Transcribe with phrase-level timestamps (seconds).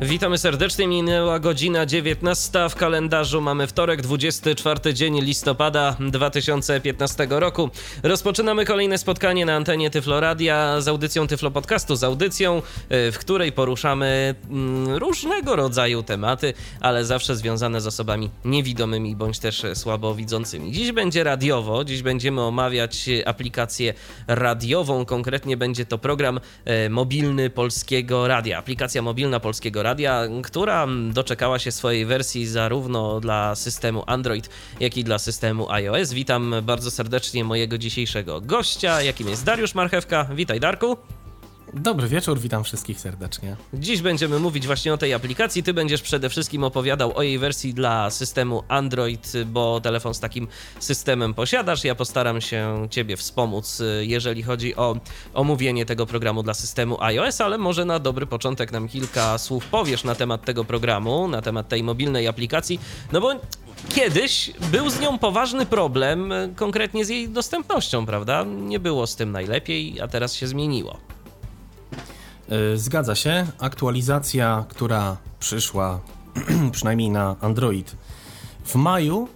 [0.00, 0.86] Witamy serdecznie.
[0.86, 2.68] Minęła godzina 19.
[2.70, 7.70] W kalendarzu mamy wtorek, 24 dzień listopada 2015 roku.
[8.02, 13.52] Rozpoczynamy kolejne spotkanie na antenie Tyfloradia z audycją Tyflo Podcastu, z audycją, y, w której
[13.52, 20.72] poruszamy mm, różnego rodzaju tematy, ale zawsze związane z osobami niewidomymi bądź też słabowidzącymi.
[20.72, 23.94] Dziś będzie radiowo, dziś będziemy omawiać aplikację
[24.26, 25.04] radiową.
[25.04, 26.40] Konkretnie będzie to program
[26.86, 28.58] y, mobilny Polskiego Radia.
[28.58, 34.96] Aplikacja mobilna Polskiego Radia Radia, która doczekała się swojej wersji zarówno dla systemu Android, jak
[34.96, 36.12] i dla systemu iOS.
[36.12, 40.24] Witam bardzo serdecznie mojego dzisiejszego gościa, jakim jest Dariusz Marchewka.
[40.34, 40.96] Witaj, Darku.
[41.78, 43.56] Dobry wieczór, witam wszystkich serdecznie.
[43.74, 45.62] Dziś będziemy mówić właśnie o tej aplikacji.
[45.62, 50.48] Ty będziesz przede wszystkim opowiadał o jej wersji dla systemu Android, bo telefon z takim
[50.80, 51.84] systemem posiadasz.
[51.84, 54.96] Ja postaram się Ciebie wspomóc, jeżeli chodzi o
[55.34, 60.04] omówienie tego programu dla systemu iOS, ale może na dobry początek nam kilka słów powiesz
[60.04, 62.80] na temat tego programu, na temat tej mobilnej aplikacji,
[63.12, 63.32] no bo
[63.88, 68.44] kiedyś był z nią poważny problem, konkretnie z jej dostępnością, prawda?
[68.44, 71.15] Nie było z tym najlepiej, a teraz się zmieniło.
[72.48, 73.46] E, zgadza się.
[73.58, 76.00] Aktualizacja, która przyszła
[76.72, 77.96] przynajmniej na Android
[78.64, 79.28] w maju,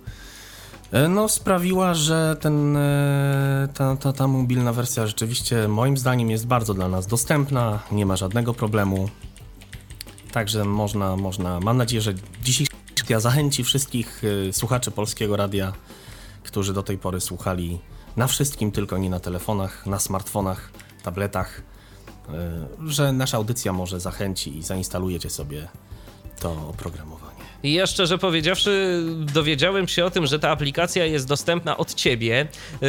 [0.93, 6.47] e, no, sprawiła, że ten, e, ta, ta, ta mobilna wersja rzeczywiście moim zdaniem jest
[6.47, 9.09] bardzo dla nas dostępna, nie ma żadnego problemu.
[10.33, 12.71] Także można, można, mam nadzieję, że dzisiejsza
[13.19, 14.23] zachęci wszystkich
[14.53, 15.73] słuchaczy Polskiego Radia,
[16.43, 17.79] którzy do tej pory słuchali
[18.17, 20.71] na wszystkim, tylko nie na telefonach, na smartfonach,
[21.03, 21.63] tabletach,
[22.87, 25.69] że nasza audycja może zachęci i zainstalujecie sobie
[26.41, 27.41] to oprogramowanie.
[27.63, 32.49] I ja szczerze powiedziawszy, dowiedziałem się o tym, że ta aplikacja jest dostępna od ciebie,
[32.81, 32.89] yy,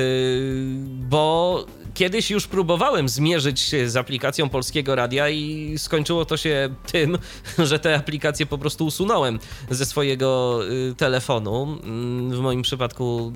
[1.10, 7.18] bo kiedyś już próbowałem zmierzyć się z aplikacją polskiego radia i skończyło to się tym,
[7.70, 10.60] że tę aplikację po prostu usunąłem ze swojego
[10.90, 11.78] y, telefonu.
[11.84, 13.34] Mm, w moim przypadku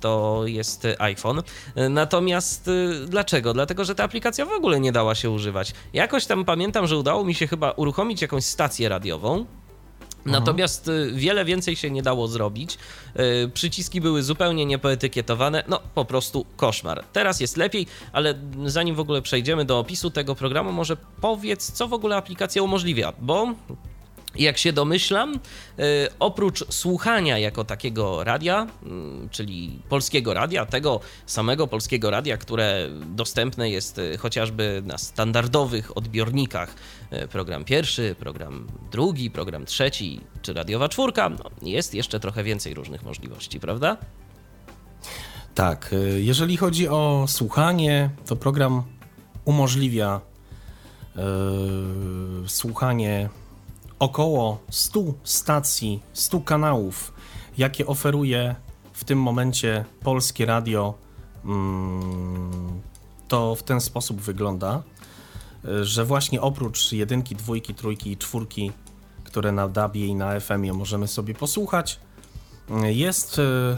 [0.00, 1.42] to jest iPhone.
[1.90, 3.54] Natomiast y, dlaczego?
[3.54, 5.74] Dlatego, że ta aplikacja w ogóle nie dała się używać.
[5.92, 9.46] Jakoś tam pamiętam, że udało mi się chyba uruchomić jakąś stację radiową.
[10.30, 12.78] Natomiast y, wiele więcej się nie dało zrobić.
[13.44, 15.64] Y, przyciski były zupełnie niepoetykietowane.
[15.68, 17.04] No, po prostu koszmar.
[17.12, 18.34] Teraz jest lepiej, ale
[18.64, 23.12] zanim w ogóle przejdziemy do opisu tego programu, może powiedz, co w ogóle aplikacja umożliwia,
[23.20, 23.54] bo
[24.36, 25.38] jak się domyślam, y,
[26.18, 28.66] oprócz słuchania jako takiego radia,
[29.26, 35.96] y, czyli polskiego radia, tego samego polskiego radia, które dostępne jest y, chociażby na standardowych
[35.96, 36.74] odbiornikach,
[37.30, 43.02] program pierwszy, program drugi, program trzeci czy radiowa czwórka, no, jest jeszcze trochę więcej różnych
[43.02, 43.96] możliwości, prawda?
[45.54, 48.82] Tak, jeżeli chodzi o słuchanie, to program
[49.44, 50.20] umożliwia
[51.16, 51.22] yy,
[52.46, 53.28] słuchanie
[53.98, 57.12] około 100 stacji, 100 kanałów,
[57.58, 58.54] jakie oferuje
[58.92, 60.94] w tym momencie polskie radio,
[61.44, 62.80] mm,
[63.28, 64.82] to w ten sposób wygląda,
[65.82, 68.72] że właśnie oprócz jedynki, dwójki, trójki i czwórki,
[69.24, 72.00] które na DABie i na FM-ie możemy sobie posłuchać,
[72.82, 73.76] jest e,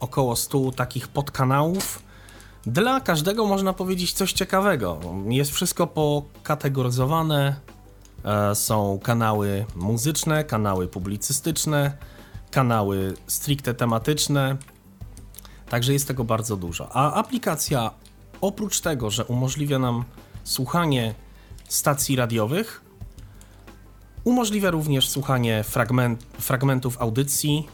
[0.00, 2.02] około 100 takich podkanałów.
[2.66, 5.00] Dla każdego można powiedzieć coś ciekawego.
[5.28, 7.56] Jest wszystko pokategoryzowane,
[8.54, 11.98] są kanały muzyczne, kanały publicystyczne,
[12.50, 14.56] kanały stricte tematyczne.
[15.68, 16.96] Także jest tego bardzo dużo.
[16.96, 17.90] A aplikacja
[18.40, 20.04] oprócz tego, że umożliwia nam
[20.44, 21.14] słuchanie
[21.68, 22.84] stacji radiowych,
[24.24, 27.68] umożliwia również słuchanie fragment, fragmentów audycji,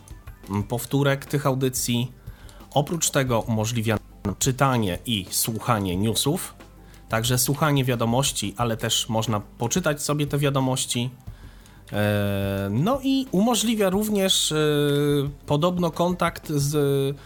[0.69, 2.13] powtórek tych audycji.
[2.75, 6.55] Oprócz tego umożliwia nam czytanie i słuchanie newsów,
[7.11, 11.11] Także słuchanie wiadomości, ale też można poczytać sobie te wiadomości.
[11.93, 14.57] E, no i umożliwia również e,
[15.47, 17.17] podobno kontakt z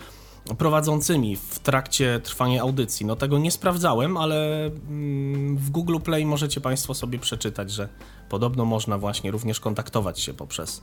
[0.59, 3.07] prowadzącymi w trakcie trwania audycji.
[3.07, 7.89] No tego nie sprawdzałem, ale mm, w Google Play możecie Państwo sobie przeczytać, że
[8.29, 10.83] podobno można właśnie również kontaktować się poprzez,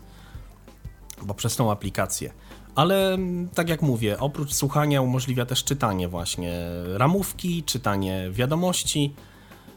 [1.27, 2.33] poprzez tą aplikację.
[2.75, 6.59] Ale mm, tak jak mówię, oprócz słuchania umożliwia też czytanie właśnie
[6.93, 9.13] ramówki, czytanie wiadomości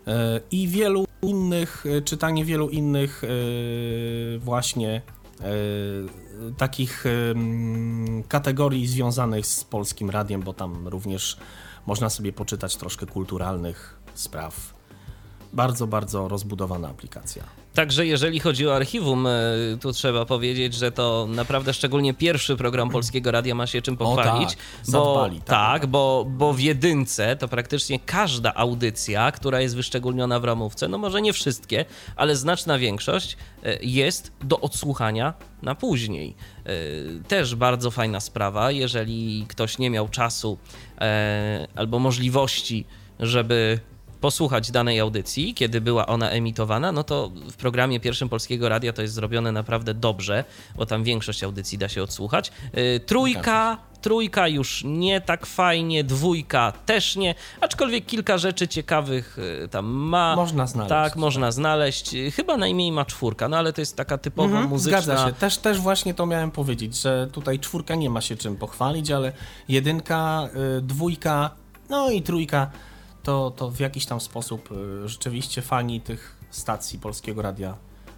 [0.06, 3.28] e, i wielu innych, e, czytanie wielu innych e,
[4.38, 5.02] właśnie
[6.56, 11.36] takich mm, kategorii związanych z polskim radiem, bo tam również
[11.86, 14.74] można sobie poczytać troszkę kulturalnych spraw.
[15.52, 17.63] bardzo, bardzo rozbudowana aplikacja.
[17.74, 19.30] Także jeżeli chodzi o archiwum, e,
[19.80, 24.48] tu trzeba powiedzieć, że to naprawdę szczególnie pierwszy program Polskiego Radia ma się czym pochwalić.
[24.48, 25.46] tak, bo zadbali, tak.
[25.46, 30.98] tak, bo, bo w jedynce to praktycznie każda audycja, która jest wyszczególniona w ramówce, no
[30.98, 31.84] może nie wszystkie,
[32.16, 36.36] ale znaczna większość e, jest do odsłuchania na później.
[36.64, 36.70] E,
[37.28, 40.58] Też bardzo fajna sprawa, jeżeli ktoś nie miał czasu
[41.76, 42.84] albo możliwości,
[43.20, 43.80] żeby
[44.24, 49.02] posłuchać danej audycji, kiedy była ona emitowana, no to w programie pierwszym Polskiego Radia to
[49.02, 50.44] jest zrobione naprawdę dobrze,
[50.76, 52.52] bo tam większość audycji da się odsłuchać.
[52.74, 59.68] Yy, Trójka, trójka już nie tak fajnie, dwójka też nie, aczkolwiek kilka rzeczy ciekawych yy,
[59.68, 60.36] tam ma.
[60.36, 60.88] Można znaleźć.
[60.88, 62.12] Tak, można znaleźć.
[62.12, 65.00] Yy, Chyba najmniej ma czwórka, no ale to jest taka typowa Mhm, muzyczna...
[65.00, 65.32] Zgadza się.
[65.32, 69.32] Też, też właśnie to miałem powiedzieć, że tutaj czwórka nie ma się czym pochwalić, ale
[69.68, 70.48] jedynka,
[70.78, 71.50] y, dwójka,
[71.90, 72.70] no i trójka
[73.24, 77.76] to, to w jakiś tam sposób y, rzeczywiście fani tych stacji Polskiego Radia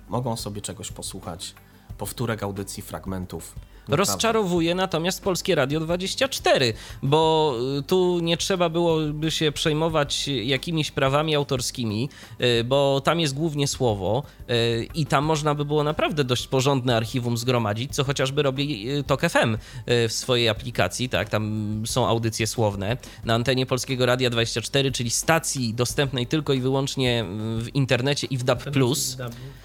[0.08, 1.55] mogą sobie czegoś posłuchać,
[1.99, 3.55] powtórek audycji, fragmentów.
[3.88, 4.12] Naprawdę.
[4.12, 11.35] Rozczarowuje natomiast Polskie Radio 24, bo y, tu nie trzeba byłoby się przejmować jakimiś prawami
[11.35, 12.09] autorskimi,
[12.41, 16.97] y, bo tam jest głównie słowo y, i tam można by było naprawdę dość porządne
[16.97, 22.97] archiwum zgromadzić, co chociażby robi Tok FM w swojej aplikacji, tak, tam są audycje słowne
[23.25, 27.25] na antenie Polskiego Radia 24, czyli stacji dostępnej tylko i wyłącznie
[27.59, 28.62] w internecie i w DAB+.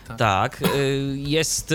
[0.08, 0.18] Tak.
[0.18, 0.64] Tak,
[1.16, 1.74] jest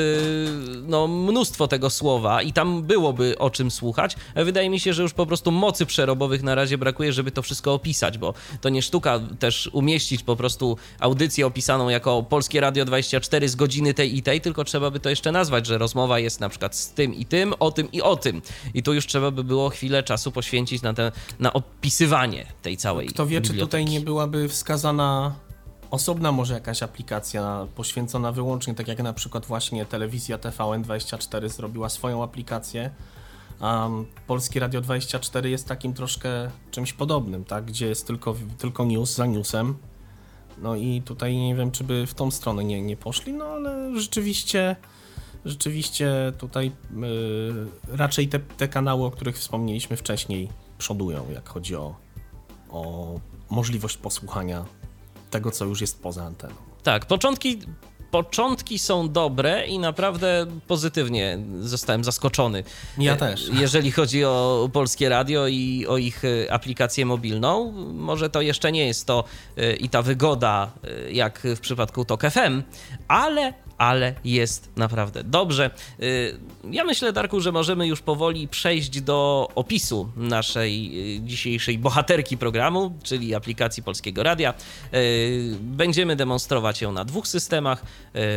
[0.82, 4.16] no, mnóstwo tego słowa i tam byłoby o czym słuchać.
[4.36, 7.74] Wydaje mi się, że już po prostu mocy przerobowych na razie brakuje, żeby to wszystko
[7.74, 13.48] opisać, bo to nie sztuka też umieścić po prostu audycję opisaną jako Polskie Radio 24
[13.48, 16.48] z godziny tej i tej, tylko trzeba by to jeszcze nazwać, że rozmowa jest na
[16.48, 18.42] przykład z tym i tym, o tym i o tym.
[18.74, 23.06] I tu już trzeba by było chwilę czasu poświęcić na, te, na opisywanie tej całej
[23.06, 23.90] Kto wie, czy tutaj biblioteki.
[23.90, 25.45] nie byłaby wskazana
[25.90, 32.22] osobna może jakaś aplikacja poświęcona wyłącznie, tak jak na przykład właśnie telewizja TVN24 zrobiła swoją
[32.22, 32.90] aplikację.
[33.60, 37.64] Um, Polskie Radio 24 jest takim troszkę czymś podobnym, tak?
[37.64, 39.76] gdzie jest tylko, tylko news za newsem.
[40.58, 44.00] No i tutaj nie wiem, czy by w tą stronę nie, nie poszli, no ale
[44.00, 44.76] rzeczywiście,
[45.44, 50.48] rzeczywiście tutaj y, raczej te, te kanały, o których wspomnieliśmy wcześniej,
[50.78, 51.94] przodują, jak chodzi o,
[52.70, 54.64] o możliwość posłuchania
[55.36, 56.54] tego, co już jest poza anteną.
[56.82, 57.58] Tak, początki,
[58.10, 62.64] początki są dobre i naprawdę pozytywnie zostałem zaskoczony.
[62.98, 63.48] Ja E, też.
[63.52, 68.86] Jeżeli chodzi o polskie radio i o ich e, aplikację mobilną, może to jeszcze nie
[68.86, 69.24] jest to
[69.56, 72.62] e, i ta wygoda, e, jak w przypadku Tok FM,
[73.08, 75.70] ale ale jest naprawdę dobrze.
[76.00, 76.38] Y,
[76.70, 82.98] Ja myślę, Darku, że możemy już powoli przejść do opisu naszej y, dzisiejszej bohaterki programu,
[83.02, 84.54] czyli aplikacji Polskiego Radia.
[84.94, 87.82] Y, Będziemy demonstrować ją na dwóch systemach,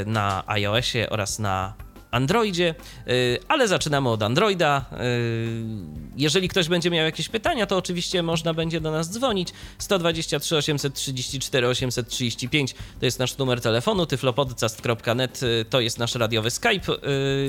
[0.05, 1.73] na iOSie oraz na
[2.11, 2.75] Androidzie,
[3.07, 4.85] y, ale zaczynamy od Androida.
[4.93, 9.49] Y, Jeżeli ktoś będzie miał jakieś pytania, to oczywiście można będzie do nas dzwonić.
[9.77, 16.93] 123 834 835 to jest nasz numer telefonu, tyflopodcast.net y, to jest nasz radiowy Skype.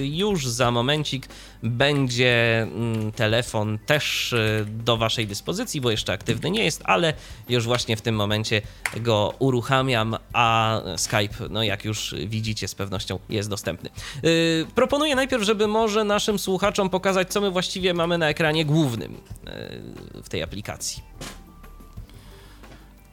[0.01, 1.29] Już za momencik
[1.63, 7.15] będzie mm, telefon też y, do waszej dyspozycji, bo jeszcze aktywny nie jest, ale
[7.49, 8.63] już właśnie w tym momencie
[8.97, 13.91] go uruchamiam, a Skype, no jak już widzicie, z pewnością jest dostępny.
[14.25, 19.15] Y, Proponuję najpierw, żeby może naszym słuchaczom pokazać, co my właściwie mamy na ekranie głównym
[19.15, 21.03] y, w tej aplikacji.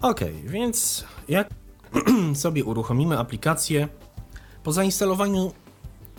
[0.01, 1.49] Okej, więc jak
[2.33, 3.87] sobie uruchomimy aplikację,
[4.63, 5.53] po zainstalowaniu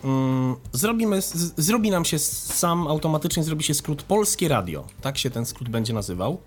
[0.04, 4.84] mm, zrobimy, z, zrobi nam się sam automatycznie zrobi się skrót Polskie Radio.
[5.00, 6.40] Tak się ten skrót będzie nazywał.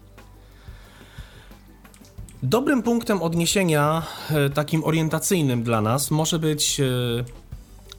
[2.44, 6.84] Dobrym punktem odniesienia, e, takim orientacyjnym dla nas, może być e,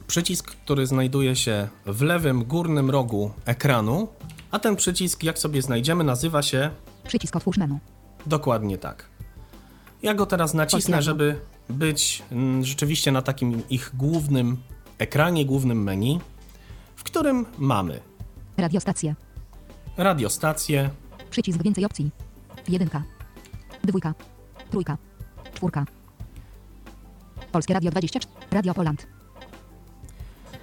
[0.07, 4.07] przycisk, który znajduje się w lewym górnym rogu ekranu,
[4.51, 6.69] a ten przycisk, jak sobie znajdziemy, nazywa się
[7.07, 7.79] Przycisk otwórz menu.
[8.25, 9.05] Dokładnie tak.
[10.03, 14.57] Ja go teraz nacisnę, żeby być mm, rzeczywiście na takim ich głównym
[14.97, 16.19] ekranie, głównym menu,
[16.95, 17.99] w którym mamy
[18.57, 19.15] Radiostacja.
[19.97, 20.89] radiostację,
[21.29, 22.11] Przycisk więcej opcji.
[22.69, 23.03] Jedynka.
[23.83, 24.13] Dwójka.
[24.71, 24.97] Trójka.
[25.53, 25.85] Czwórka.
[27.51, 28.33] Polskie Radio 24.
[28.51, 29.07] Radio Poland.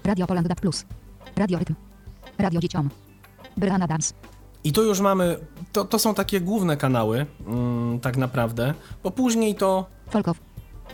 [0.05, 0.61] Radio Poland DAB+.
[1.37, 1.75] Radio Rytm.
[2.39, 2.91] Radio Dzieciom.
[3.57, 4.15] Brianna Dance.
[4.65, 5.37] i tu już mamy,
[5.73, 10.37] to, to są takie główne kanały, mm, tak naprawdę, bo później to Folkow.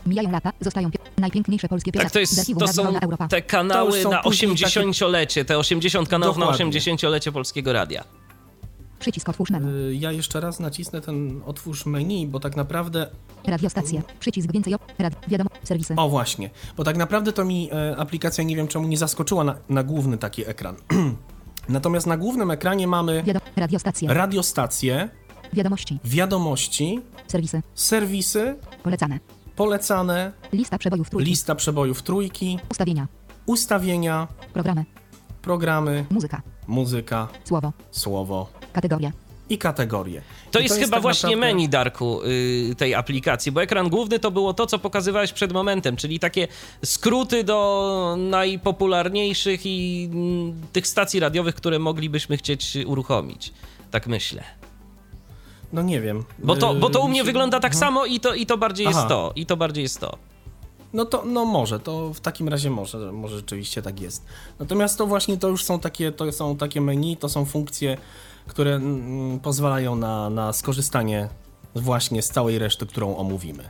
[0.07, 2.13] Mijają lata, zostają pie- najpiękniejsze polskie Tak, piosenki.
[2.13, 2.19] to,
[2.65, 2.95] jest, to są
[3.29, 6.65] te kanały są na później 80-lecie, te 80 kanałów Dokładnie.
[6.65, 8.05] na 80-lecie Polskiego Radia.
[8.99, 9.69] Przycisk otwórz menu.
[9.91, 13.07] Y, Ja jeszcze raz nacisnę ten otwórz menu, bo tak naprawdę.
[13.47, 14.03] Radiostacje.
[14.21, 14.83] Przycisk więcej op.
[14.99, 15.15] Rad.
[15.29, 15.51] Wiadomo.
[15.65, 15.95] Serwisy.
[15.97, 19.55] O właśnie, bo tak naprawdę to mi e, aplikacja nie wiem czemu nie zaskoczyła na,
[19.69, 20.77] na główny taki ekran.
[21.69, 23.47] Natomiast na głównym ekranie mamy Wiadomo.
[23.57, 24.15] Radiostacje.
[24.15, 25.09] radiostacje,
[25.53, 25.99] Wiadomości.
[26.05, 27.63] wiadomości, Serwisy.
[27.75, 29.19] serwisy, Polecane.
[29.57, 31.31] Polecane, Lista przebojów trójki.
[31.31, 33.07] lista przebojów trójki, Ustawienia.
[33.47, 34.85] ustawienia, Programy.
[35.43, 36.43] programy, Muzyka.
[36.67, 37.73] muzyka, Słowo.
[37.91, 39.13] słowo Kategorie.
[39.49, 40.23] i kategorie.
[40.51, 44.19] To I jest chyba tak właśnie naprawdę- menu, Darku, y, tej aplikacji, bo ekran główny
[44.19, 46.49] to było to, co pokazywałeś przed momentem, czyli takie
[46.85, 53.53] skróty do najpopularniejszych i mm, tych stacji radiowych, które moglibyśmy chcieć uruchomić.
[53.91, 54.43] Tak myślę.
[55.73, 56.25] No nie wiem.
[56.39, 57.81] Bo to, bo to u Yy, mnie wygląda tak Aha.
[57.81, 59.09] samo i to, i to bardziej jest Aha.
[59.09, 59.33] to.
[59.37, 60.19] I to bardziej jest to.
[60.93, 64.27] No to no może, to w takim razie może, może rzeczywiście tak jest.
[64.59, 67.97] Natomiast to właśnie to już są takie, to są takie menu, to są funkcje,
[68.47, 71.29] które mm, pozwalają na, na skorzystanie
[71.75, 73.69] właśnie z całej reszty, którą omówimy.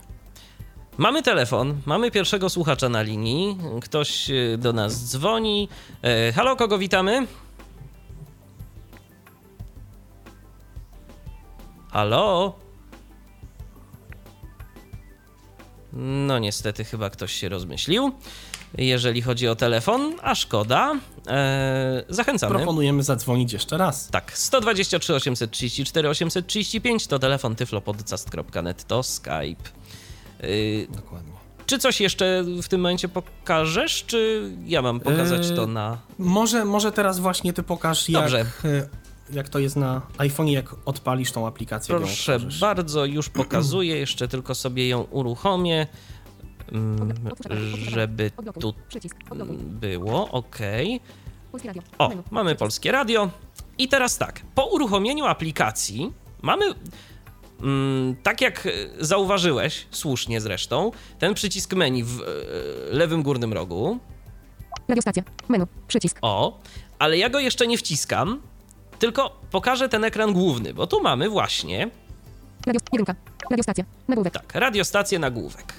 [0.99, 3.57] Mamy telefon, mamy pierwszego słuchacza na linii.
[3.83, 5.69] Ktoś y, do nas dzwoni.
[6.03, 7.27] E, halo, kogo witamy?
[11.97, 12.55] Halo?
[15.93, 18.13] No niestety chyba ktoś się rozmyślił.
[18.79, 20.95] Jeżeli chodzi o telefon, a szkoda.
[21.27, 22.55] E, zachęcamy.
[22.55, 24.09] Proponujemy zadzwonić jeszcze raz.
[24.09, 29.71] Tak, 123 834 835 to telefon tyflopodcast.net to Skype.
[30.45, 31.33] Y, Dokładnie.
[31.67, 35.99] czy coś jeszcze w tym momencie pokażesz, czy ja mam pokazać Yy, to na...
[36.19, 38.41] Może, może teraz właśnie ty pokaż, jak, Dobrze.
[38.65, 41.97] e, jak to jest na iPhone, jak odpalisz tą aplikację.
[41.97, 45.87] Proszę bardzo, już pokazuję, jeszcze tylko sobie ją uruchomię,
[46.73, 47.15] mm,
[47.89, 48.31] żeby
[48.61, 49.17] tu Przycisk.
[49.31, 49.57] Odblokuj.
[49.57, 50.59] było, ok.
[51.99, 53.31] O, mamy polskie radio.
[53.79, 56.65] I teraz tak, po uruchomieniu aplikacji mamy,
[57.63, 58.69] mm, tak jak
[59.01, 62.25] zauważyłeś, słusznie zresztą, ten przycisk menu w e,
[62.95, 63.99] lewym górnym rogu.
[64.89, 65.23] Radiostacja.
[65.49, 65.67] Menu.
[65.89, 66.19] Przycisk.
[66.23, 66.61] O,
[66.99, 68.41] ale ja go jeszcze nie wciskam,
[68.99, 71.91] tylko pokażę ten ekran główny, bo tu mamy właśnie,
[72.67, 72.81] Radio.
[72.93, 73.15] Jedynka.
[73.51, 73.85] Radiostacja.
[74.09, 74.33] Nagłówek.
[74.33, 75.75] tak, radiostację nagłówek.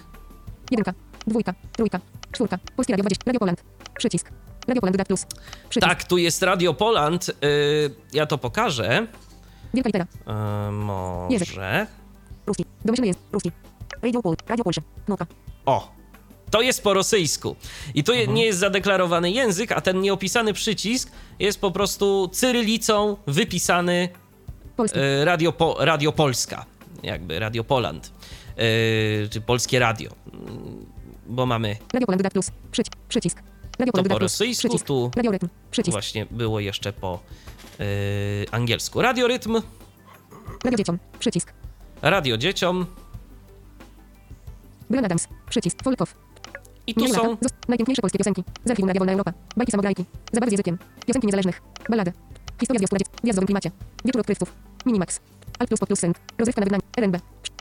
[0.72, 0.94] Jedynka.
[1.28, 1.54] Dwójka.
[1.72, 2.00] Trójka.
[2.32, 2.58] Czwórka.
[2.76, 3.24] Polskie Radio 20.
[3.26, 3.64] Radio Poland.
[3.98, 4.32] Przycisk.
[4.68, 5.26] Radio Poland Plus.
[5.70, 5.90] Przycisk.
[5.90, 7.34] Tak, tu jest Radio Poland, y,
[8.14, 9.08] ja to pokażę.
[9.74, 10.06] Wielka litera.
[10.68, 11.88] Y, może...
[12.46, 12.66] Ruski.
[12.86, 13.20] Domyślny jest.
[13.32, 13.52] Ruski.
[14.02, 14.36] Radio Pol.
[14.48, 14.82] Radio Polsze.
[15.08, 15.26] Nuta.
[15.66, 15.92] O,
[16.52, 17.56] to jest po rosyjsku.
[17.96, 23.18] I tu je- nie jest zadeklarowany język, a ten nieopisany przycisk jest po prostu cyrylicą
[23.28, 24.10] wypisany
[24.76, 25.00] Polski.
[25.00, 26.66] e, Radio, po, Radio Polska,
[27.04, 28.12] jakby Radio Poland,
[29.26, 30.12] e, czy Polskie Radio.
[30.34, 30.86] Mm,
[31.30, 32.52] Bo mamy Radio Poland Plus.
[32.72, 32.96] Przycisk.
[33.10, 33.38] Przycisk.
[33.80, 34.32] Radio to Poland po Dodat Plus.
[34.32, 34.86] rosyjsku, Przycisk.
[34.86, 35.48] tu Radio Rytm.
[35.72, 35.92] Przycisk.
[35.92, 37.20] właśnie było jeszcze po
[37.80, 37.84] e,
[38.54, 39.02] angielsku.
[39.02, 39.62] Radio Rytm,
[40.64, 41.00] Radio Dzieciom.
[41.20, 41.54] Przycisk.
[42.02, 42.86] Radio Dzieciom
[44.90, 45.28] Brian Adams.
[45.50, 45.84] Przycisk.
[45.84, 46.27] Folkow.
[46.88, 48.44] I tu są Najpiękniejsze polskie piosenki.
[48.66, 49.34] Z archiwum Radia Wolna Europa.
[49.58, 50.06] Bajki samograjki.
[50.34, 50.78] Zabawy z językiem.
[51.06, 51.62] Piosenki niezależnych.
[51.90, 52.14] Ballady.
[52.60, 53.08] Historia z wiosku radziec.
[53.24, 53.72] Wjazd w klimacie.
[54.06, 54.54] Wieczór odkrywców.
[54.86, 55.20] Minimax.
[55.60, 56.20] Alt plus pod plus send.
[56.38, 56.84] Rozrywka na wygnanie.
[56.98, 57.18] RNB.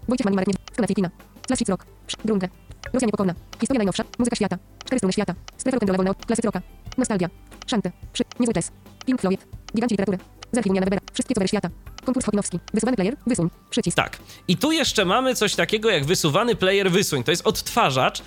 [0.09, 0.55] Wojciech Mani Marek nie.
[0.73, 1.11] Skonacji kina.
[1.47, 1.87] Classic rock.
[2.25, 2.49] Drunge.
[2.93, 3.35] Rosja niepokorna.
[3.61, 4.05] Historia najnowsza.
[4.19, 4.59] Muzyka świata.
[4.85, 5.35] Cztery strony świata.
[5.57, 6.15] Strefa rock'n'rolla wolna.
[6.15, 6.63] Klasyk rocka.
[6.99, 7.29] Nostalgia.
[7.67, 7.93] Szanty.
[8.13, 8.25] Przy.
[8.41, 8.73] Niezły jazz.
[9.07, 9.47] Pink Floyd.
[9.75, 10.19] Giganci literatury.
[10.57, 10.79] Z archiwum.
[11.13, 11.71] Wszystkie covery świata.
[12.05, 12.59] Konkurs Chotinowski.
[12.75, 13.17] Wysuwany player.
[13.27, 13.51] Wysuń.
[13.71, 13.97] Przycisk.
[13.97, 14.19] Tak.
[14.49, 17.25] I tu jeszcze mamy coś takiego jak wysuwany player wysuń.
[17.25, 18.27] To jest odtwarzacz, yy,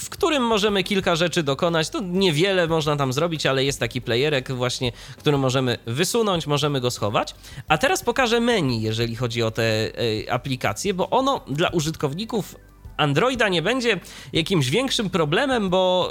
[0.00, 1.90] w którym możemy kilka rzeczy dokonać.
[1.90, 6.90] To niewiele można tam zrobić, ale jest taki playerek właśnie, który możemy wysunąć, możemy go
[6.90, 7.34] schować.
[7.68, 12.54] A teraz pokażę menu, jeżeli chodzi o te yy, aplikacje, bo ono dla użytkowników
[12.96, 14.00] Androida nie będzie
[14.32, 16.10] jakimś większym problemem, bo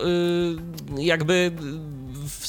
[0.96, 1.52] yy, jakby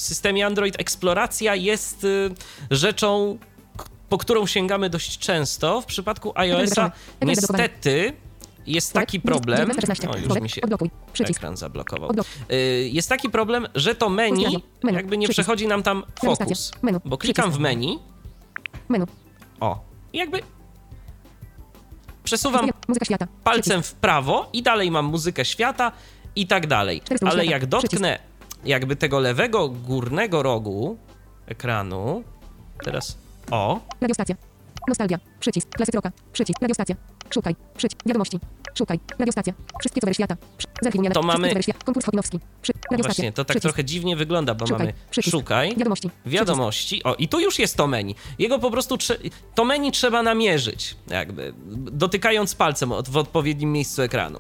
[0.09, 2.31] systemie Android eksploracja jest yy,
[2.71, 3.39] rzeczą,
[4.09, 5.81] po którą sięgamy dość często.
[5.81, 6.91] W przypadku iOS-a
[7.23, 8.13] niestety
[8.67, 9.71] jest taki problem.
[9.71, 10.09] 1916.
[10.09, 10.61] O, już mi się
[11.31, 12.11] ekran zablokował.
[12.53, 14.45] Y, Jest taki problem, że to menu
[14.93, 16.73] jakby nie przechodzi nam tam fokus.
[17.05, 17.99] Bo klikam w menu,
[18.89, 19.07] Menu.
[19.61, 20.41] o, i jakby
[22.25, 22.69] przesuwam
[23.45, 25.93] palcem w prawo i dalej mam muzykę świata
[26.37, 27.03] i tak dalej.
[27.27, 28.19] Ale jak dotknę
[28.65, 30.99] jakby tego lewego górnego rogu
[31.47, 32.25] ekranu,
[32.85, 33.19] teraz
[33.51, 34.37] o, Radiostacja.
[34.89, 35.19] Nostalgia.
[35.41, 35.69] Przycisk.
[35.69, 36.13] Klasyk rocka.
[36.33, 36.61] Przycisk.
[36.63, 36.97] Radiostacja.
[37.31, 37.57] Szukaj.
[37.77, 38.03] Przycisk.
[38.07, 38.41] Wiadomości.
[38.79, 39.01] Szukaj.
[39.19, 39.53] Radiostacja.
[39.81, 40.37] Wszystkie covery świata.
[40.59, 41.15] Przy- Z archiwum Jana.
[41.15, 41.51] To mamy-.
[41.85, 42.41] Konkurs Chotinowski.
[42.63, 42.73] Przy...
[43.03, 43.63] Właśnie, to tak Przycisk.
[43.63, 44.87] trochę dziwnie wygląda, bo Szukaj.
[44.87, 45.37] mamy Przycisk.
[45.37, 46.11] szukaj, Wiadomości.
[46.27, 48.15] wiadomości, o i tu już jest to menu.
[48.39, 51.53] Jego po prostu, trze- to menu trzeba namierzyć, jakby,
[51.93, 54.39] dotykając palcem od, w odpowiednim miejscu ekranu.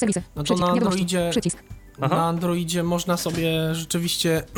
[0.00, 0.22] Serwisy.
[0.36, 0.60] No to Przycisk.
[0.68, 1.00] na Wiadomości.
[1.02, 1.62] Androidzie- Przycisk.
[2.00, 2.16] Aha.
[2.16, 4.42] Na Androidzie można sobie rzeczywiście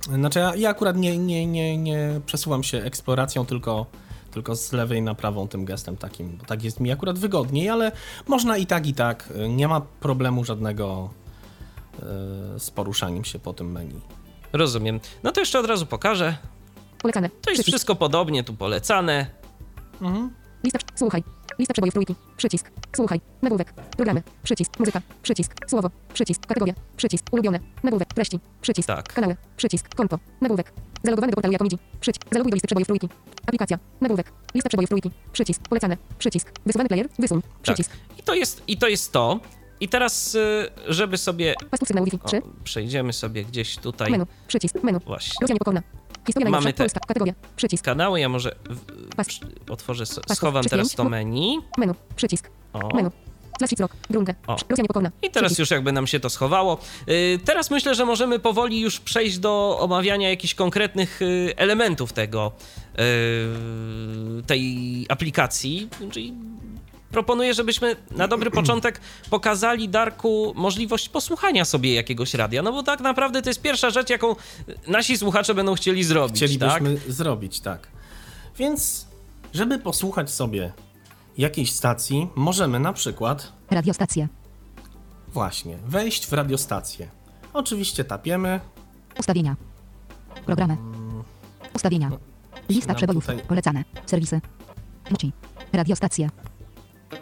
[0.00, 3.86] Znaczy ja, ja akurat nie, nie, nie, nie przesuwam się eksploracją, tylko,
[4.30, 7.92] tylko z lewej na prawą tym gestem takim, bo tak jest mi akurat wygodniej, ale
[8.26, 9.32] można i tak, i tak.
[9.48, 11.10] Nie ma problemu żadnego
[11.98, 14.00] e, z poruszaniem się po tym menu.
[14.52, 15.00] Rozumiem.
[15.22, 16.36] No to jeszcze od razu pokażę.
[16.98, 17.28] Polecane.
[17.28, 17.68] To jest Przycisk.
[17.68, 19.26] wszystko podobnie tu polecane.
[20.00, 20.30] Mhm.
[20.64, 20.78] Lista.
[20.94, 21.22] Słuchaj.
[21.58, 22.14] Lista przebojów trójki.
[22.36, 22.70] Przycisk.
[22.96, 23.20] Słuchaj.
[23.42, 23.72] Nagłówek.
[23.72, 24.22] Programy.
[24.42, 24.78] Przycisk.
[24.78, 25.00] Muzyka.
[25.22, 25.52] Przycisk.
[25.70, 25.90] Słowo.
[26.14, 26.46] Przycisk.
[26.46, 26.74] Kategoria.
[26.96, 27.26] Przycisk.
[27.32, 27.60] Ulubione.
[27.82, 28.14] Nagłówek.
[28.14, 28.40] Treści.
[28.60, 28.86] Przycisk.
[28.86, 29.12] Tak.
[29.12, 29.36] Kanały.
[29.56, 29.94] Przycisk.
[29.94, 30.18] Konto.
[30.40, 30.72] Nagłówek.
[31.04, 31.78] Zalogowany do portalu jako MIDI.
[32.00, 32.24] Przycisk.
[32.32, 33.08] Zaloguj do listy przebojów trójki.
[33.46, 33.78] Aplikacja.
[34.00, 34.32] Nagłówek.
[34.54, 35.10] Lista przebojów trójki.
[35.32, 35.68] Przycisk.
[35.68, 35.96] Polecane.
[36.18, 36.52] Przycisk.
[36.66, 37.08] Wysuwany player.
[37.18, 37.42] Wysuń.
[37.62, 37.90] Przycisk.
[37.90, 38.18] Tak.
[38.18, 39.40] I to jest, i to, jest to.
[39.80, 41.54] I teraz, y, żeby sobie.
[42.04, 42.18] Wi-Fi.
[42.22, 42.42] O, 3.
[42.64, 44.10] przejdziemy sobie gdzieś tutaj.
[44.10, 44.26] Menu.
[44.48, 44.82] Przycisk.
[44.82, 44.98] Menu.
[45.06, 45.36] Właśnie.
[45.40, 45.82] Rosja niepokorna.
[46.32, 47.00] Historia Mamy te- Polska.
[47.00, 47.34] Kategoria.
[47.56, 47.84] Przycisk.
[47.84, 49.26] Kanały, ja może w, Pas.
[49.70, 51.58] otworzę, schowam teraz to menu.
[51.78, 51.94] Menu.
[52.16, 52.50] Przycisk.
[52.72, 52.94] O.
[52.96, 53.10] Menu.
[54.10, 54.34] Drunkę.
[54.46, 54.56] O.
[54.68, 55.10] Rosja niepokorna.
[55.22, 55.58] I teraz Przycisk.
[55.58, 56.78] już jakby nam się to schowało.
[57.08, 62.52] Y, Teraz myślę, że możemy powoli już przejść do omawiania jakichś konkretnych y, elementów tego,
[64.40, 65.88] y, tej aplikacji.
[66.10, 66.34] Czyli
[67.10, 69.00] proponuję, żebyśmy na dobry początek
[69.30, 72.62] pokazali Darku możliwość posłuchania sobie jakiegoś radia.
[72.62, 74.36] No bo tak naprawdę to jest pierwsza rzecz, jaką
[74.86, 76.36] nasi słuchacze będą chcieli zrobić.
[76.36, 77.12] Chcielibyśmy tak?
[77.12, 77.88] zrobić, tak.
[78.56, 79.06] Więc,
[79.54, 80.72] żeby posłuchać sobie
[81.38, 84.28] jakiejś stacji, możemy na przykład Radiostacja.
[85.28, 87.08] właśnie wejść w radiostację.
[87.52, 88.60] Oczywiście tapiemy.
[89.18, 89.56] Ustawienia.
[90.46, 90.76] Programy.
[91.74, 92.10] Ustawienia.
[92.68, 93.26] Lista nam przebojów.
[93.26, 93.84] tutaj- Polecane.
[94.06, 94.40] Serwisy.
[95.10, 95.32] Muci.
[95.72, 96.30] Radiostacje.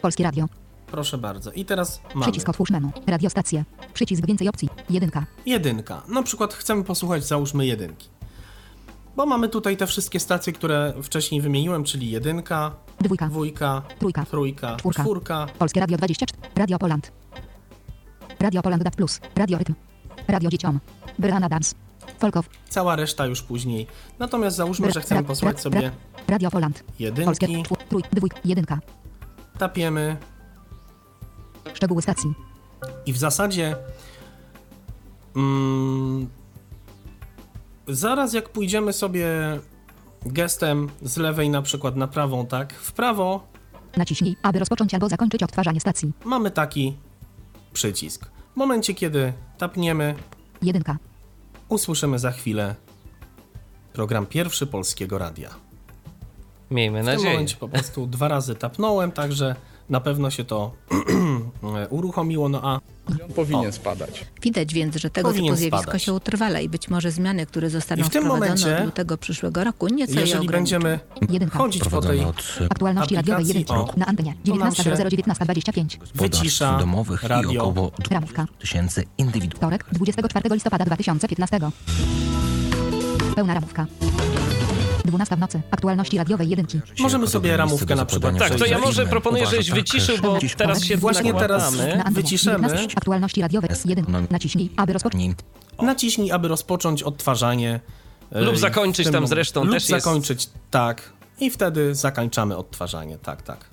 [0.03, 0.47] Polskie Radio.
[0.87, 1.53] Proszę bardzo.
[1.53, 2.91] I teraz mamy Przycisk otwórz menu.
[3.07, 3.65] Radiostacje.
[3.95, 4.69] Przycisk więcej opcji.
[4.91, 5.27] Jedynka.
[5.47, 6.03] jedynka.
[6.09, 8.09] Na przykład chcemy posłuchać, załóżmy jedynki.
[9.17, 13.29] Bo mamy tutaj te wszystkie stacje, które wcześniej wymieniłem, czyli jedynka, Dwójka.
[13.29, 14.25] dwójka, Trójka.
[14.25, 15.03] trójka, Czwórka.
[15.03, 15.47] czwórka.
[15.59, 16.33] Polskie Radio 24.
[16.57, 17.13] Radio Poland.
[18.41, 18.95] Radio Poland DAB+.
[19.37, 19.75] Radio Rytm.
[20.29, 20.81] Radio Dzieciom.
[21.19, 21.75] Brana Dance.
[22.19, 22.49] Folkow.
[22.69, 23.87] Cała reszta już później.
[24.19, 25.91] Natomiast załóżmy, że chcemy posłuchać sobie ra-
[26.29, 26.85] Radio Poland.
[27.25, 27.47] Polskie.
[27.47, 28.03] jedynki, czwór- Trój.
[28.13, 28.39] Dwójka.
[28.45, 28.79] Jedynka.
[29.59, 30.17] Tapiemy
[31.75, 32.35] Szczegóły stacji.
[33.07, 33.77] i w zasadzie
[35.37, 36.29] mm,
[37.89, 39.27] zaraz jak pójdziemy sobie
[40.27, 43.47] gestem z lewej na przykład na prawą, tak, w prawo
[43.97, 46.13] Naciśnij, aby rozpocząć albo zakończyć odtwarzanie stacji.
[46.25, 46.97] mamy taki
[47.73, 48.27] przycisk.
[48.55, 50.15] W momencie, kiedy tapniemy,
[50.63, 50.97] Jedynka.
[51.69, 52.75] usłyszymy za chwilę
[53.93, 55.51] program pierwszy Polskiego Radia.
[56.71, 57.31] Miejmy W tym nadzieję.
[57.33, 59.55] momencie po prostu dwa razy tapnąłem, także
[59.89, 60.73] na pewno się to
[61.91, 62.81] uruchomiło, no a
[63.37, 64.25] powinien spadać.
[64.43, 66.03] Widać więc, że tego Powinien typu zjawisko spadać.
[66.03, 69.19] się utrwala i być może zmiany, które zostaną I w tym wprowadzone momencie, od lutego
[69.19, 70.79] przyszłego roku, nieco je jeżeli ograniczą.
[70.81, 73.77] będziemy chodzić po tej od Aktualności radiowej aplikacji, 1.
[73.77, 74.35] o, Na antenie.
[74.47, 77.65] to nam się 19.00 wycisza domowych i radio.
[77.65, 78.43] około Ramówka.
[78.45, 79.81] 20 tysięcy indywidualnych.
[79.81, 81.59] Wtorek, 24 listopada 2015.
[83.37, 83.87] Pełna ramówka.
[85.11, 85.61] 12 w nocy.
[85.71, 86.81] Aktualności radiowej jedynki.
[87.01, 90.85] Możemy sobie ramówkę na przykład Tak, to ja może proponuję, żebyś tak, wyciszył, bo teraz
[90.85, 91.75] się Właśnie teraz.
[91.77, 94.27] 19 Aktualności radiowej 1.
[94.31, 95.25] Naciśnij, aby rozpocząć.
[95.83, 97.81] Naciśnij, aby rozpocząć odtwarzanie.
[98.33, 101.13] e, Lub zakończyć tam zresztą lub też jest- zakończyć, tak.
[101.41, 103.65] I wtedy zakończamy odtwarzanie, tak, tak.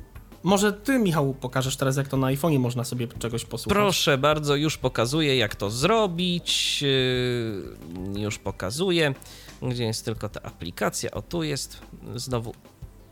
[0.44, 3.74] Może ty, Michał, pokażesz teraz, jak to na iPhone'ie można sobie czegoś posłuchać?
[3.74, 6.82] Proszę bardzo, już pokazuję, jak to zrobić.
[6.82, 9.14] Yy, Już pokazuję.
[9.62, 11.12] Gdzie jest tylko ta aplikacja?
[11.12, 11.78] O, tu jest.
[12.16, 12.54] Znowu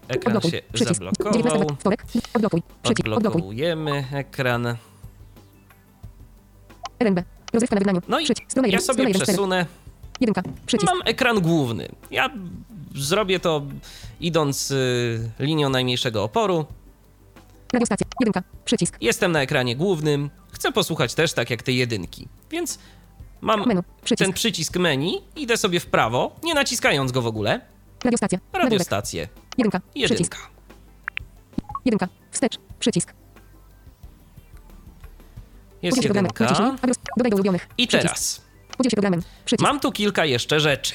[0.08, 0.51] ekran Odblokuj.
[0.51, 0.93] się Przycisk.
[0.95, 1.34] zablokował.
[1.34, 2.06] 19 wtorek.
[2.34, 2.62] Odblokuj.
[2.84, 3.06] Przycisk.
[3.06, 3.17] Odblokuj.
[3.17, 4.75] Odblokowujemy ekran.
[6.99, 7.23] RNB.
[7.53, 8.01] Rozrywka na wygnaniu.
[8.08, 8.45] No i ja 1.
[8.45, 8.82] sobie Strona 1.
[8.82, 9.13] 4.
[9.25, 9.65] przesunę.
[10.21, 10.41] Jedynka.
[10.65, 10.91] Przycisk.
[10.93, 11.88] Mam ekran główny.
[12.12, 12.29] Ja
[12.95, 13.62] zrobię to
[14.19, 16.65] idąc y, linią najmniejszego oporu.
[17.73, 18.08] Radiostacja.
[18.19, 18.43] Jedynka.
[18.65, 18.97] Przycisk.
[19.01, 20.29] Jestem na ekranie głównym.
[20.51, 22.27] Chcę posłuchać też tak jak te jedynki.
[22.51, 22.79] Więc
[23.43, 23.84] mam Menu.
[24.03, 24.25] Przycisk.
[24.25, 27.62] ten przycisk menu, idę sobie w prawo, nie naciskając go w ogóle.
[28.03, 28.39] Radiostacja.
[28.53, 29.27] Radiostację.
[29.58, 29.79] Jedynka.
[29.79, 30.12] Przycisk.
[30.12, 30.38] Jedynka.
[31.86, 32.08] Jedynka.
[32.32, 32.58] Wstecz.
[32.79, 33.13] Przycisk.
[35.82, 36.32] Jest programem.
[36.39, 36.75] jedynka.
[37.17, 37.67] Dodaj do ulubionych.
[37.77, 38.08] I Przycisk.
[38.08, 38.41] teraz
[38.77, 39.21] Podziel się programem.
[39.45, 39.63] Przycisk.
[39.67, 40.93] mam tu kilka jeszcze rzeczy.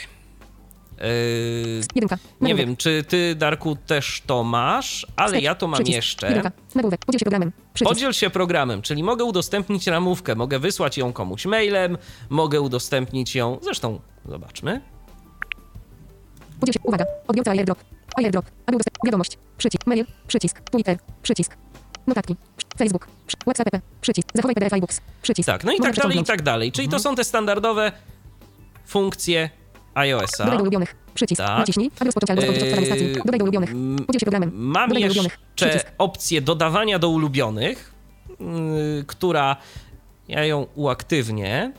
[1.01, 2.07] Yy,
[2.41, 5.43] nie wiem, czy ty, Darku, też to masz, ale Wstecz.
[5.45, 5.97] ja to mam Przycisk.
[5.97, 6.27] jeszcze.
[6.27, 6.53] Jedynka.
[6.75, 7.05] Nagłówek.
[7.05, 7.53] Podziel się programem.
[7.75, 7.95] Przycisk.
[7.95, 13.59] Podziel się programem, czyli mogę udostępnić ramówkę, mogę wysłać ją komuś mailem, mogę udostępnić ją.
[13.63, 14.81] Zresztą, zobaczmy.
[16.61, 16.81] Podziel się.
[16.83, 17.05] Uwaga.
[17.29, 17.79] Odbiorca airdrop.
[18.17, 18.47] Airdrop.
[18.67, 19.05] Aby udostępnić.
[19.07, 19.39] Wiadomość.
[19.59, 19.87] Przycisk.
[19.87, 20.07] Mail.
[20.27, 20.61] Przycisk.
[20.61, 20.99] Twitter.
[21.23, 21.57] Przycisk.
[22.07, 22.37] Notatki.
[22.79, 23.09] Facebook.
[23.45, 23.69] WhatsApp.
[24.01, 24.29] Przycisk.
[24.35, 25.01] Zachowaj PDF iBooks.
[25.23, 25.47] Przycisk.
[25.47, 26.73] Tak, no i tak dalej, i tak dalej.
[26.73, 27.93] Czyli to są te standardowe
[28.87, 29.51] funkcje
[29.99, 30.45] iOS-a.
[30.45, 30.97] Dodaj do ulubionych.
[31.15, 31.43] Przycisk.
[31.43, 31.59] Tak.
[31.59, 33.07] Naciśnij, aby rozpocząć albo zakończyć odtwarzanie stacji.
[33.07, 33.71] Yy, Dodaj do ulubionych.
[34.07, 34.51] Podziel się programem.
[34.55, 35.31] Mam Dodaj do jeszcze.
[35.57, 35.87] Przycisk.
[35.99, 37.95] opcję dodawania do ulubionych,
[38.41, 39.57] yy, która
[40.29, 41.73] ja ją uaktywnię.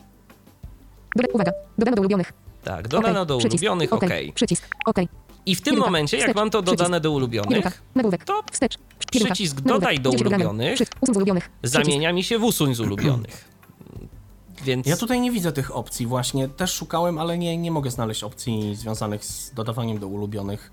[1.16, 1.52] Dodaj, uwaga.
[1.78, 2.34] Dodano do ulubionych.
[2.64, 3.28] Tak, dodano OK.
[3.28, 3.54] do Przycisk.
[3.54, 4.04] ulubionych, OK.
[4.04, 4.12] OK.
[4.36, 4.68] Przycisk.
[4.86, 4.98] OK.
[5.46, 5.88] I w tym Jedynka.
[5.88, 6.36] momencie, jak Wstecz.
[6.36, 7.04] mam to dodane Przycisk.
[7.04, 7.82] do ulubionych.
[7.96, 8.24] Nagłówek.
[8.26, 8.78] to Wstecz.
[9.14, 9.34] Jedynka.
[9.34, 11.50] przycisk dodaj do ulubionych ulubionych.
[11.64, 13.49] Zamienia mi się w usuń z ulubionych.
[14.64, 16.48] Więc Ja tutaj nie widzę tych opcji właśnie.
[16.50, 20.72] Też szukałem, ale nie, nie mogę znaleźć opcji związanych z dodawaniem do ulubionych.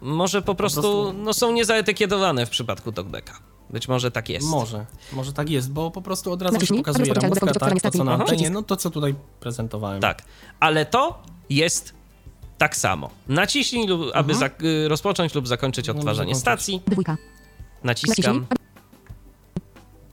[0.00, 3.38] może po prostu, prostu- no, są niezaetykietowane w przypadku talkbacka.
[3.70, 4.46] Być może tak jest.
[4.46, 7.90] Może, może tak jest, bo po prostu od razu się Naciśnij, pokazuje zakończyć tak, to
[7.98, 10.00] co na antenie, no to co tutaj prezentowałem.
[10.00, 10.22] Tak,
[10.60, 11.94] ale to jest
[12.58, 13.10] tak samo.
[13.28, 14.50] Naciśnij, lub, aby Mhm.
[14.50, 16.82] zak- y, rozpocząć lub zakończyć odtwarzanie stacji.
[16.86, 17.16] Dwójka.
[17.84, 18.34] Naciskam.
[18.40, 18.65] Naciśnij.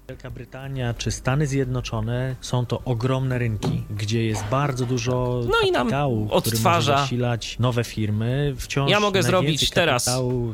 [0.10, 5.72] Wielka Brytania czy Stany Zjednoczone są to ogromne rynki, gdzie jest bardzo dużo No i
[5.72, 6.92] nam kapitału, który odtwarza.
[6.92, 8.56] może zasilać nowe firmy.
[8.58, 10.10] Wciąż Ja mogę zrobić teraz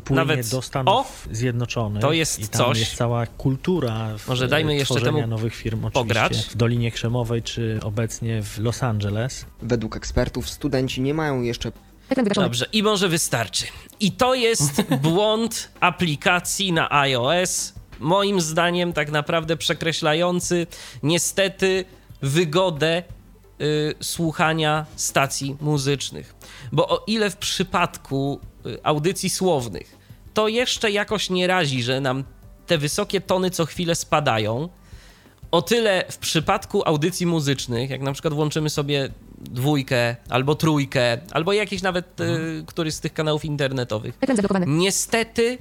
[0.10, 2.02] nawet- do Stanów Zjednoczonych.
[2.02, 2.80] to jest i tam coś.
[2.80, 6.38] jest cała kultura w, Może dajmy jeszcze tworzenia temu nowych firm oczywiście pograć.
[6.38, 9.46] w Dolinie Krzemowej czy obecnie w Los Angeles.
[9.62, 11.72] Według ekspertów studenci nie mają jeszcze.
[12.36, 13.66] Dobrze, i może wystarczy.
[14.00, 17.74] I to jest błąd aplikacji na iOS.
[18.00, 20.68] Moim zdaniem, tak naprawdę przekreślający
[21.04, 21.86] niestety
[22.22, 23.04] wygodę
[23.62, 26.36] y, słuchania stacji muzycznych.
[26.72, 30.00] Bo o ile w przypadku y, audycji słownych
[30.34, 32.24] to jeszcze jakoś nie razi, że nam
[32.68, 34.70] te wysokie tony co chwilę spadają,
[35.52, 41.54] o tyle w przypadku audycji muzycznych, jak na przykład włączymy sobie dwójkę albo trójkę, albo
[41.54, 44.18] jakiś nawet y, któryś z tych kanałów internetowych,
[44.68, 45.58] niestety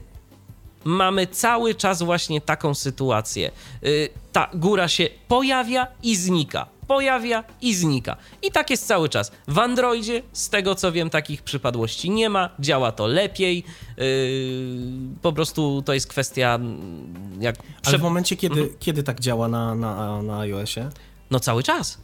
[0.84, 3.50] mamy cały czas właśnie taką sytuację.
[3.84, 6.66] Y, ta góra się pojawia i znika.
[6.86, 8.16] Pojawia i znika.
[8.42, 9.32] I tak jest cały czas.
[9.48, 12.50] W Androidzie, z tego co wiem, takich przypadłości nie ma.
[12.60, 13.64] Działa to lepiej.
[13.96, 14.04] Yy,
[15.22, 17.56] po prostu to jest kwestia mm, jak.
[17.84, 18.78] Ale w momencie, kiedy, Mhm.
[18.78, 20.90] kiedy tak działa na, na, na iOSie,
[21.30, 21.98] No cały czas.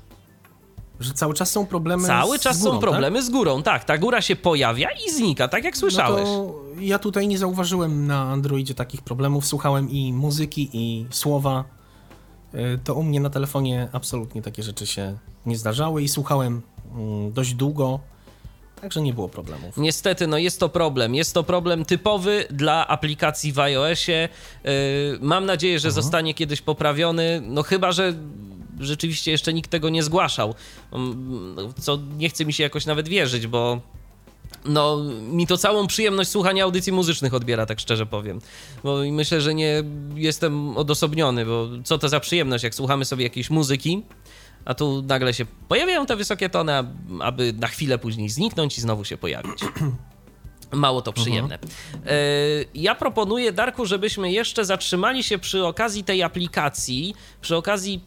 [1.01, 3.63] Że cały czas są problemy Cały z, czas górą, są problemy z górą.
[3.63, 5.81] Tak, ta góra się pojawia i znika, tak jak Tak?
[5.81, 6.25] słyszałeś.
[6.29, 9.47] No ja tutaj nie zauważyłem na Androidzie takich problemów.
[9.47, 11.65] Słuchałem i muzyki, i słowa.
[12.55, 16.63] Y, To u mnie na telefonie absolutnie takie rzeczy się nie zdarzały i słuchałem
[16.97, 18.01] mm, dość długo,
[18.81, 19.77] także nie było problemów.
[19.77, 21.15] Niestety, no jest to problem.
[21.15, 24.29] Jest to problem typowy dla aplikacji w iOSie.
[24.65, 24.71] Yy,
[25.21, 27.41] mam nadzieję, że zostanie kiedyś poprawiony.
[27.45, 28.15] No chyba, że
[28.81, 30.55] rzeczywiście jeszcze nikt tego nie zgłaszał.
[30.93, 33.81] Mm, Co nie chce mi się jakoś nawet wierzyć, bo
[34.65, 38.41] no, mi to całą przyjemność słuchania audycji muzycznych odbiera, tak szczerze powiem.
[38.85, 39.83] Bo myślę, że nie
[40.15, 44.03] jestem odosobniony, bo co to za przyjemność, jak słuchamy sobie jakiejś muzyki,
[44.65, 46.73] a tu nagle się pojawiają te wysokie tony,
[47.21, 49.61] aby na chwilę później zniknąć i znowu się pojawić.
[50.75, 51.59] Mało to przyjemne.
[52.07, 52.09] E,
[52.75, 58.01] Ja proponuję, Darku, żebyśmy jeszcze zatrzymali się przy okazji tej aplikacji, przy okazji,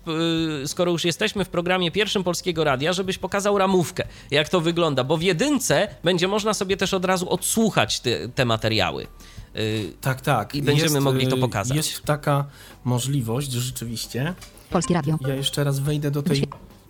[0.64, 5.04] y, skoro już jesteśmy w programie pierwszym Polskiego Radia, żebyś pokazał ramówkę, jak to wygląda,
[5.04, 9.08] bo w jedynce będzie można sobie też od razu odsłuchać te, te materiały.
[9.56, 10.56] Y, Tak, tak.
[10.56, 11.78] I będziemy mogli to pokazać.
[11.78, 12.46] Jest taka
[12.84, 14.34] możliwość rzeczywiście.
[14.70, 15.18] Polskie radio.
[15.28, 16.44] Ja jeszcze raz wejdę do tej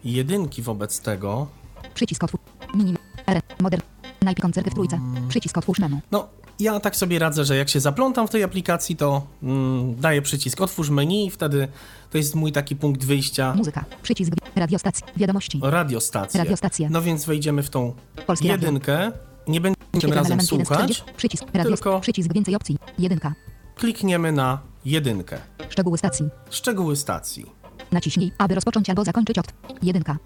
[0.03, 1.47] jedynki wobec tego.
[1.93, 2.41] Przycisk otwórz.
[2.73, 2.95] Mini.
[3.27, 3.41] R.
[3.59, 3.81] Modern.
[4.27, 4.99] Najpierw koncerty w trójce.
[5.29, 5.99] Przycisk otwórz menu.
[6.11, 6.27] No,
[6.59, 10.61] ja tak sobie radzę, że jak się zaplątam w tej aplikacji, to mm, daję przycisk
[10.61, 11.67] otwórz menu i wtedy
[12.11, 13.53] to jest mój taki punkt wyjścia.
[13.53, 13.85] Muzyka.
[14.01, 15.03] Przycisk radiostacji.
[15.17, 15.59] Wiadomości.
[15.63, 16.37] Radiostację.
[16.37, 16.89] Radiostację.
[16.89, 17.93] No więc wejdziemy w tą
[18.27, 18.65] Polskie radio.
[18.65, 19.11] jedynkę.
[19.47, 21.03] Nie będziemy razem słuchać, 40.
[21.17, 21.63] Przycisk radio.
[21.75, 22.77] tylko- Przycisk więcej opcji.
[22.99, 23.33] Jedynka.
[23.75, 25.37] klikniemy na jedynkę.
[25.69, 26.25] Szczegóły stacji.
[26.49, 27.45] Szczegóły stacji.
[27.91, 29.47] Naciśnij, aby rozpocząć albo zakończyć od.
[29.83, 30.17] Jedynka.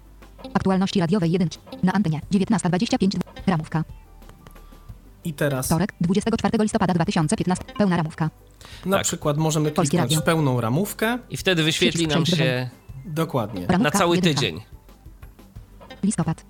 [0.54, 1.48] Aktualności radiowej 1.
[1.82, 3.18] Na antenie 19.25.
[3.46, 3.84] Ramówka.
[5.24, 7.64] I teraz Wtorek, 24 listopada 2015.
[7.78, 8.30] Pełna ramówka.
[8.86, 9.06] na Tak.
[9.06, 10.22] przykład możemy Polskie kliknąć radio.
[10.22, 11.18] w pełną ramówkę.
[11.30, 12.70] I wtedy wyświetli Przycisk nam się
[13.04, 13.60] Dokładnie.
[13.66, 14.40] Ramówka, na cały jedynka.
[14.40, 14.60] tydzień.
[16.02, 16.44] Listopad.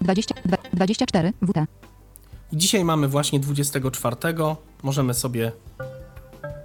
[0.00, 1.66] 20, dwa- 24 WT.
[2.52, 4.16] Dzisiaj mamy właśnie 24.
[4.82, 5.52] Możemy sobie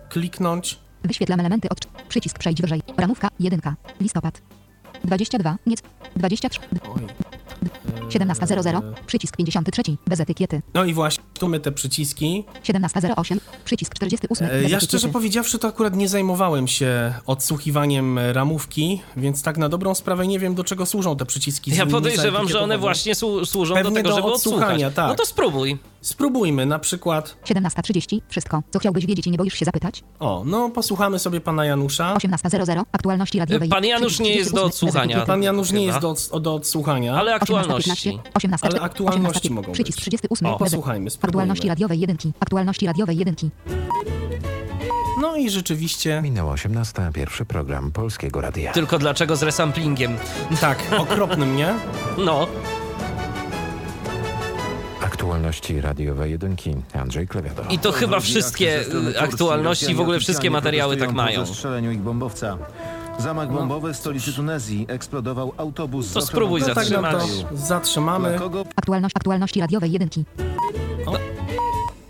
[0.10, 0.80] kliknąć.
[1.04, 1.86] Wyświetlam elementy od.
[2.10, 2.82] Przycisk przejdź wyżej.
[2.98, 3.62] Ramówka 1.
[4.02, 4.42] Listopad.
[5.04, 5.58] 22.
[5.66, 5.84] Nic.
[6.16, 6.60] 23.
[6.96, 7.08] Oj.
[8.10, 8.82] 17.00.
[9.06, 9.82] Przycisk 53.
[10.08, 10.62] Bez etykiety.
[10.74, 12.44] No i właśnie tu mamy te przyciski.
[12.64, 13.38] 17.08.
[13.66, 14.48] Przycisk 48.
[14.48, 14.86] E, Bez Ja etykiety.
[14.86, 20.28] szczerze powiedziawszy, to akurat nie zajmowałem się odsłuchiwaniem e, ramówki, więc tak na dobrą sprawę
[20.28, 21.76] nie wiem, do czego służą te przyciski.
[21.76, 24.94] Ja podejrzewam, że one właśnie słu- służą do Pewnie tego, do żeby odsłuchania, odsłuchać.
[24.96, 25.08] tak.
[25.08, 25.78] No to spróbuj.
[26.02, 27.36] Spróbujmy na przykład.
[27.46, 28.22] 17.30.
[28.30, 30.04] Wszystko, co chciałbyś wiedzieć i nie boisz się zapytać.
[30.20, 32.14] O, no posłuchamy sobie pana Janusza.
[32.16, 32.84] 18.00.
[32.92, 33.70] Aktualności radiowej.
[33.70, 34.70] Pan Janusz nie jest do 38.
[34.70, 35.26] Bez odsłuchania.
[35.26, 37.16] Pan Janusz nie jest do, do odsłuchania.
[37.16, 38.20] Ale 18.15, aktualności.
[38.34, 40.02] 18, Ale aktualności mogą Przycisk być.
[40.06, 40.48] 38.
[40.48, 41.32] O, posłuchajmy, spróbujmy.
[41.42, 42.18] Aktualności radiowej 1.
[42.40, 43.36] Aktualności radiowej 1.
[45.22, 47.10] No i rzeczywiście, Minęła 18.
[47.14, 48.72] Pierwszy program Polskiego Radia.
[48.72, 50.16] Tylko dlaczego z resamplingiem?
[50.62, 51.74] tak, okropnym, nie?
[52.18, 52.48] No,
[55.02, 56.76] Aktualności radiowej jedynki.
[56.94, 57.64] Andrzej Klewiato.
[57.70, 58.86] I to chyba wszystkie
[59.20, 61.46] aktualności, w ogóle wszystkie materiały tak mają.
[61.46, 62.58] zestrzeleniu ich bombowca.
[63.20, 64.86] Zamach bombowy w stolicy Tunezji.
[64.90, 67.24] Eksplodował autobus To spróbuj No tak nam zatrzymać.
[67.50, 68.30] to zatrzymamy.
[68.30, 70.26] Dla kogo Aktualność, aktualności radiowej jedynki.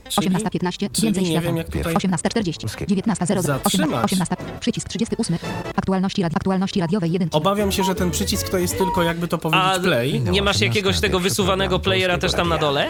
[0.10, 1.46] Czyli, 18.15, czyli więcej nie świata.
[1.46, 1.94] wiem jak tutaj...
[1.94, 4.06] 18.40, 19.00, Zatrzymać.
[4.06, 5.38] 18, przycisk 38,
[5.76, 7.38] aktualności, rad, aktualności radiowej jedynki.
[7.38, 10.22] Obawiam się, że ten przycisk to jest tylko jakby to powiedzieć A play.
[10.22, 12.90] nie masz jakiegoś tego wysuwanego playera też tam na dole?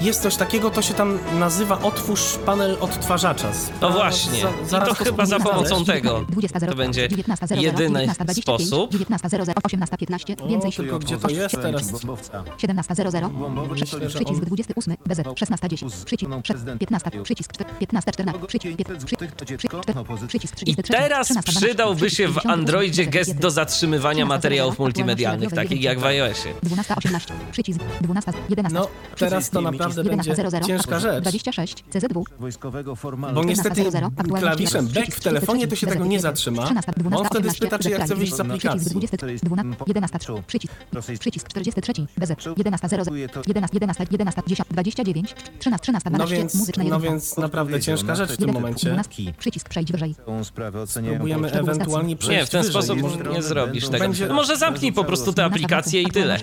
[0.00, 3.48] Jest coś takiego, to się tam nazywa otwórz panel odtwarzacza.
[3.80, 4.40] No A, właśnie.
[4.42, 5.86] za- I zaraz to chyba za pomocą znaleźć.
[5.86, 8.92] tego 20.00, to będzie 19.00, jedyny 19.25, sposób.
[8.92, 11.90] 19.00, 18.15, O, więcej tylko gdzie to jest teraz?
[11.90, 12.42] bombowca.
[12.58, 16.30] 17.00, Bombowy w stolicy przycisk 28, BZ, 16.10, przycisk
[16.78, 23.02] 15, przycisk 15.14, przycisk 15, przycisk I 33, teraz 13.12, przydałby się w przycisk Androidzie
[23.02, 26.54] 58, gest do zatrzymywania 13.00, materiałów multimedialnych, takich jak w iOSie.
[26.64, 31.22] 12.18, przycisk 12, 11, No, teraz to naprawdę będzie 11.00, ciężka rzecz.
[31.22, 33.44] 26, CZW, wojskowego Bo formalnego.
[33.44, 36.64] niestety 14.00, aktualności klawiszem back w telefonie to się tego nie zatrzyma.
[36.64, 38.90] 13, On 12, wtedy 18, spyta, czy ja chcę wyjść z aplikacji.
[38.90, 40.74] 20, 12, 11, przycisk,
[41.20, 46.84] przycisk 43, BZ, 11.00, 11, 11, 11, 10, 29, 13, 13, 12, No więc, muzyczna
[46.84, 48.86] no więc naprawdę ciężka rzecz w tym momencie.
[48.86, 50.14] 12, przycisk przejdź wyżej.
[50.26, 52.98] Tą sprawę oceniają Próbujemy Szczegóły ewentualnie przejść Nie, w ten sposób
[53.34, 54.34] nie zrobisz tego.
[54.34, 56.38] Może zamknij po prostu te aplikacje i tyle.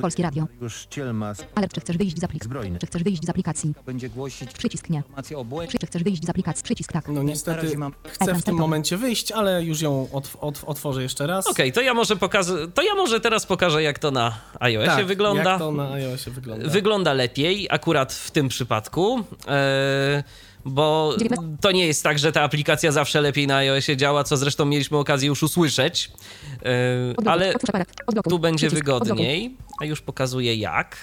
[0.00, 0.46] Polskie Radio.
[1.54, 2.48] Alert, czy chcesz wyjść z aplikacji?
[2.48, 2.78] zbrojny.
[2.78, 3.74] Czy chcesz wyjść z aplikacji?
[3.86, 4.96] będzie głosić Przycisk nie.
[4.96, 5.78] informacje o błędzie.
[5.78, 6.64] Czy chcesz wyjść z aplikacji?
[6.64, 7.08] Przycisk tak.
[7.08, 7.76] No niestety
[8.08, 11.46] chcę w tym momencie wyjść, ale już ją otw otw otworzę jeszcze raz.
[11.46, 15.06] Okej, to ja może pokażę, to ja może teraz pokażę jak to na iOSie tak,
[15.06, 15.50] wygląda.
[15.50, 16.68] jak to na iOSie wygląda.
[16.68, 19.24] Wygląda lepiej, akurat w tym przypadku.
[19.48, 20.24] E,
[20.64, 21.14] bo
[21.60, 24.98] to nie jest tak, że ta aplikacja zawsze lepiej na iOSie działa, co zresztą mieliśmy
[24.98, 26.10] okazję już usłyszeć.
[26.64, 27.54] E, ale
[28.28, 30.96] tu będzie wygodniej, a już pokazuję jak.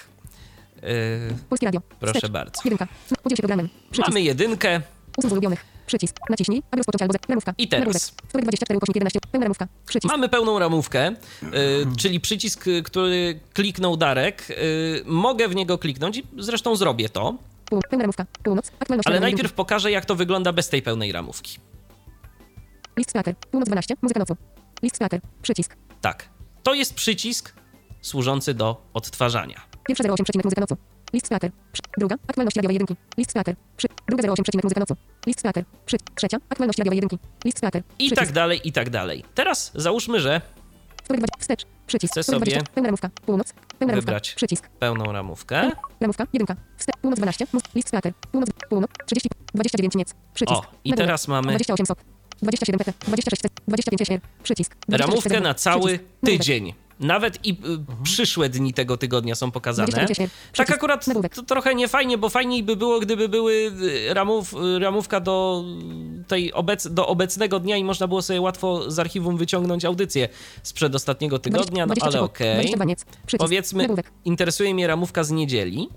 [0.82, 1.80] E, Polskie Radio.
[2.00, 2.30] proszę Wstecz.
[2.30, 2.62] bardzo.
[2.64, 2.88] Jedynka.
[3.22, 3.68] Podziel się programem.
[3.90, 4.08] Przycisk.
[4.08, 4.80] Mamy jedynkę.
[5.16, 5.64] Usuń z ulubionych.
[5.86, 6.16] Przycisk.
[6.30, 7.14] Naciśnij, aby rozpocząć albo.
[7.28, 7.54] Ramówka.
[7.58, 7.80] I teraz.
[7.80, 8.02] Nagłówek.
[8.28, 9.20] Wtorek 24 ukośnik 11.
[9.32, 9.68] Pełna ramówka.
[9.86, 10.12] Przycisk.
[10.12, 11.16] Mamy pełną ramówkę, y,
[11.98, 14.50] czyli przycisk, y, który kliknął Darek.
[14.50, 14.54] Y,
[15.06, 17.34] mogę w niego kliknąć i zresztą zrobię to.
[17.90, 18.26] Pełna ramówka.
[18.42, 18.70] Północ.
[18.80, 21.58] Aktualność ale najpierw pokażę, jak to wygląda bez tej pełnej ramówki.
[22.96, 23.36] List Splatter.
[23.36, 23.94] Północ 12.
[24.02, 24.36] Muzyka nocu.
[24.82, 25.20] List Splatter.
[25.42, 25.76] Przycisk.
[26.00, 26.28] Tak,
[26.62, 27.54] to jest przycisk
[28.02, 29.69] służący do odtwarzania.
[29.90, 30.76] Pierwsza 08 przecinek muzyka nocu.
[31.12, 31.50] List Splatter.
[31.98, 32.16] Druga.
[32.28, 32.96] Aktualności radiowej jedynki.
[33.18, 33.56] List Splatter.
[33.76, 33.88] Przy.
[34.08, 34.96] Druga 08 przecinek muzyka nocu.
[35.26, 35.64] List Splatter.
[35.86, 35.96] Przy.
[36.14, 36.36] Trzecia.
[36.50, 37.18] Aktualności radiowej jedynki.
[37.44, 37.82] List Splatter.
[37.98, 39.24] I tak dalej, i tak dalej.
[39.34, 40.40] Teraz załóżmy, że
[41.04, 41.36] Wtorek 20.
[41.40, 41.66] Wstecz.
[41.86, 42.12] Przycisk.
[42.12, 42.62] Chcę sobie 20.
[42.74, 43.10] Pełna ramówka.
[43.26, 43.52] Północ.
[43.52, 43.94] Pełna ramówka.
[43.94, 44.68] wybrać Przycisk.
[44.68, 45.70] pełną ramówkę.
[46.00, 46.26] Ramówka.
[46.32, 46.56] Jedynka.
[46.76, 46.96] Wstecz.
[46.96, 47.46] Północ 12.
[47.52, 47.62] Mus.
[47.74, 48.12] List Splatter.
[48.32, 48.50] Północ.
[48.68, 48.90] Północ.
[49.06, 49.28] 30.
[49.54, 50.14] 29 niec.
[50.34, 50.60] Przycisk.
[50.60, 51.98] O, i teraz mamy 28 sok.
[52.42, 52.92] 27 pt.
[53.06, 53.48] 26 c.
[53.68, 54.20] 25 SR.
[54.42, 54.76] Przycisk.
[54.88, 56.20] 26 ramówkę na cały Przycisk.
[56.24, 56.72] Tydzień.
[57.00, 57.54] Nawet i y,
[58.02, 59.88] przyszłe dni tego tygodnia są pokazane.
[59.88, 60.30] 25 SR.
[60.56, 64.78] Tak akurat to trochę nie fajnie, bo fajniej by było, gdyby były y, ramów, y,
[64.78, 65.64] ramówka do
[66.28, 70.28] tej obec, do obecnego dnia i można było sobie łatwo z archiwum wyciągnąć audycję
[70.62, 72.54] sprzed ostatniego tygodnia, no 23 ale okej.
[72.54, 73.04] 22 niec.
[73.04, 73.38] Przycisk.
[73.38, 73.86] Powiedzmy,
[74.24, 75.88] interesuje mnie ramówka z niedzieli.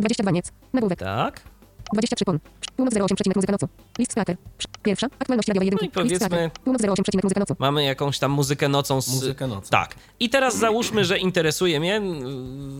[0.00, 0.52] 22 niec.
[0.72, 0.98] Nagłówek.
[0.98, 1.51] Tak.
[1.92, 2.38] 23 pon.
[2.76, 3.68] Północ 08 przecinek muzyka nocu.
[3.98, 4.36] List Splatter.
[4.58, 5.06] Przy- Pierwsza.
[5.18, 5.84] Aktualności radiowej jedynki.
[5.84, 6.58] No i powiedzmy- List.
[6.64, 7.56] Północ 08 przecinek muzyka nocu.
[7.58, 9.00] Mamy jakąś tam muzykę nocą.
[9.00, 9.08] Z...
[9.14, 9.68] Muzykę nocą.
[9.70, 9.94] Tak.
[10.20, 12.00] I teraz załóżmy, że interesuje mnie,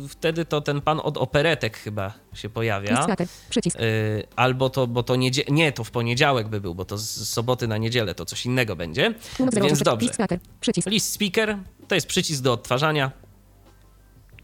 [0.05, 3.03] y, wtedy to ten pan od operetek chyba się List pojawia.
[3.03, 3.27] Splatter.
[3.51, 3.81] Przycisk.
[3.81, 5.43] Y, albo to, bo to niedzie...
[5.49, 8.77] nie, to w poniedziałek by był, bo to z soboty na niedzielę to coś innego
[8.77, 9.15] będzie.
[9.37, 10.05] Północ 08 Więc dobrze.
[10.05, 10.39] List Splatter.
[10.61, 10.89] Przycisk.
[10.89, 13.11] List speaker to jest przycisk do odtwarzania.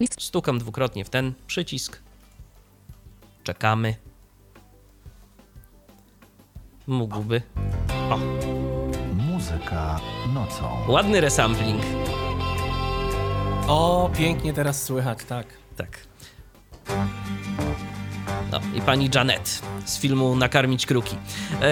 [0.01, 0.23] List.
[0.23, 1.99] Stukam dwukrotnie w ten przycisk.
[3.45, 3.95] Czekamy.
[6.89, 7.43] Mógłby.
[9.33, 10.01] Muzyka
[10.35, 10.65] nocą.
[10.89, 11.83] Ładny resampling.
[13.69, 15.47] O, pięknie teraz słychać, tak.
[15.77, 15.99] Tak.
[18.53, 21.17] No i pani Janet z filmu Nakarmić kruki.
[21.61, 21.69] E,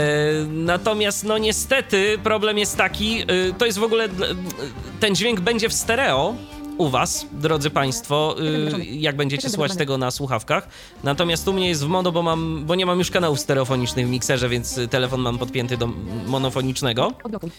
[0.49, 3.27] natomiast, no niestety, problem jest taki, e,
[3.59, 4.27] to jest w ogóle, dla-
[5.01, 6.35] ten dźwięk będzie w stereo
[6.79, 8.37] u was, drodzy państwo,
[8.79, 10.69] e, jak będziecie słuchać tego na słuchawkach.
[11.05, 14.11] Natomiast u mnie jest w mono, bo, mam, bo nie mam już kanałów stereofonicznych w
[14.11, 15.87] mikserze, więc telefon mam podpięty do
[16.27, 17.13] monofonicznego.
[17.25, 17.51] Odblokuj.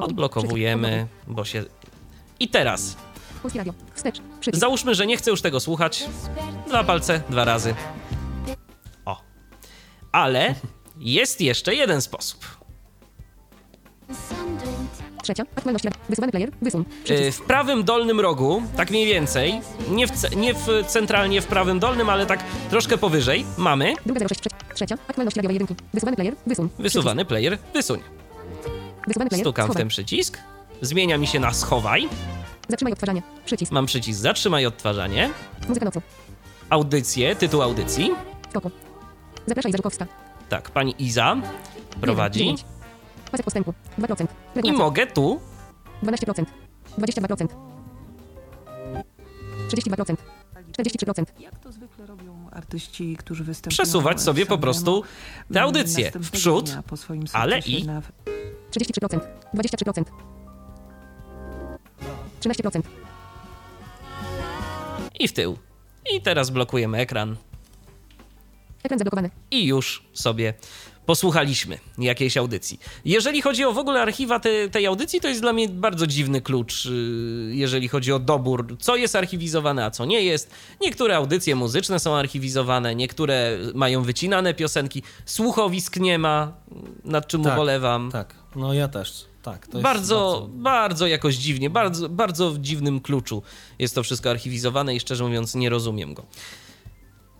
[0.00, 1.64] odblokowujemy, bo się...
[2.40, 2.96] I teraz.
[4.52, 6.04] Załóżmy, że nie chcę już tego słuchać.
[6.68, 7.74] Dwa palce, dwa razy.
[9.04, 9.20] O.
[10.12, 10.54] Ale
[10.98, 12.62] jest jeszcze jeden sposób.
[15.22, 15.42] Trzecia.
[15.56, 15.88] Aktualności.
[16.08, 16.50] Wysuwany player.
[16.62, 16.84] Wysuń.
[17.08, 17.32] Yy.
[17.32, 21.78] W prawym dolnym rogu, tak mniej więcej, nie w, ce- nie w centralnie w prawym
[21.78, 24.40] dolnym, ale tak troszkę powyżej, mamy Druga 06.
[24.40, 24.94] Trze- Trzecia.
[25.08, 25.74] Aktualności radiowej jedynki.
[25.94, 26.34] Wysuwany player.
[26.46, 26.68] Wysuń.
[26.78, 28.00] wysuwany player, wysuń.
[29.06, 29.44] Wysuwany player.
[29.44, 29.80] Stukam w schowaj.
[29.80, 30.38] ten przycisk,
[30.80, 32.08] zmienia mi się na schowaj.
[32.68, 33.22] Zatrzymaj odtwarzanie.
[33.44, 33.72] Przycisk.
[33.72, 35.30] Mam przycisk zatrzymaj odtwarzanie,
[35.68, 36.02] Muzyka nocu.
[36.70, 38.10] audycję, tytuł audycji.
[38.52, 38.70] Foku.
[39.46, 40.06] Zapraszaj Zarzukowska.
[40.48, 41.36] Tak, pani Iza
[42.00, 42.38] prowadzi.
[42.38, 42.64] 9.
[43.32, 43.74] Pasek postępu.
[43.98, 44.26] 2%.
[44.64, 45.40] I mogę tu
[46.02, 46.44] 12%.
[46.98, 47.46] 22%.
[49.68, 50.16] 32%.
[50.72, 51.24] 43%.
[51.40, 55.08] Jak to zwykle robią artyści, którzy występują przesuwać sobie po prostu te
[55.50, 58.02] mm, audycje w przód, dnia po swoim ale i na
[58.70, 59.20] 33%.
[59.54, 60.04] 23%.
[62.40, 62.82] 13%.
[65.20, 65.58] i w tył.
[66.14, 67.36] I teraz blokujemy ekran
[68.84, 69.30] Ekran zablokowany.
[69.50, 70.54] i już sobie
[71.06, 72.80] posłuchaliśmy jakiejś audycji.
[73.04, 76.40] Jeżeli chodzi o w ogóle archiwa te, tej audycji, to jest dla mnie bardzo dziwny
[76.40, 76.92] klucz, yy,
[77.54, 80.50] jeżeli chodzi o dobór, co jest archiwizowane, a co nie jest.
[80.80, 86.52] Niektóre audycje muzyczne są archiwizowane, niektóre mają wycinane piosenki, słuchowisk nie ma,
[87.04, 88.10] nad czym Tak, ubolewam.
[88.12, 89.24] Tak, no ja też.
[89.42, 93.42] Tak, jest bardzo, bardzo, jakoś dziwnie, bardzo, bardzo w dziwnym kluczu
[93.78, 96.26] jest to wszystko archiwizowane i szczerze mówiąc nie rozumiem go.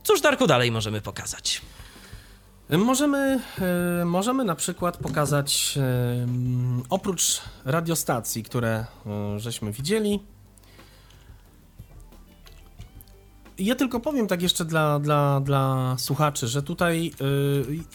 [0.05, 1.63] Cóż, Darku, dalej możemy pokazać?
[2.79, 3.41] Możemy,
[4.01, 6.27] e, możemy na przykład pokazać, e,
[6.91, 10.21] oprócz radiostacji, które e, żeśmy widzieli,
[13.59, 17.13] ja tylko powiem tak jeszcze dla, dla, dla słuchaczy, że tutaj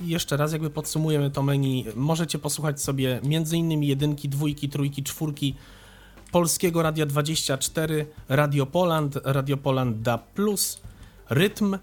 [0.01, 1.85] jeszcze raz jakby podsumujemy to menu.
[1.95, 3.21] Możecie posłuchać sobie
[3.53, 5.55] innymi jedynki, dwójki, trójki, czwórki
[6.31, 10.23] Polskiego Radia 24, Radio Poland, Radio Poland DAB+,
[11.29, 11.77] Rytm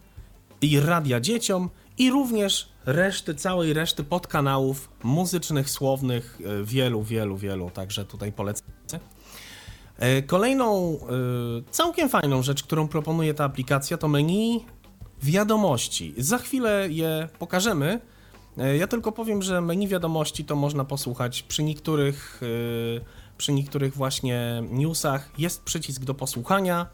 [0.60, 7.70] i Radia Dzieciom i również reszty, całej reszty podkanałów muzycznych, słownych, e, wielu, wielu, wielu,
[7.70, 8.68] także tutaj polecam.
[9.98, 10.98] E, Kolejną e,
[11.70, 14.64] całkiem fajną rzecz, którą proponuje ta aplikacja, to menu
[15.22, 16.14] wiadomości.
[16.18, 18.00] Za chwilę je pokażemy.
[18.78, 22.40] Ja tylko powiem, że menu wiadomości to można posłuchać przy niektórych,
[23.36, 25.30] przy niektórych właśnie newsach.
[25.38, 26.86] Jest przycisk do posłuchania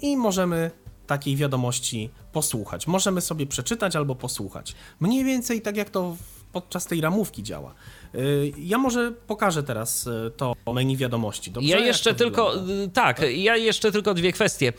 [0.00, 0.70] i możemy
[1.06, 2.86] takiej wiadomości posłuchać.
[2.86, 4.74] Możemy sobie przeczytać albo posłuchać.
[5.00, 6.16] Mniej więcej tak jak to
[6.52, 7.74] podczas tej ramówki działa.
[8.14, 11.50] Y, Ja może pokażę teraz y, to menu wiadomości.
[11.50, 11.68] Dobrze?
[11.68, 12.84] Ja jeszcze tylko, wygląda?
[12.84, 14.72] y, tak, ja jeszcze tylko dwie kwestie.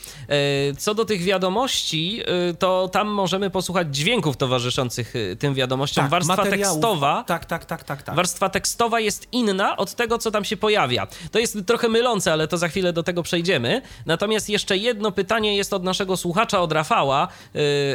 [0.77, 2.21] Co do tych wiadomości,
[2.59, 6.03] to tam możemy posłuchać dźwięków towarzyszących tym wiadomościom.
[6.03, 7.23] Tak, Warstwa tekstowa.
[7.27, 8.15] Tak, tak, tak, tak, tak.
[8.15, 11.07] Warstwa tekstowa jest inna od tego, co tam się pojawia.
[11.31, 13.81] To jest trochę mylące, ale to za chwilę do tego przejdziemy.
[14.05, 17.27] Natomiast jeszcze jedno pytanie jest od naszego słuchacza, od Rafała.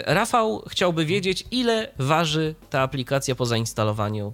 [0.07, 4.33] Rafał chciałby wiedzieć, ile waży ta aplikacja po zainstalowaniu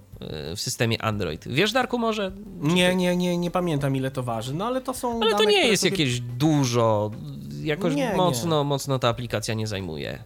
[0.55, 1.47] w systemie Android.
[1.47, 2.31] Wiesz, Darku, może?
[2.61, 5.51] Nie, nie, nie, nie pamiętam ile to waży, no ale to są Ale to dane,
[5.51, 5.91] nie które jest sobie...
[5.91, 7.11] jakieś dużo.
[7.63, 8.15] Jakoś Nie, nie.
[8.17, 10.23] mocno, mocno ta aplikacja nie zajmuje.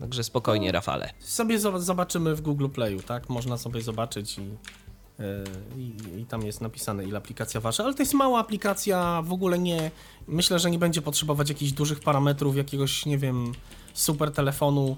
[0.00, 0.24] Także No.
[0.24, 1.10] spokojnie, Rafale.
[1.18, 3.28] Sobie zo- zobaczymy w Google Playu, tak?
[3.28, 5.26] Można sobie zobaczyć i, yy,
[5.78, 9.58] i, i tam jest napisane ile aplikacja waży, ale to jest mała aplikacja, w ogóle
[9.58, 9.90] nie,
[10.28, 13.52] myślę, że nie będzie potrzebować jakichś dużych parametrów, jakiegoś, nie wiem,
[13.94, 14.96] super telefonu,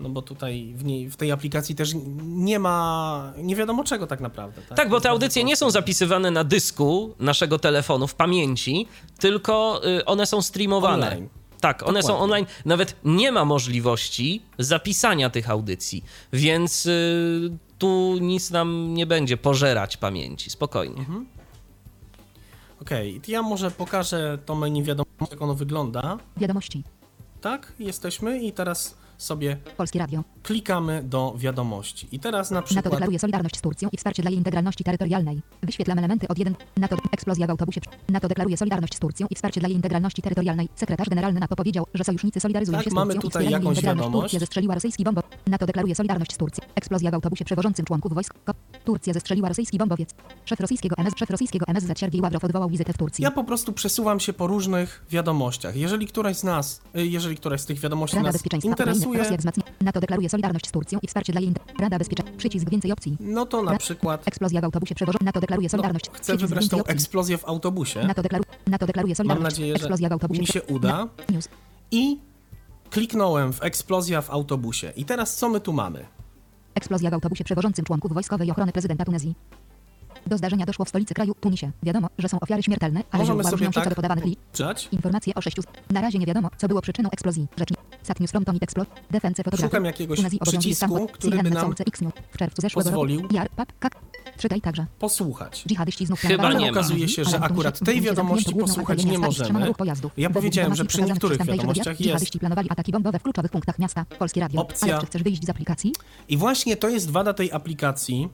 [0.00, 1.90] no bo tutaj w, niej, w tej aplikacji też
[2.22, 4.62] nie ma, nie wiadomo czego tak naprawdę.
[4.68, 8.86] Tak, Tak, bo te audycje nie są zapisywane na dysku naszego telefonu w pamięci,
[9.18, 11.06] tylko y, one są streamowane.
[11.06, 11.28] Online.
[11.60, 12.24] Tak, one są Dokładnie.
[12.24, 12.46] online.
[12.64, 19.96] Nawet nie ma możliwości zapisania tych audycji, więc y, tu nic nam nie będzie pożerać
[19.96, 20.50] pamięci.
[20.50, 20.98] Spokojnie.
[20.98, 21.26] Mhm.
[22.82, 26.18] Okej, to ja może pokażę to menu wiadomo, jak ono wygląda.
[26.36, 26.82] Wiadomości.
[27.40, 30.24] Tak, jesteśmy i teraz sobie Polskie Radio.
[30.42, 32.08] klikamy do wiadomości.
[32.12, 35.42] I teraz na NATO przykład deklaruje solidarność z Turcją i wsparcie dla jej integralności terytorialnej.
[35.62, 36.54] Wyświetlam elementy od 1.
[36.76, 37.80] NATO eksplozja w autobusie.
[38.08, 40.68] NATO deklaruje solidarność z Turcją i wsparcie dla jej integralności terytorialnej.
[40.74, 43.52] Sekretarz generalny NATO powiedział, że sojusznicy solidaryzują Tak, się z mamy Turcją i tutaj jej
[43.52, 44.06] jakąś integralność.
[44.06, 44.22] wiadomość.
[44.24, 45.22] Turcja zestrzeliła rosyjski bombo.
[45.46, 46.64] NATO deklaruje solidarność z Turcją.
[46.74, 48.34] Eksplozja w autobusie przewożącym członków wojsk.
[48.84, 50.14] Turcja zestrzeliła rosyjski bombowiec.
[50.44, 53.22] Szef rosyjskiego MS, szef rosyjskiego MSZ Siergiej Ławrow odwołał wizytę w Turcji.
[53.24, 55.76] ja po prostu przesuwam się po różnych wiadomościach.
[55.76, 58.68] Jeżeli któraś z nas, y, jeżeli któraś z tych wiadomości Rada nas Bezpieczeństwa
[59.12, 59.64] Interesuje, Rosja wzmacnia.
[59.80, 61.52] NATO deklaruje solidarność z Turcją i wsparcie dla jej...
[61.80, 62.38] Rada Bezpieczeństwa.
[62.38, 63.16] Przycisk więcej opcji.
[63.20, 65.24] no to na przykład Eksplozja w autobusie przewożącym.
[65.26, 66.10] NATO deklaruje no, solidarność.
[66.10, 68.04] chcę Przycisk wybrać tą eksplozję w autobusie.
[68.06, 68.44] NATO, deklaru...
[68.66, 69.56] NATO deklaruje Mam solidarność.
[69.56, 70.40] nadzieję, Eksplozja w że autobusie.
[70.40, 71.08] mi się uda.
[71.28, 71.48] News.
[71.90, 72.18] I
[72.90, 74.92] kliknąłem w eksplozja w autobusie.
[74.96, 76.06] I teraz co my tu mamy?
[76.74, 79.34] Eksplozja w autobusie przewożącym członków wojskowej ochrony prezydenta Tunezji.
[80.26, 81.70] Do zdarzenia doszło w stolicy kraju, Tunisie.
[81.82, 84.40] Wiadomo, że są ofiary śmiertelne, ale Możemy sobie tak do podawanych liczb.
[84.52, 84.88] Czytać?
[84.92, 85.62] Informacje o sześciu.
[85.90, 87.46] Na razie nie wiadomo, co było przyczyną eksplozji.
[87.58, 87.80] Rzecznik.
[88.02, 88.86] Sat News from Tomit Explo.
[89.10, 89.68] Defense fotografii.
[89.70, 91.74] Szukam jakiegoś przycisku, który by nam.
[92.32, 93.34] W czerwcu zeszłego pozwolił roku.
[93.34, 93.96] Jar, pap, kak.
[94.38, 94.86] Czytaj także.
[94.98, 95.64] Posłuchać.
[95.68, 96.70] Dżihadyści znów Chyba nie.
[96.70, 99.72] Okazuje się, że akurat tej wiadomości posłuchać nie możemy.
[100.16, 104.04] Ja powiedziałem, że przy niektórych wiadomościach jest planowali ataki bombowe w kluczowych punktach miasta.
[104.18, 104.60] Polskie Radio.
[104.60, 105.92] Opcja- Ale czy chcesz wyjść z aplikacji?
[106.28, 108.28] I właśnie to jest wada tej aplikacji,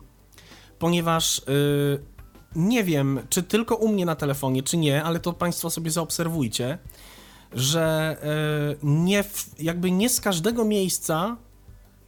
[0.79, 2.19] ponieważ yy,
[2.57, 6.79] nie wiem, czy tylko u mnie na telefonie, czy nie, ale to Państwo sobie zaobserwujcie,
[7.53, 9.25] że e, nie,
[9.59, 11.37] jakby nie z każdego miejsca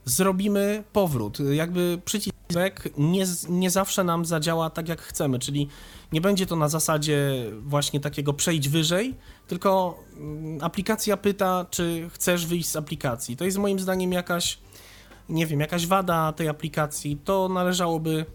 [0.05, 1.37] zrobimy powrót.
[1.51, 2.35] Jakby przycisk
[2.97, 5.67] nie, nie zawsze nam zadziała tak, jak chcemy, czyli
[6.11, 9.15] nie będzie to na zasadzie właśnie takiego przejść wyżej,
[9.47, 13.37] tylko mm, aplikacja pyta, czy chcesz wyjść z aplikacji.
[13.37, 14.59] To jest moim zdaniem jakaś,
[15.29, 17.17] nie wiem, jakaś wada tej aplikacji.
[17.23, 18.25] To należałoby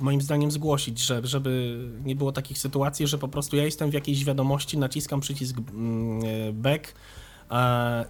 [0.00, 3.94] moim zdaniem zgłosić, że, żeby nie było takich sytuacji, że po prostu ja jestem w
[3.94, 6.94] jakiejś wiadomości, naciskam przycisk mm, e, back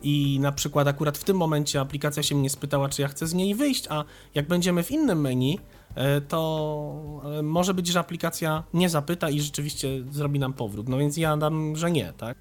[0.02, 3.34] i na przykład akurat w tym momencie aplikacja się mnie spytała, czy ja chcę z
[3.34, 5.58] niej wyjść, a jak będziemy w innym menu,
[5.94, 10.88] e, to e, może być, że aplikacja nie zapyta i rzeczywiście zrobi nam powrót.
[10.88, 12.38] No więc ja dam, że nie, tak?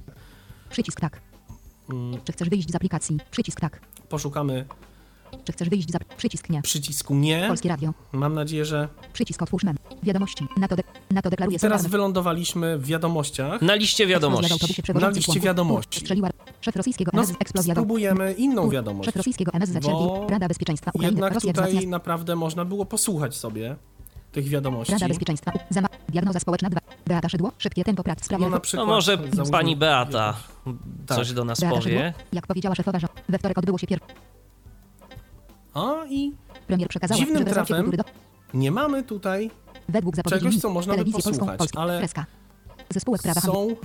[0.69, 1.21] Przycisk tak.
[1.89, 3.17] Mm, Czy chcesz wyjść z aplikacji?
[3.31, 3.81] Przycisk tak.
[4.09, 4.65] Poszukamy
[5.43, 6.61] Czy chcesz wyjść z ap- Przycisk nie.
[6.61, 7.45] przycisku nie.
[7.47, 7.93] Polskie Radio.
[8.11, 9.77] Mam nadzieję, że Przycisk otwórz menu.
[10.03, 10.45] Wiadomości.
[10.57, 11.91] Na to, de- na to deklaruje teraz solidarność.
[11.91, 13.61] wylądowaliśmy w wiadomościach.
[13.61, 14.53] Na liście wiadomości.
[14.93, 15.99] Na liście wiadomości.
[15.99, 16.29] Strzeliła
[16.61, 17.81] szef rosyjskiego No, MSZ eksplozja do...
[17.81, 19.05] spróbujemy inną wiadomość.
[19.05, 20.27] Szef rosyjskiego MSZ Bo.
[20.29, 21.15] Rada Bezpieczeństwa Ukrainy.
[21.15, 21.89] Jednak Rosja tutaj wzmacnia...
[21.89, 23.75] naprawdę można było posłuchać sobie
[24.31, 24.93] tych wiadomości.
[24.93, 25.51] Rada Bezpieczeństwa.
[25.69, 25.87] Zama...
[26.09, 26.79] Diagnoza społeczna 2.
[27.07, 27.51] Beata Szydło.
[27.57, 28.43] Szybkie tempo prac w sprawie...
[28.43, 29.17] No na No przykład może
[29.51, 30.35] pani Beata
[31.05, 31.17] Tak.
[31.17, 31.99] coś do nas Beata Szydło.
[31.99, 32.13] powie.
[32.33, 33.99] Jak powiedziała szefowa, że we wtorek odbyło się pier...
[35.73, 36.33] O i
[36.67, 37.91] Premier przekazała, Dziwnym trafem
[38.53, 39.51] nie mamy tutaj
[39.89, 42.25] Według zapowiedzi czegoś, co można by polską, posłuchać, Polskie, ale Kreska.
[42.89, 43.75] Ze spółek prawa są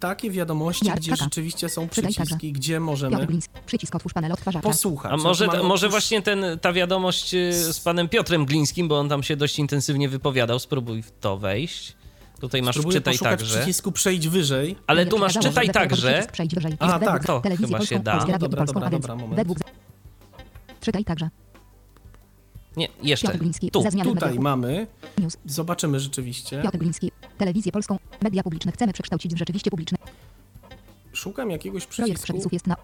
[0.00, 3.26] takie wiadomości, gdzie rzeczywiście są Czytaj przyciski, gdzie możemy.
[3.66, 4.68] Przycisk otwórz panel odtwarzacza.
[4.68, 5.12] posłuchać.
[5.12, 9.22] A może, może właśnie ten, ta wiadomość y, z panem Piotrem Glińskim, bo on tam
[9.22, 10.58] się dość intensywnie wypowiadał.
[10.58, 11.96] Spróbuj w to wejść.
[12.40, 13.56] Tutaj masz Spróbuję poszukać także.
[13.58, 14.76] przycisku przejść wyżej.
[14.86, 16.12] Ale tu masz czytaj także.
[16.12, 16.76] przycisk Przejdź wyżej.
[16.78, 18.18] A, tak, to chyba polską, się da.
[18.18, 19.48] Dobra, Polską dobra, dobra, moment.
[20.80, 21.30] Czytaj także.
[22.76, 23.26] Nie, jeszcze.
[23.26, 23.70] Piotr Gliński.
[23.70, 23.82] Tu.
[24.04, 24.86] Tutaj mamy,
[25.18, 25.36] News.
[25.46, 26.62] zobaczymy rzeczywiście.
[26.62, 27.12] Piotr Gliński.
[27.38, 27.98] Telewizję polską.
[28.22, 29.98] Media publiczne chcemy przekształcić w rzeczywiście publiczne.
[31.12, 32.24] Szukam jakiegoś Projekt przycisku.
[32.24, 32.76] przepisów jest na...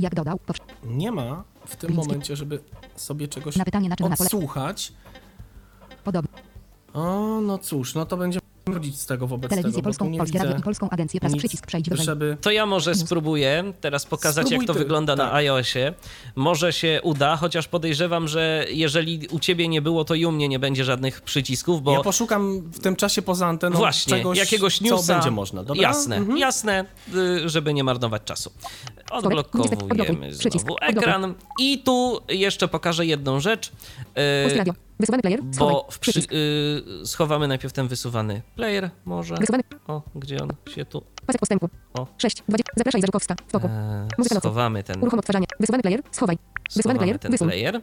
[0.00, 2.08] Jak dodał, powsz- Nie ma w tym Gliński.
[2.08, 2.60] momencie, żeby
[2.96, 4.26] sobie czegoś na pytanie na czym na pole...
[4.26, 4.92] odsłuchać.
[6.04, 6.32] Podobnie.
[6.94, 10.08] O, no cóż, no to będziemy chodzić z tego wobec Telewizję tego, bo tu polską,
[10.10, 11.34] nie Polskie Radio i Polską Agencję Pracy.
[11.34, 12.06] nic, Przycisk przejdź wyżej.
[12.06, 12.36] żeby...
[12.40, 15.34] To ja może spróbuję teraz pokazać, Spróbuj jak to ty, wygląda na tak.
[15.34, 15.94] iOSie.
[16.36, 20.48] Może się uda, chociaż podejrzewam, że jeżeli u ciebie nie było, to i u mnie
[20.48, 24.78] nie będzie żadnych przycisków, bo Ja poszukam w tym czasie poza anteną Właśnie, czegoś, jakiegoś
[24.78, 25.14] co newsa.
[25.14, 25.82] będzie można, dobra?
[25.82, 26.38] Jasne, Mhm.
[26.38, 26.84] jasne,
[27.14, 28.52] y, żeby nie marnować czasu.
[29.10, 33.72] Odblokowujemy znowu ekran i tu jeszcze pokażę jedną rzecz,
[34.42, 34.72] Polskie y, Radio.
[35.02, 35.40] Wysuwany player.
[35.52, 35.74] Schowaj.
[35.74, 36.32] bo w przy, Przycisk.
[36.32, 39.34] y, schowamy najpierw ten wysuwany player może.
[39.34, 39.62] Wysuwany.
[39.86, 41.02] O, gdzie on się tu...
[41.26, 41.68] Pasek postępu.
[41.94, 42.06] O.
[42.18, 42.42] 6.
[42.48, 42.72] 20.
[42.76, 43.34] Zapraszaj Zarzukowska.
[43.48, 43.66] W toku.
[43.66, 45.46] E, Muzyka schowamy ten, Uruchom odtwarzanie.
[45.60, 46.02] Wysuwany player.
[46.10, 46.38] Schowaj.
[46.76, 47.18] Wysuwany player.
[47.18, 47.48] ten Wysuń.
[47.48, 47.80] player.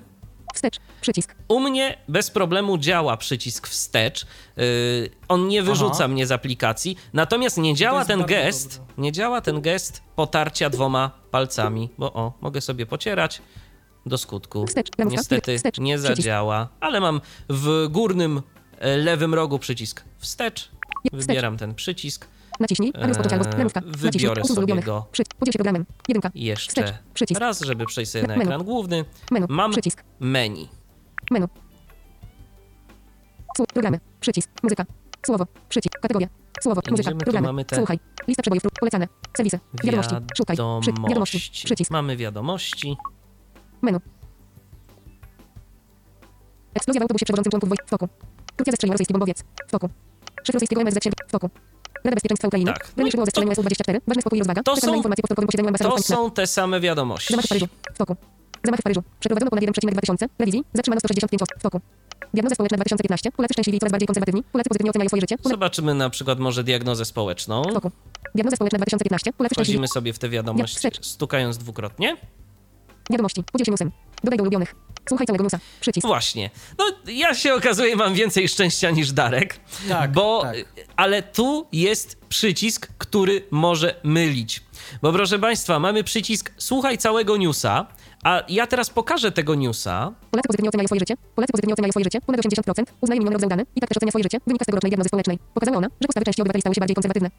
[0.54, 0.80] Wstecz.
[1.02, 1.36] Przycisk.
[1.48, 4.26] U mnie bez problemu działa przycisk wstecz.
[4.58, 4.64] Yy,
[5.28, 6.08] on nie wyrzuca Aha.
[6.08, 8.94] mnie z aplikacji, natomiast nie działa ten gest, dobrze.
[8.98, 13.42] nie działa ten gest potarcia dwoma palcami, bo o, mogę sobie pocierać
[14.06, 14.66] do skutku.
[15.06, 18.42] Niestety nie zadziała, ale mam w górnym
[18.80, 20.72] e, lewym rogu przycisk wstecz.
[21.14, 22.28] Wybieram ten przycisk
[22.60, 22.94] Naciśnij.
[23.02, 23.82] A rozpocząć albo Eee, Lamuska.
[23.82, 24.12] Naciśnij.
[24.12, 25.06] wybiorę sobie go.
[25.40, 25.86] Podziel się programem.
[26.08, 26.32] Jedynka.
[26.36, 26.98] jeszcze.
[27.14, 27.42] Przycisk.
[27.42, 29.06] raz, żeby przejść sobie na ekran główny.
[29.50, 30.04] Mam Przycisk.
[30.20, 30.68] menu.
[31.32, 31.48] Menu.
[33.74, 34.00] Programy.
[34.20, 34.50] Przycisk.
[34.64, 34.86] Muzyka.
[35.26, 35.46] Słowo.
[35.70, 36.00] Przycisk.
[36.02, 36.28] Kategoria.
[36.62, 36.82] Słowo.
[36.92, 37.12] Muzyka.
[37.16, 37.66] Programy.
[37.76, 38.00] Słuchaj.
[38.28, 38.64] Lista przebojów.
[38.80, 39.08] Polecane.
[39.38, 39.60] Serwisy.
[39.84, 40.16] Wiadomości.
[40.38, 40.58] Szukaj.
[41.10, 41.66] Wiadomości.
[41.66, 41.92] Przycisk.
[41.92, 42.96] Mamy wiadomości.
[43.82, 44.00] Menu.
[46.74, 48.08] Eksplozja w autobusie przewodzącym członków wojsk w toku.
[48.56, 49.44] Turcja zestrzeliła rosyjski bombowiec.
[49.68, 49.90] W toku.
[50.44, 51.50] Szef rosyjskiego MSZ w toku.
[52.04, 52.74] Rada Bezpieczeństwa Ukrainy.
[52.74, 52.88] Tak.
[52.88, 54.00] Premier szybło o zestrzeleniu SU-24.
[54.08, 54.64] Ważny spokój i rozwaga.
[54.64, 57.34] To Czekam na są- informacje po posiedzeniu ambasadorów To są te same wiadomości.
[57.34, 57.68] Zamachy w Paryżu.
[57.94, 58.16] W toku.
[58.66, 59.04] Zamachy w Paryżu.
[59.20, 60.26] Przeprowadzono ponad 1,2 tysiące.
[60.40, 60.64] Rewizji.
[60.74, 61.60] Zatrzymano 165 osób.
[61.60, 61.82] W toku.
[62.34, 63.32] Diagnoza społeczna 2015.
[63.32, 64.44] Polacy szczęśliwi i coraz bardziej konserwatywni.
[64.44, 65.38] Polacy pozytywnie oceniają swoje życie.
[65.38, 67.62] Polacy Zobaczymy na przykład może diagnozę społeczną.
[67.64, 67.92] w toku.
[68.36, 69.34] Diagnoza społeczna 2015.
[69.34, 69.78] Polacy szczęśliwi.
[69.78, 72.18] Wchodzimy sobie w tę wiadomość, stukając dwukrotnie.
[73.10, 73.44] Wiadomości.
[73.52, 73.92] Podziel się newsem.
[74.24, 74.76] Dodaj do ulubionych.
[75.10, 75.60] Słuchaj całego newsa.
[75.82, 76.08] Przycisk.
[76.08, 76.50] Właśnie.
[76.78, 79.60] No, ja się okazuje, mam więcej szczęścia niż Darek.
[79.90, 80.58] Tak, bo, tak.
[80.96, 84.64] Ale tu jest przycisk, który może mylić.
[85.02, 87.86] Bo proszę Państwa, mamy przycisk słuchaj całego newsa,
[88.24, 90.14] a ja teraz pokażę tego newsa.
[90.32, 91.16] Polacy pozytywnie oceniają swoje życie.
[91.36, 92.22] Polacy pozytywnie oceniają swoje życie.
[92.22, 92.84] Ponad 80%.
[93.02, 93.66] Uznaje milion rok za udany.
[93.76, 94.38] I tak też ocenia swoje życie.
[94.48, 95.40] Wynika z tegorocznej diagnozy społecznej.
[95.54, 97.30] Pokazała ona, że postawy części obywateli stały się bardziej konserwatywne.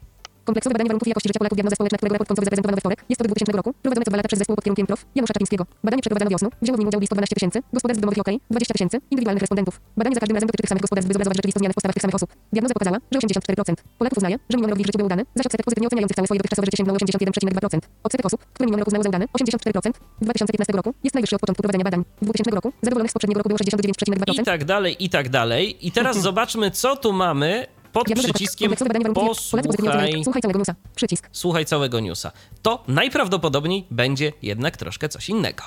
[0.45, 2.99] Kompleksowe badanie warunków i jakości życia Polaków diagnoza społeczna, którego raport końcowy zaprezentowano we wtorek.
[3.09, 3.73] Jest to do 2000 roku.
[3.81, 5.05] Prowadzone co dwa lata przez zespół pod kierunkiem prof.
[5.15, 5.65] Janusza Czapińskiego.
[5.83, 6.49] Badanie przeprowadzano wiosną.
[6.61, 7.59] Wzięło w nim udział blisko 12 tysięcy.
[7.73, 8.97] Gospodarstw domowych i OK 20 tysięcy.
[9.11, 9.81] Indywidualnych respondentów.
[9.97, 12.01] Badanie za każdym razem dotyczy tych samych gospodarstw, by zobrazować rzeczywistość zmiany w postawach tych
[12.05, 12.29] samych osób.
[12.53, 15.23] Diagnoza pokazała, że 84% Polaków uznaje, że miniony rok w ich życiu był udany.
[15.35, 17.79] Zaś odsetek pozytywnie oceniających całe swoje dotychczasowe życie sięgnął 81,2%.
[18.03, 19.91] Odsetek osób, które miniony rok uznało za udany, 84%.
[20.21, 22.01] W 2015 roku jest najwyższy od początku prowadzenia badań.
[22.21, 24.41] W 2000 roku zadowolonych z poprzedniego roku było 69,2%.
[24.41, 25.87] I tak dalej, i tak dalej.
[25.87, 28.71] I teraz zobaczmy, co tu mamy pod przyciskiem
[29.13, 30.23] posłuchaj.
[30.23, 30.75] Słuchaj całego newsa.
[30.95, 31.29] Przycisk.
[31.31, 32.31] słuchaj całego newsa.
[32.61, 35.63] To najprawdopodobniej będzie jednak troszkę coś innego.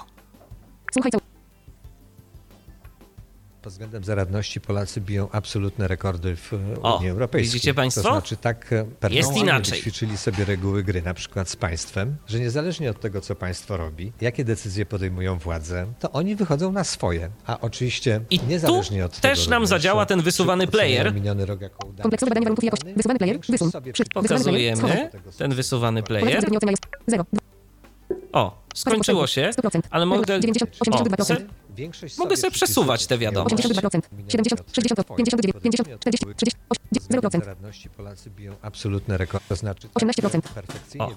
[0.92, 1.33] Słuchaj całego.
[3.64, 7.52] Pod względem zaradności Polacy biją absolutne rekordy w e, O, Unii Europejskiej.
[7.52, 8.02] widzicie państwo?
[8.02, 9.78] To znaczy tak e, perfekcyjnie inaczej.
[9.80, 14.12] ćwiczyli sobie reguły gry na przykład z państwem, że niezależnie od tego, co państwo robi,
[14.20, 17.30] jakie decyzje podejmują władze, to oni wychodzą na swoje.
[17.46, 21.14] A oczywiście I niezależnie tu od tego też nam zadziała ten wysuwany player.
[21.14, 22.94] miniony rok jako udany, Kompleksowe badanie warunków i jakości.
[22.96, 23.38] Wysuwany player.
[23.48, 23.70] Wysuń.
[24.14, 26.28] Pokazujemy ten wysuwany player.
[26.34, 26.76] pozytywnie oceniają.
[27.06, 27.24] 0.
[28.34, 29.80] O, skończyło się, 100%.
[29.90, 30.40] ale mogę...
[30.40, 31.24] 90, O, 82%.
[31.24, 33.56] se, Większość mogę sobie przesuwać te wiadomości.
[33.56, 34.00] 82%.
[34.28, 36.60] 70, 60, 59, 50, 40, 30,
[37.10, 37.38] 0%.
[37.40, 39.46] Zaradności Polacy biją absolutne rekordy.
[39.48, 40.40] To znaczy 18%.
[40.40, 41.10] perfekcyjnie O.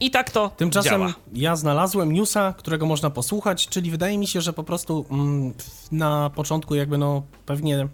[0.00, 1.14] I tak to Tymczasem działa.
[1.32, 5.54] ja znalazłem newsa, którego można posłuchać, czyli wydaje mi się, że po prostu mm,
[5.92, 7.88] na początku jakby no pewnie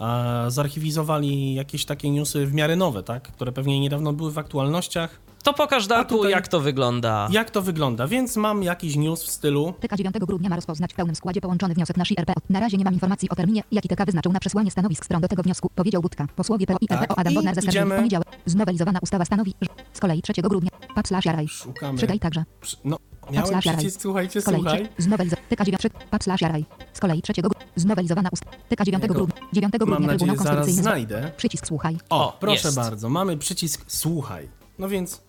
[0.00, 3.22] e, zarchiwizowali jakieś takie newsy w miarę nowe, tak?
[3.32, 5.20] Które pewnie niedawno były w aktualnościach.
[5.48, 7.28] To pokaż Darku, tutaj- jak to wygląda.
[7.30, 8.06] Jak to wygląda?
[8.06, 11.74] Więc mam jakiś news w stylu TK 9 grudnia ma rozpoznać w pełnym składzie połączony
[11.74, 12.32] wniosek na RP.
[12.50, 15.28] Na razie nie mam informacji o terminie, jaki TK wyznaczył na przesłanie stanowisk stron do
[15.28, 16.26] tego wniosku, powiedział Budka.
[16.36, 18.28] Posłowie PO i Tak, Adam Bodnar zaskarżyli w poniedziałek.
[18.46, 21.48] Znowelizowana ustawa stanowi, że z kolei 3 grudnia pat slash jaraj.
[21.48, 21.98] szukamy...
[21.98, 22.44] Czytaj także.
[22.60, 22.96] Przy- No,
[23.32, 24.88] miałem przycisk, słuchajcie, Z kolei słuchaj.
[24.98, 26.64] znowelizowana TK 9 pat slash jaraj.
[26.92, 29.14] Z kolei 3 grudnia znowelizowana ustawa TK 9 Jego.
[29.14, 30.82] grudnia 9 Mam grudnia nadzieję, Trybunał zaraz Konstytucyjny.
[30.82, 31.30] znajdę.
[31.36, 31.96] Przycisk słuchaj.
[32.10, 32.76] O, proszę jest.
[32.76, 34.48] bardzo, mamy przycisk słuchaj.
[34.78, 35.22] No więc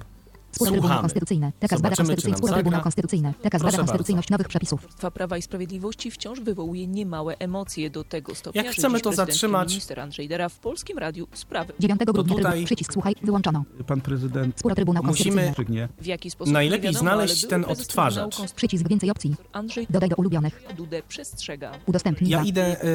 [0.52, 1.02] słuchamy.
[1.02, 1.52] Konstytucyjny.
[1.70, 2.30] Konstytucyjny.
[2.32, 2.82] nam Spór Trybunał.
[2.82, 3.34] Konstytucyjny.
[3.78, 4.82] Konstytucyjność nowych przepisów.
[4.86, 9.70] Państwa Prawa i Sprawiedliwości wciąż wywołuje niemałe emocje do tego stopnia, Jak chcemy to zatrzymać-
[9.70, 12.66] minister Andrzej Dera w Polskim Radiu sprawy 9 grudnia tutaj-.
[12.66, 13.64] Przycisk słuchaj wyłączono.
[13.88, 15.88] Pan prezydent Spór Trybunał Musimy- Konstytucyjny.
[16.02, 18.52] w jaki sposób Najlepiej wiadomo, znaleźć ale ten odtwarzacz.
[18.56, 19.36] Przycisk więcej opcji.
[19.54, 20.64] Andrzej Dodaj do ulubionych.
[20.78, 21.72] Dudę przestrzega.
[21.86, 22.86] Udostępnij Ja idę e,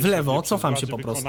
[0.00, 1.28] w lewo, cofam się po prostu.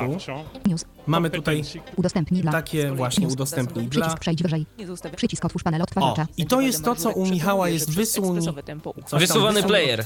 [1.08, 1.64] Mamy tutaj
[1.96, 2.52] Udostępnij dla.
[2.52, 4.02] takie właśnie udostępnij dla.
[4.02, 4.66] Przycisk przejdź wyżej.
[5.20, 6.28] Przycisk otwórz panel O, odtwarzacza.
[6.38, 8.40] i to jest to, co u Michała jest wysuń.
[9.20, 10.06] Wysuwany player.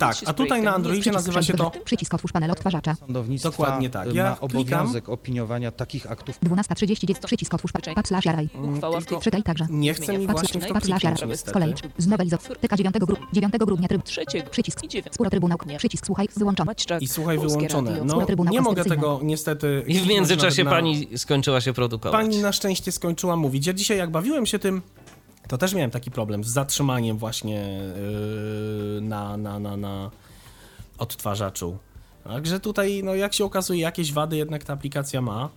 [0.00, 2.94] Tak, a tutaj na Androidzie nazywa się to Przycisk otwórz panel odtwarzacza.
[2.94, 4.14] sądownictwa Dokładnie tak.
[4.14, 4.50] Ja ma klikam.
[4.60, 7.26] obowiązek opiniowania takich aktów 12.39.
[7.26, 7.94] Przycisk otwórz panel.
[7.94, 8.48] Pat slash jaraj.
[9.22, 9.66] Czytaj także.
[9.70, 11.36] nie chce mi właśnie w slash- jaraj.
[11.36, 12.48] Z kolei znowelizow.
[12.60, 14.02] TK 9 grudnia 9 grudnia tryb.
[14.02, 15.14] trzeciego Przycisk i dziewięć.
[15.14, 15.58] Spór Trybunał.
[15.78, 16.72] Przycisk słuchaj wyłączony.
[17.00, 18.00] I słuchaj wyłączone.
[18.04, 19.84] No, nie mogę tego niestety...
[19.86, 22.20] I w międzyczasie pani skończyła się produkować.
[22.20, 23.66] Pani na szczęście skończyła mówić.
[23.66, 24.82] Ja dzisiaj jak bawiłem się tym,
[25.48, 27.54] to też miałem taki problem z zatrzymaniem właśnie
[28.94, 30.10] yy, na, na, na, na
[30.98, 31.78] odtwarzaczu.
[32.24, 35.48] Także tutaj, no jak się okazuje, jakieś wady jednak ta aplikacja ma.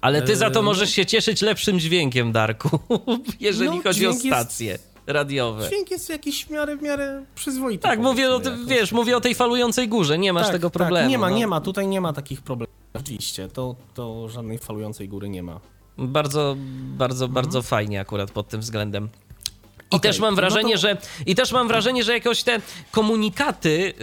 [0.00, 2.78] Ale ty za to Eee, możesz się cieszyć lepszym dźwiękiem, Darku,
[3.40, 5.68] jeżeli No, chodzi o dźwięk jest- stacje radiowe.
[5.68, 7.82] Dźwięk jest jakiś w miarę, w miarę przyzwoity.
[7.82, 8.66] Tak, mówię o jakoś.
[8.66, 11.10] wiesz, mówię o tej falującej górze, nie masz Tak, tego tak, problemu.
[11.10, 11.36] nie ma, no.
[11.36, 12.74] nie ma, tutaj nie ma takich problemów.
[12.94, 15.60] Oczywiście, to, to żadnej falującej góry nie ma.
[15.98, 16.56] Bardzo,
[16.96, 19.04] bardzo, bardzo fajnie akurat pod tym względem.
[19.04, 20.00] I Mhm.
[20.00, 23.68] Okej, też mam no wrażenie, to- że i też mam wrażenie, że jakoś te komunikaty
[23.70, 23.94] y,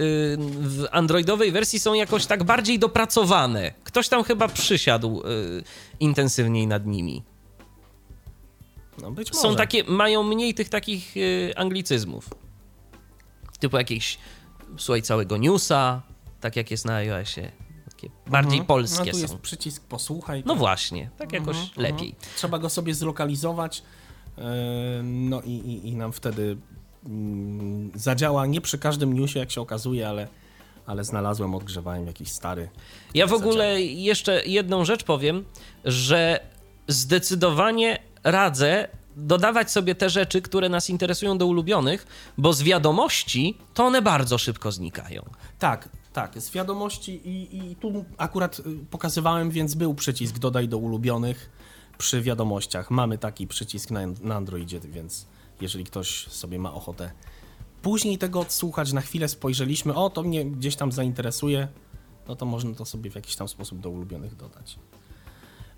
[0.60, 3.72] w androidowej wersji są jakoś tak bardziej dopracowane.
[3.84, 5.64] Ktoś tam chyba przysiadł y,
[6.00, 7.24] intensywniej nad nimi.
[9.02, 9.42] No być może.
[9.42, 12.30] Są takie, mają mniej tych takich y, anglicyzmów.
[13.60, 14.18] Typu jakieś,
[14.78, 16.02] słuchaj, całego newsa,
[16.42, 17.52] tak jak jest na iOSie.
[18.28, 18.66] Bardziej Mhm.
[18.68, 19.22] polskie no, tu są.
[19.22, 20.44] jest przycisk posłuchaj.
[20.46, 20.60] No tak.
[20.60, 22.10] właśnie, tak jakoś Mhm, lepiej.
[22.10, 22.34] mhm.
[22.36, 23.84] Trzeba go sobie zlokalizować.
[24.38, 24.44] yy,
[25.04, 26.58] No i, i, i nam wtedy
[27.06, 30.28] mm, zadziała nie przy każdym newsie, jak się okazuje, ale,
[30.86, 32.70] ale znalazłem, odgrzewałem jakiś stary.
[33.14, 35.46] Ja w ogóle jeszcze jedną rzecz powiem,
[35.86, 36.40] że
[36.88, 42.08] zdecydowanie radzę dodawać sobie te rzeczy, które nas interesują do ulubionych,
[42.38, 45.26] bo z wiadomości to one bardzo szybko znikają.
[45.60, 50.78] Tak, tak, z wiadomości i, i tu akurat y, pokazywałem, więc był przycisk dodaj do
[50.78, 51.50] ulubionych
[51.98, 52.92] przy wiadomościach.
[52.92, 55.26] Mamy taki przycisk na, na Androidzie, więc
[55.62, 57.12] jeżeli ktoś sobie ma ochotę
[57.84, 61.68] później tego odsłuchać, na chwilę spojrzeliśmy, o to mnie gdzieś tam zainteresuje,
[62.28, 64.80] no to można to sobie w jakiś tam sposób do ulubionych dodać.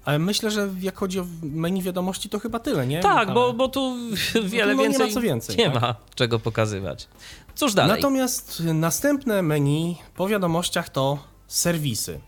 [0.05, 2.99] Ale myślę, że jak chodzi o menu wiadomości, to chyba tyle, nie?
[2.99, 3.33] Tak, Michale?
[3.33, 3.95] bo, bo tu
[4.43, 5.81] wiele no nie ma więcej co więcej, nie tak?
[5.81, 7.07] ma czego pokazywać.
[7.55, 7.95] Cóż dalej?
[7.95, 12.19] Natomiast następne menu po wiadomościach to serwisy.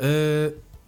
[0.00, 0.06] Yy,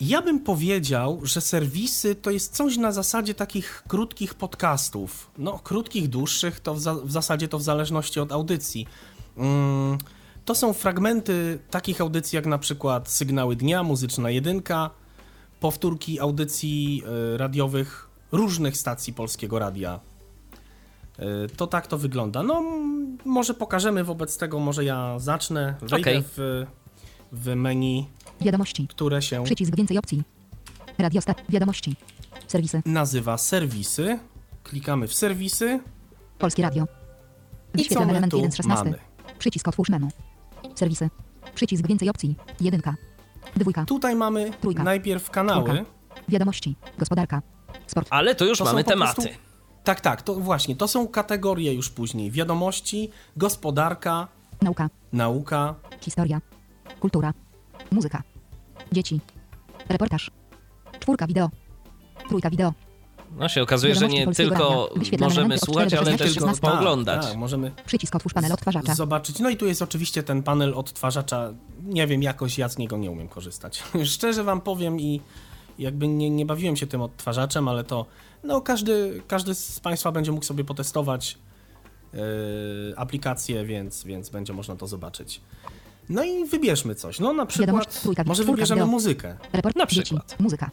[0.01, 5.30] Ja bym powiedział, że serwisy to jest coś na zasadzie takich krótkich podcastów.
[5.38, 8.86] No, krótkich, dłuższych, to w, za, w zasadzie to w zależności od audycji.
[9.36, 9.99] Mm,
[10.45, 14.90] to są fragmenty takich audycji jak na przykład Sygnały Dnia, Muzyczna Jedynka,
[15.61, 17.03] powtórki audycji
[17.34, 20.01] y, radiowych różnych stacji Polskiego Radia.
[21.19, 22.43] Y, to tak to wygląda.
[22.43, 22.63] No,
[23.25, 25.75] może pokażemy wobec tego, może ja zacznę.
[25.81, 26.25] Wejdę Okej.
[26.37, 26.67] w,
[27.33, 28.07] w menu,
[28.41, 28.89] Wiadomości.
[28.89, 30.23] które się Przycisk więcej opcji.
[30.99, 31.43] Radiostat.
[31.49, 31.97] Wiadomości.
[32.49, 32.83] Serwisy.
[32.87, 34.19] nazywa serwisy.
[34.65, 35.81] Klikamy w serwisy
[36.39, 36.87] Polskie Radio.
[37.75, 38.85] my element tu 1 z 16.
[38.85, 38.99] mamy.
[39.39, 40.09] Przycisk otwórz menu.
[40.75, 41.11] Serwisy.
[41.55, 42.37] Przycisk więcej opcji.
[42.61, 42.95] Jedynka.
[43.57, 43.85] Dwójka.
[43.85, 44.83] Tutaj mamy Trójka.
[44.83, 45.65] najpierw kanały.
[45.65, 45.85] Czwórka.
[46.29, 46.77] Wiadomości.
[46.99, 47.43] Gospodarka.
[47.87, 48.09] Sport.
[48.11, 49.29] Ale to już To mamy tematy.
[49.85, 52.30] Tak, tak, to właśnie, to są kategorie już później.
[52.30, 54.28] Wiadomości, gospodarka,
[54.62, 54.89] Nauka.
[55.12, 55.74] nauka.
[56.01, 56.41] Historia.
[57.01, 57.33] Kultura.
[57.91, 58.22] Muzyka.
[58.93, 59.20] Dzieci.
[59.89, 60.30] Reportaż.
[61.01, 61.51] Czwórka wideo.
[62.28, 62.72] Trójka wideo.
[63.39, 66.61] No się okazuje, że nie tylko możemy słuchać, 4 do ale też 16, 16.
[66.61, 67.26] pooglądać.
[67.26, 68.95] Tak, możemy Przycisk otwórz panel odtwarzacza.
[68.95, 69.39] zobaczyć.
[69.39, 71.53] No i tu jest oczywiście ten panel odtwarzacza.
[71.85, 73.83] Nie wiem, jakoś ja z niego nie umiem korzystać.
[74.05, 75.20] Szczerze wam powiem i
[75.78, 78.07] jakby nie, nie bawiłem się tym odtwarzaczem, ale to
[78.45, 81.38] no każdy, każdy z Państwa będzie mógł sobie potestować
[82.12, 82.20] yy,
[82.97, 85.40] aplikację, więc, więc będzie można to zobaczyć.
[86.09, 87.20] No i wybierzmy coś.
[87.20, 88.90] No na Wiadomość, przykład trójka, może czwórka, wybierzemy wideo.
[88.90, 89.36] muzykę.
[89.53, 89.76] Report.
[89.76, 90.03] Na Dzieci.
[90.03, 90.36] przykład.
[90.40, 90.70] Muzyka.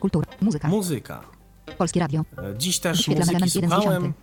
[0.00, 0.26] Kultura.
[0.40, 0.68] Muzyka.
[0.68, 1.22] Muzyka.
[1.78, 2.24] Polskie Radio.
[2.38, 4.16] E, Dziś też muzyki element 1 z słuchałem 10.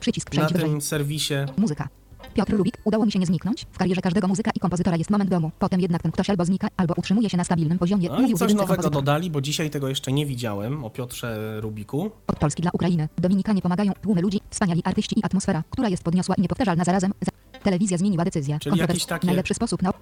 [0.00, 0.70] Przycisk na wyżej.
[0.70, 1.34] tym serwisie.
[1.56, 1.88] Muzyka.
[2.38, 3.66] Piotr Lubik, udało mi się nie zniknąć.
[3.72, 5.50] W karierze każdego muzyka i kompozytora jest moment domu.
[5.58, 8.08] Potem jednak ten ktoś albo znika, albo utrzymuje się na stabilnym poziomie.
[8.08, 8.92] No i coś nowego kompozytor.
[8.92, 12.10] dodali, bo dzisiaj tego jeszcze nie widziałem o Piotrze Rubiku.
[12.26, 13.08] Od Polski dla Ukrainy.
[13.18, 17.12] Dominikanie pomagają, tłumy ludzi, wspaniali artyści i atmosfera, która jest podniosła i niepowtarzalna zarazem.
[17.20, 17.60] Za...
[17.62, 18.58] Telewizja zmieniła decyzję.
[18.60, 19.92] Czyli takie- Najlepszy sposób na...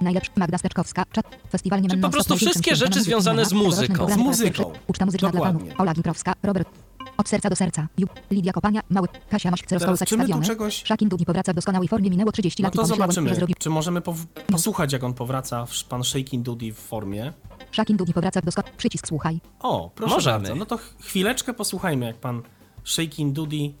[0.00, 4.10] Najlepszy Magda Steczkowska, czat, festiwal nie Czy po prostu wszystkie rzeczy związane z muzyką.
[4.10, 4.72] Z muzyką.
[4.86, 5.60] Uczta muzyczna dla Dokładnie.
[5.60, 5.80] panów.
[5.80, 6.68] Ola Gintrowska, Robert.
[7.16, 7.88] Od serca do serca.
[7.98, 10.46] Ju, Lidia Kopania, Mały, Kasia Maśk, Teraz, rozkołysać czy my tu stadiony.
[10.46, 13.36] czegoś- Szakin powraca w doskonałej formie, minęło 30 No lat i to pomyślałem, że zobaczymy,
[13.36, 13.56] zrobił...
[13.58, 17.32] czy możemy pow- posłuchać, jak on powraca, w- pan Shaking Duty w formie.
[17.70, 18.76] Szakin Długi powraca w doskonałej...
[18.76, 19.40] Przycisk słuchaj.
[19.60, 20.38] O, proszę Możemy.
[20.38, 20.54] bardzo.
[20.54, 22.42] No to ch- chwileczkę posłuchajmy, jak pan
[22.84, 23.74] Shaking Duty Szakin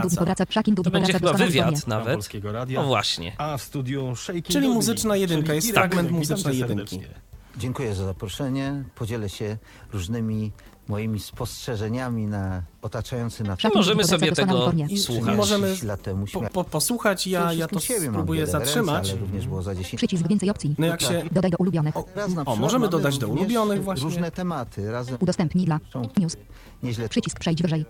[0.00, 0.16] Długi powraca.
[0.16, 1.98] powraca, Szakin To będzie powraca w chyba doskonałej wywiad formie.
[1.98, 2.14] nawet.
[2.14, 2.80] Polskiego Radia.
[2.80, 3.32] O właśnie.
[3.38, 6.96] A w studiu Shaking Czyli muzyczna jedynka, czyli jest fragment Witam muzycznej jedynki.
[6.96, 7.20] serdecznie.
[7.56, 8.84] Dziękuję za zaproszenie.
[8.94, 9.58] Podzielę się
[9.92, 10.52] różnymi
[10.88, 15.36] moimi spostrzeżeniami na otaczający nas Czy możemy sobie tego słuchać?
[15.36, 19.10] możemy 30 lat temu po, po, posłuchać, ja, ja to spróbuję ręce, zatrzymać.
[19.10, 20.74] ale również było za 10 Przycisk więcej opcji.
[20.78, 21.22] No jak się...
[21.32, 21.96] Dodaj do ulubionych.
[21.96, 24.04] O, przykład możemy dodać do ulubionych właśnie.
[24.04, 24.90] Różne tematy.
[24.90, 25.80] Razem Udostępnij dla.
[26.18, 26.36] News.
[26.82, 27.84] nieźle Przycisk przejdź wyżej.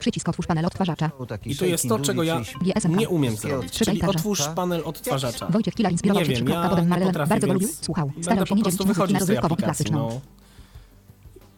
[0.00, 1.10] Przycisk otwórz panel odtwarzacza.
[1.44, 2.42] I to jest to, czego ja
[2.88, 5.46] nie umiem zrobić, czyli otwórz panel odtwarzacza.
[5.46, 8.10] Wojciech Kila inspirował Nie się kropka, potem nie Marlen potrafię, bardzo go lubił, słuchał.
[8.22, 10.08] Starał się nie dzielić muzyki na rozrywkową klasyczną.
[10.08, 10.20] No.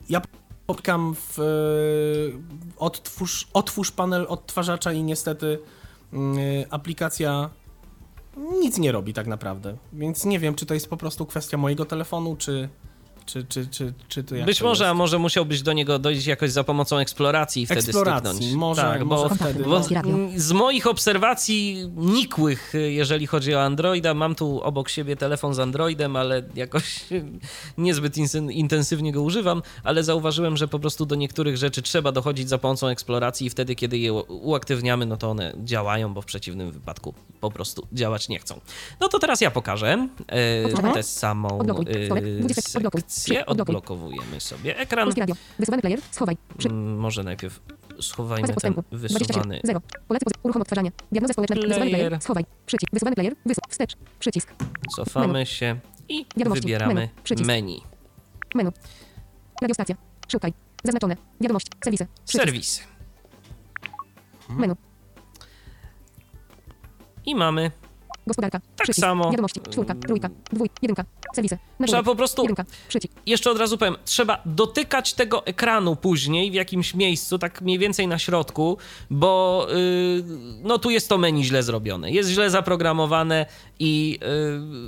[0.09, 0.21] Ja
[0.71, 1.43] spotkam w e,
[2.77, 5.59] otwórz, otwórz panel odtwarzacza i niestety
[6.13, 6.39] mm,
[6.71, 7.51] aplikacja
[8.37, 9.77] nic nie robi tak naprawdę.
[9.93, 12.69] Więc nie wiem, czy to jest po prostu kwestia mojego telefonu, czy,
[13.27, 14.91] czy, czy, czy, czy to jak Być to może, jest.
[14.91, 18.55] a może musiałbyś do niego dojść jakoś za pomocą eksploracji i wtedy Eksploracji, styknąć.
[18.55, 19.85] może- tak, może bo, wtedy, bo no.
[20.37, 26.17] z, moich obserwacji nikłych, jeżeli chodzi o Androida, mam tu obok siebie telefon z Androidem,
[26.17, 27.01] ale jakoś
[27.79, 28.17] niezbyt
[28.51, 32.89] intensywnie go używam, ale zauważyłem, że po prostu do niektórych rzeczy trzeba dochodzić za pomocą
[32.89, 37.51] eksploracji i wtedy, kiedy je uaktywniamy, no to one działają, bo w przeciwnym wypadku po
[37.51, 38.61] prostu działać nie chcą.
[39.01, 42.43] No to teraz ja pokażę e, tę samą e,
[43.11, 43.11] 20.
[43.11, 43.15] Odblokuj.
[43.15, 43.47] sekcję.
[43.47, 43.77] Odblokuj.
[43.77, 45.05] Odblokowujemy sobie ekran.
[45.07, 45.35] Polskie Radio.
[45.59, 46.01] Wysuwany player.
[46.11, 46.37] Schowaj.
[46.65, 47.61] Mm, Może najpierw
[48.01, 48.85] schowajmy ten postępu.
[48.91, 49.27] 27.
[49.29, 49.81] wysuwany 0.
[50.09, 50.93] Polecę pozy- uruchom odtwarzanie.
[51.13, 51.57] Diagnoza społeczna.
[51.57, 52.09] Wysuwany Player.
[52.09, 52.23] player.
[52.23, 52.45] Schowaj.
[52.67, 52.93] Przycisk.
[52.93, 53.35] Wysuwany player.
[53.47, 53.65] Wysuw.
[53.69, 53.97] Wstecz.
[54.19, 54.53] Przycisk.
[54.97, 57.09] Cofamy się i wybieramy
[57.47, 57.81] menu.
[58.55, 58.71] Menu.
[59.63, 59.97] Radiostacja.
[60.33, 60.53] Szukaj.
[60.85, 61.17] Zaznaczone.
[61.41, 61.67] Wiadomość.
[61.85, 62.07] Serwisy.
[62.25, 62.45] Przycisk.
[62.45, 62.83] Serwisy.
[64.49, 64.75] Menu.
[67.27, 67.71] I mamy
[68.31, 68.61] Gospodarka.
[68.61, 69.01] Tak Przycisk.
[69.01, 69.31] samo.
[69.31, 69.61] Wiadomości.
[69.71, 69.95] Czwórka.
[69.95, 70.31] Trójka.
[70.53, 70.71] Dwój.
[70.83, 71.05] Jedynka.
[71.35, 71.59] Serwisy.
[71.87, 72.65] Trzeba po prostu- Jedynka.
[72.89, 73.15] Przycisk.
[73.27, 78.07] Jeszcze od razu powiem, trzeba dotykać tego ekranu później w jakimś miejscu, tak mniej więcej
[78.09, 78.79] na środku,
[79.11, 80.25] bo yy,
[80.63, 82.11] no tu jest to menu źle zrobione.
[82.11, 83.47] Jest źle zaprogramowane
[83.79, 84.19] i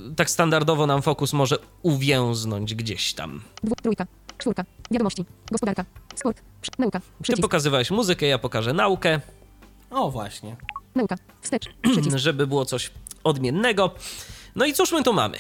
[0.08, 3.40] yy, tak standardowo nam fokus może uwięznąć gdzieś tam.
[3.64, 3.78] Dwóch.
[3.82, 4.06] Trójka.
[4.38, 4.64] Czwórka.
[4.90, 5.24] Wiadomości.
[5.50, 5.84] Gospodarka.
[6.14, 6.42] Sport.
[6.60, 6.70] Przy...
[6.78, 7.00] Nauka.
[7.00, 7.42] Ty Przycisk.
[7.42, 9.20] pokazywałeś muzykę, ja pokażę naukę,
[9.90, 10.56] O, właśnie.
[10.94, 11.16] Nauka.
[11.40, 11.68] Wstecz.
[11.92, 12.16] Przycisk.
[12.16, 12.90] żeby było coś
[13.24, 13.90] odmiennego.
[14.56, 15.38] No i cóż my tu mamy?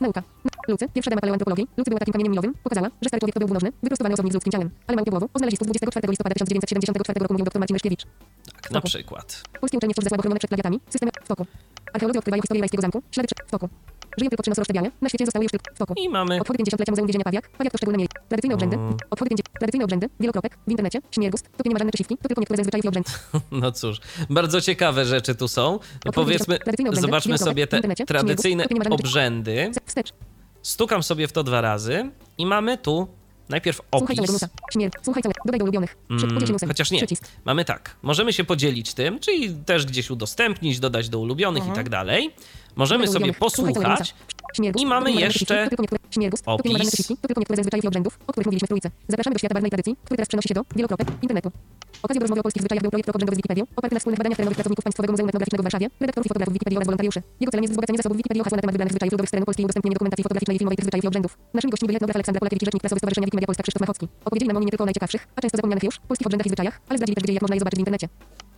[0.00, 0.22] Nauka.
[0.68, 3.46] Lucy, pierwsza dama paleoantropologii, Lucy była takim kamieniem milowym, pokazała, że stary człowiek to był
[3.48, 4.70] dwunożny, wyprostowany osobnik z ludzkim ciałem.
[4.86, 8.04] Ale mało głowu, o znalezistów 24 listopada 1974 roku mówił dr Marcin Myszkiewicz.
[8.62, 9.42] Tak, na przykład.
[9.60, 11.46] Polskie uczelnie wciąż za słabo chronione przed plagiatami, systemy w toku.
[11.94, 13.68] Archeolodzy odkrywają historię Rajskiego Zamku, ślady w toku.
[14.18, 14.90] Żyją tylko trzy rozszczepiane.
[15.00, 15.94] Na świecie zostały już tylko w toku.
[15.96, 16.40] I mamy...
[16.40, 17.48] Obchody 50-lecia Muzeum Więzienia Pawiak.
[17.48, 18.18] Pawiak to szczególne miejsce.
[18.28, 18.76] Tradycyjne obrzędy.
[18.76, 18.96] Mm.
[19.10, 19.48] Obchody 50...
[19.58, 20.08] Tradycyjne obrzędy.
[20.20, 20.58] Wielokropek.
[20.66, 21.00] W internecie.
[21.10, 21.48] Śmiergust.
[21.56, 22.16] To nie ma żadnych przesiwki.
[22.16, 23.30] To tylko niektóre ze zwyczajów i obrzędów.
[23.64, 24.00] No cóż,
[24.30, 25.78] bardzo ciekawe rzeczy tu są.
[26.14, 29.70] Powiedzmy, obrzędy, zobaczmy sobie te tradycyjne obrzędy.
[30.62, 33.08] Stukam sobie w to dwa razy i mamy tu
[33.48, 34.16] najpierw opis.
[35.02, 35.40] Słuchaj całego.
[35.44, 35.96] Dodaj do ulubionych.
[36.10, 36.38] Mm,
[36.68, 36.98] chociaż nie.
[36.98, 37.24] Przycisk.
[37.44, 37.96] Mamy tak.
[38.02, 41.76] Możemy się podzielić tym, czyli też gdzieś udostępnić, dodać do ulubionych i Mhm.
[41.76, 42.30] tak dalej.
[42.76, 44.14] Możemy sobie posłuchać.
[44.76, 45.68] I mamy jeszcze
[46.46, 46.72] opis.
[49.08, 51.50] Zapraszamy do świata barwnej tradycji, który teraz przenosi się do wielokropek internetu.
[52.02, 54.36] Okazją do rozmowy o polskich zwyczajach był projekt Obrzędowy z Wikipedią, oparty na wspólnych badaniach
[54.36, 57.22] terenowych pracowników Państwowego Muzeum Etnograficznego w Warszawie, redaktorów i fotografów Wikipedii oraz wolontariuszy.
[57.40, 59.46] Jego celem jest wzbogacenie zasobów Wikipedii o hasła na temat wybranych zwyczajów ludowych z terenu
[59.46, 61.38] Polski i udostępnienie dokumentacji fotograficznej i filmowej tych zwyczajów i obrzędów.
[61.54, 64.06] Naszymi gośćmi byli etnograf Aleksander Polakiewicz rzecznik prasowy Stowarzyszenia Wikimedia Polska Krzysztof Machocki.
[64.24, 66.80] Opowiedzieli nam oni nie tylko o najciekawszych, a często zapomnianych już, polskich obrzędach i zwyczajach,
[66.88, 68.08] ale zdradzili też, gdzie jak można je zobaczyć w internecie.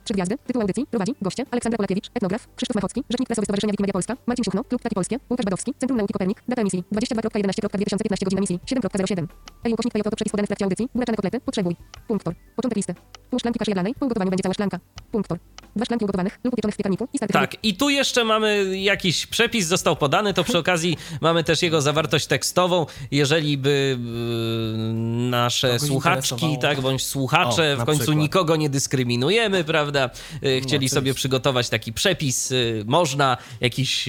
[0.07, 3.93] Trzy gwiazdy, tytuł audycji, prowadzi, goście, Aleksander Polakiewicz, etnograf, Krzysztof Machocki, rzecznik prasowy Stowarzyszenia Wikimedia
[3.93, 8.39] Polska, Marcin Siuchno, Klub Ptaki Polskie, Łukasz Badowski, Centrum Nauki Kopernik, data emisji 22.11.2015 godzina
[8.39, 9.27] emisji 7.07.
[9.65, 11.77] Ej, ukośnik PJ to przepis podany w trakcie audycji, buraczane kotlety, potrzebuj.
[12.09, 12.35] Punktor.
[12.57, 12.95] Początek listy.
[13.31, 14.79] Pół szklanki kaszy jaglanej, po będzie cała szklanka.
[15.13, 15.39] Punktor.
[15.77, 19.67] Dwa szklanki ugotowanych lub upieczonych w piekarniku i Tak, i tu jeszcze mamy jakiś przepis,
[19.67, 22.87] został podany, to przy okazji mamy też jego zawartość tekstową.
[23.11, 24.93] Jeżeli by y,
[25.31, 28.19] nasze Kogoś słuchaczki, tak, bądź słuchacze, O, w końcu przykład.
[28.19, 30.11] nikogo nie dyskryminujemy, prawda,
[30.45, 34.09] y, chcieli sobie przygotować taki przepis, y, można jakiś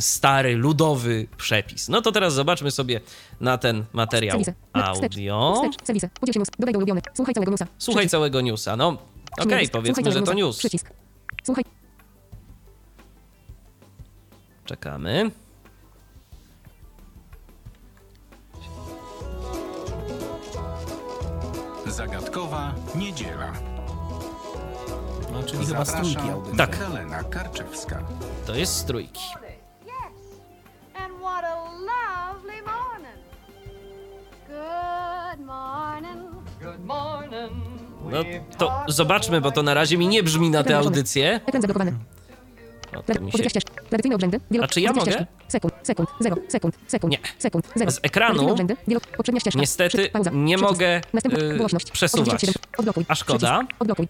[0.00, 1.88] stary, ludowy przepis.
[1.88, 3.00] No to teraz zobaczmy sobie
[3.40, 4.42] na ten materiał
[4.72, 5.62] audio.
[6.58, 7.04] Dodaj do ulubionych.
[7.14, 7.66] Słuchaj całego newsa.
[7.78, 9.72] Słuchaj całego newsa, no okej, Śmiergust.
[9.72, 10.58] powiedzmy, że to news.
[10.58, 10.90] Przycisk.
[11.44, 11.64] Słuchaj.
[14.64, 15.30] Czekamy.
[21.86, 23.52] Zagadkowa niedziela.
[25.32, 26.58] No, czyli chyba Zaprasza strójki audycji.
[26.58, 26.76] Tak.
[26.76, 28.02] Helena Karczewska.
[28.46, 29.22] To jest z trójki.
[34.48, 36.44] Good morning.
[36.60, 37.91] Good morning.
[38.10, 38.18] No
[38.58, 41.40] to zobaczmy, bo to na razie mi nie brzmi na tę audycję.
[41.46, 41.92] Ekran zablokowany.
[43.88, 44.40] Tradycyjne obrzędy.
[44.50, 44.64] Wielo...
[44.64, 45.26] A czy ja mogę?
[45.48, 47.18] Sekund, sekund, zero, sekund, sekund, Nie.
[47.38, 47.90] sekund, zero.
[47.90, 48.76] Z ekranu obrzędy.
[48.88, 49.00] Wielo...
[49.16, 49.60] Poprzednia ścieżka.
[49.60, 50.30] Niestety Przycisk, pauza.
[50.34, 50.72] nie Przycisk.
[50.72, 51.00] mogę,
[51.42, 51.90] yy, głośność.
[51.90, 52.26] przesuwać.
[52.28, 52.62] 87.
[52.78, 53.04] Odblokuj.
[53.08, 53.58] A szkoda.
[53.58, 53.76] Przycisk.
[53.82, 54.08] Odblokuj.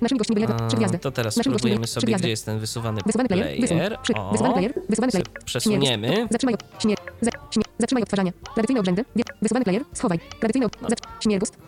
[0.00, 0.98] Naszymi gośćmi byli trzy.
[0.98, 2.22] To teraz gośćmi spróbujemy sobie, gwiazdy.
[2.22, 3.76] gdzie jest ten wysuwany Wysuwany player, wysuń.
[3.78, 3.98] player.
[4.02, 5.28] Przy, O, wysuwany player, wysuwany player.
[5.44, 6.26] przesuniemy.
[6.30, 8.32] Zatrzymaj, śmier, za, śmier, zatrzymaj odtwarzanie.
[8.54, 9.04] Tradycyjne obrzędy,
[9.42, 10.20] wysuwany player, schowaj.
[10.40, 10.88] Tradycyjne, No.
[11.20, 11.58] śmiergust.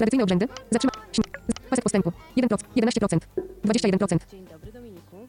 [0.00, 1.26] Tradycyjne obrzędy, zatrzymaj, śmier,
[1.70, 2.12] pasek postępu.
[2.36, 3.18] 1%, 11%,
[3.64, 4.18] 21%.
[4.30, 5.28] Dzień dobry, Dominiku.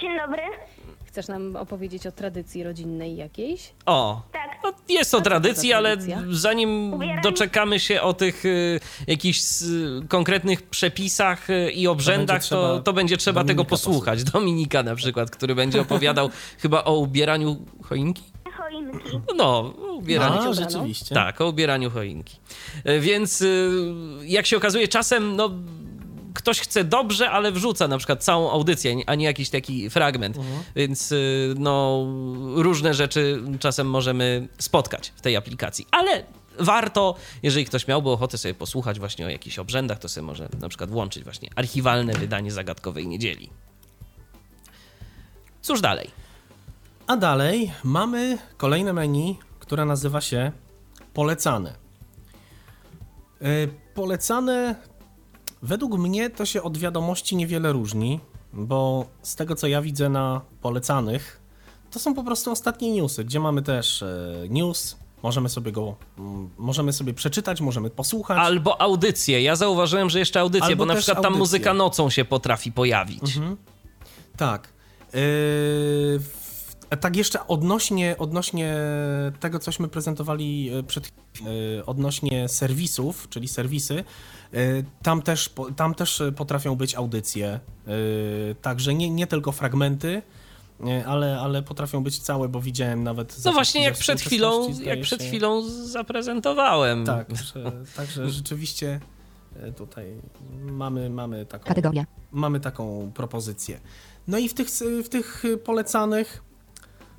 [0.00, 0.42] Dzień dobry.
[1.04, 3.72] Chcesz nam opowiedzieć o tradycji rodzinnej jakiejś?
[3.86, 4.42] O, Tak.
[4.64, 5.96] no jest to to za ale
[6.30, 12.80] zanim doczekamy się o tych y, jakichś y, konkretnych przepisach y, i obrzędach, to, trzeba
[12.80, 14.24] to będzie trzeba tego Dominika posłuchać.
[14.24, 16.30] Dominika na przykład, który będzie opowiadał
[16.62, 18.33] chyba o ubieraniu choinki?
[18.56, 19.20] Choinki.
[19.36, 20.50] No, o ubieraniu.
[20.50, 21.14] A, rzeczywiście.
[21.14, 22.36] Tak, o ubieraniu choinki.
[22.84, 23.70] E, Więc y,
[24.24, 25.50] jak się okazuje, czasem no,
[26.34, 30.36] ktoś chce dobrze, ale wrzuca na przykład całą audycję, a nie jakiś taki fragment.
[30.76, 32.06] Więc y, no,
[32.54, 35.86] różne rzeczy czasem możemy spotkać w tej aplikacji.
[35.90, 36.24] Ale
[36.58, 40.68] warto, jeżeli ktoś miałby ochotę sobie posłuchać właśnie o jakichś obrzędach, to sobie może na
[40.68, 43.50] przykład włączyć właśnie archiwalne wydanie Zagadkowej Niedzieli.
[45.62, 46.10] Cóż dalej?
[47.06, 50.52] A dalej mamy kolejne menu, które nazywa się
[51.14, 51.74] polecane.
[53.40, 54.74] Yy, Polecane,
[55.62, 58.20] według mnie to się od wiadomości niewiele różni,
[58.52, 61.40] bo z tego co ja widzę na polecanych,
[61.90, 65.94] to są po prostu ostatnie newsy, gdzie mamy też e, news, możemy sobie go,
[66.58, 68.38] możemy sobie przeczytać, możemy posłuchać.
[68.38, 69.42] Albo audycje.
[69.42, 71.38] Ja zauważyłem, że jeszcze audycje, Albo bo na przykład tam audycje.
[71.38, 73.36] muzyka nocą się potrafi pojawić.
[73.36, 73.56] Mhm.
[74.36, 74.68] Tak.
[75.14, 76.20] Yy,
[76.96, 78.76] tak jeszcze odnośnie, odnośnie
[79.40, 81.12] tego, cośmy prezentowali e, przed
[81.44, 84.04] yy, odnośnie serwisów, czyli serwisy,
[85.02, 87.60] tam też, tam też e, potrafią być audycje,
[88.62, 90.22] także nie, nie tylko fragmenty,
[91.06, 93.44] ale, ale potrafią być całe, bo widziałem nawet...
[93.44, 97.04] No właśnie, jak przed chwilą, jak przed się- chwilą zaprezentowałem.
[97.04, 99.00] Tak, że, także rzeczywiście
[99.62, 100.06] e, tutaj
[100.64, 101.64] mamy, mamy taką...
[101.64, 102.06] Kategoria.
[102.32, 103.80] Mamy taką propozycję.
[104.28, 104.68] No i w tych,
[105.04, 106.42] w tych polecanych,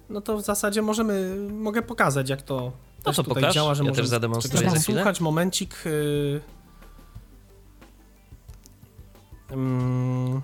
[0.09, 2.71] no to w zasadzie możemy, mogę pokazać jak to
[3.03, 3.55] też to tutaj pokaż.
[3.55, 5.83] działa, że Ja możemy też zademonstruję za posłuchać, momencik.
[5.85, 6.41] y,
[9.51, 10.41] mm.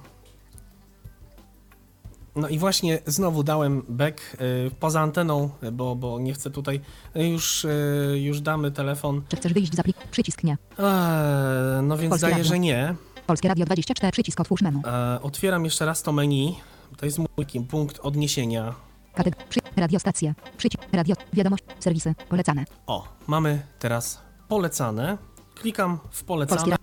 [2.35, 6.81] No i właśnie znowu dałem back y, poza anteną, bo, bo nie chcę tutaj,
[7.15, 9.21] już, y, już damy telefon.
[9.29, 10.09] Czy chcesz wyjść z aplikacji?
[10.11, 10.51] Przycisk nie.
[10.79, 12.49] Eee, no więc Polskie zdaje, Radio.
[12.49, 12.95] że nie.
[13.27, 14.81] Polskie Radio 24, przycisk otwórz menu.
[14.85, 16.55] E, otwieram jeszcze raz to menu.
[16.97, 18.75] To jest mój punkt odniesienia.
[19.13, 19.45] Kategoria.
[19.49, 19.59] Przy...
[19.75, 20.33] Radiostacja.
[20.57, 20.83] Przycisk.
[20.93, 21.15] Radio.
[21.33, 21.63] Wiadomość.
[21.79, 22.13] Serwisy.
[22.29, 22.65] Polecane.
[22.87, 25.17] O, mamy teraz polecane.
[25.55, 26.75] Klikam w polecane.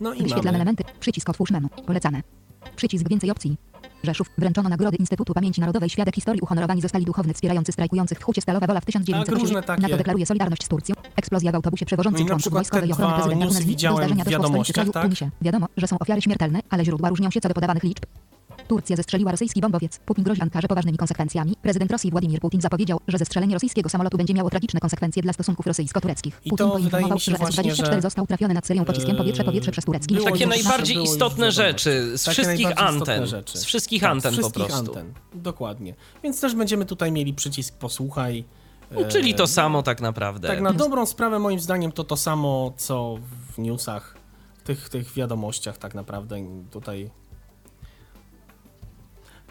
[0.00, 0.56] No i Wyświetlane mamy.
[0.56, 0.84] elementy.
[1.00, 1.68] Przycisk otwórz menu.
[1.86, 2.22] Polecane.
[2.76, 3.56] Przycisk więcej opcji.
[4.04, 4.26] Rzeszów.
[4.38, 5.90] Wręczono nagrody Instytutu Pamięci Narodowej.
[5.90, 9.82] Świadek historii uhonorowani zostali duchowny wspierający strajkujących w hucie Stalowa Wola w 1900 różne takie.
[9.82, 10.94] NATO deklaruje solidarność z Turcją.
[11.16, 13.76] Eksplozja w autobusie No przewożącym członków przykład wojskowej te ochrony prezydenta Tunezji.
[13.76, 15.02] Do zdarzenia doszło w stolicy kraju tak?
[15.02, 15.30] Tunisie.
[15.42, 18.04] Wiadomo, że są ofiary śmiertelne, ale źródła różnią się co do podawanych liczb.
[18.72, 19.98] Turcja zestrzeliła rosyjski bombowiec.
[19.98, 21.56] Putin grozi Ankarze poważnymi konsekwencjami.
[21.62, 25.66] Prezydent Rosji Władimir Putin zapowiedział, że zestrzelenie rosyjskiego samolotu będzie miało tragiczne konsekwencje dla stosunków
[25.66, 26.34] rosyjsko-tureckich.
[26.44, 29.84] I Putin to poinformował, że właśnie, S-24 że, został trafiony nad serią pociskiem powietrze-powietrze przez
[29.84, 30.14] turecki.
[30.14, 33.26] było Takie już- najbardziej było istotne rzeczy z Takie wszystkich anten.
[33.26, 33.58] rzeczy.
[33.58, 34.90] Z wszystkich Tak, anten z po wszystkich prostu.
[34.90, 35.12] Anten.
[35.34, 35.94] Dokładnie.
[36.22, 38.44] Więc też będziemy tutaj mieli przycisk posłuchaj.
[38.90, 40.48] No, czyli to samo tak naprawdę.
[40.48, 43.18] Tak na dobrą sprawę moim zdaniem to to samo, co
[43.54, 44.16] w newsach,
[44.64, 46.36] tych, tych wiadomościach tak naprawdę
[46.70, 47.10] tutaj.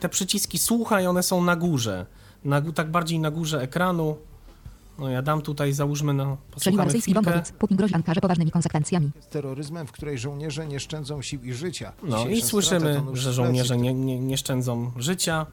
[0.01, 2.05] Te przyciski słuchaj, one są na górze.
[2.45, 4.17] Na, tak bardziej na górze ekranu.
[4.99, 7.43] No ja dam tutaj, załóżmy, no, posłuchamy chwilkę.
[7.59, 9.11] Putin grozi Ankarze poważnymi konsekwencjami.
[9.19, 11.93] z terroryzmem, w której żołnierze nie szczędzą sił i życia.
[12.03, 15.45] No i słyszymy, że żołnierze nie, nie, nie szczędzą życia.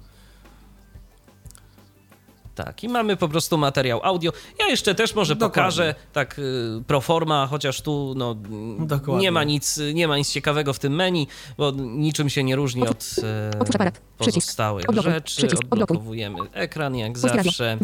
[2.64, 4.32] Tak, i mamy po prostu materiał audio.
[4.58, 5.54] Ja jeszcze też może Dokładnie.
[5.54, 8.36] pokażę tak y, pro forma, chociaż tu no,
[8.78, 9.22] Dokładnie.
[9.22, 11.28] nie ma nic nie ma nic ciekawego w tym menu,
[11.58, 13.14] bo niczym się nie różni od
[13.54, 14.00] e, Otwórz aparat.
[14.20, 14.46] Przycisk.
[14.46, 15.12] pozostałych Odblokuj.
[15.12, 15.36] rzeczy.
[15.36, 15.62] Przycisk.
[15.70, 17.78] Odblokowujemy ekran jak zawsze.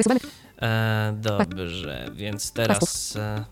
[0.63, 3.45] E, dobrze, więc teraz e,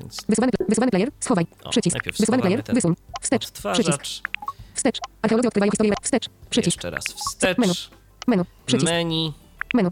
[0.00, 1.10] więc wysuwany, wysuwany player.
[1.20, 1.46] Schowaj.
[1.64, 1.96] O, Przycisk.
[2.04, 2.64] Wysuwany player.
[2.64, 2.94] Wysuń.
[3.22, 3.50] Wstecz.
[3.72, 4.02] Przycisk.
[4.74, 4.98] Wstecz.
[5.22, 5.92] Archeolodzy odkrywają historię.
[6.02, 6.28] Wstecz.
[6.50, 6.76] Przycisk.
[6.76, 7.72] jeszcze raz wstecz, Menu.
[8.26, 8.44] Menu.
[8.66, 8.92] Przycisk.
[8.92, 9.32] menu.
[9.74, 9.90] Menu.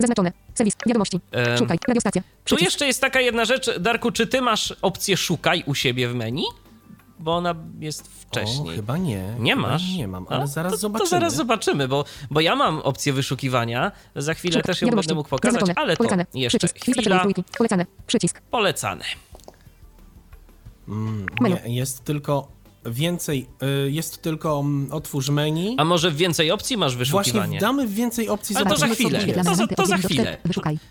[0.00, 0.32] Zaznaczone.
[0.54, 0.74] Serwis.
[0.86, 1.20] Wiadomości.
[1.32, 1.78] Em, Szukaj.
[1.88, 2.22] Radiostacja.
[2.22, 2.64] Tu Przycisk.
[2.64, 6.44] jeszcze jest taka jedna rzecz, Darku, czy ty masz opcję szukaj u siebie w menu?
[7.18, 8.72] Bo ona jest wcześniej.
[8.72, 9.34] O, chyba nie.
[9.38, 9.82] Nie chyba masz?
[9.96, 11.04] Nie mam, A, ale zaraz to, zobaczymy.
[11.04, 13.92] To zaraz zobaczymy, bo, bo ja mam opcję wyszukiwania.
[14.16, 15.08] Za chwilę też ją Wiadomości.
[15.08, 15.84] będę mógł pokazać, Zaznaczone.
[15.84, 16.26] ale to Polecane.
[16.34, 17.00] jeszcze Przycisk.
[17.00, 17.24] Chwila.
[17.58, 17.86] Polecane.
[18.06, 18.40] Przycisk.
[18.40, 19.04] Polecane.
[20.88, 21.56] Mm, Menu.
[21.66, 22.48] nie, jest tylko
[22.86, 23.46] więcej,
[23.86, 25.74] y, jest tylko mm, otwórz menu.
[25.78, 27.32] A może więcej opcji masz wyszukiwanie?
[27.32, 28.56] Właśnie damy więcej opcji.
[28.56, 29.26] Ale to za chwilę.
[29.44, 30.38] To za, to za chwilę.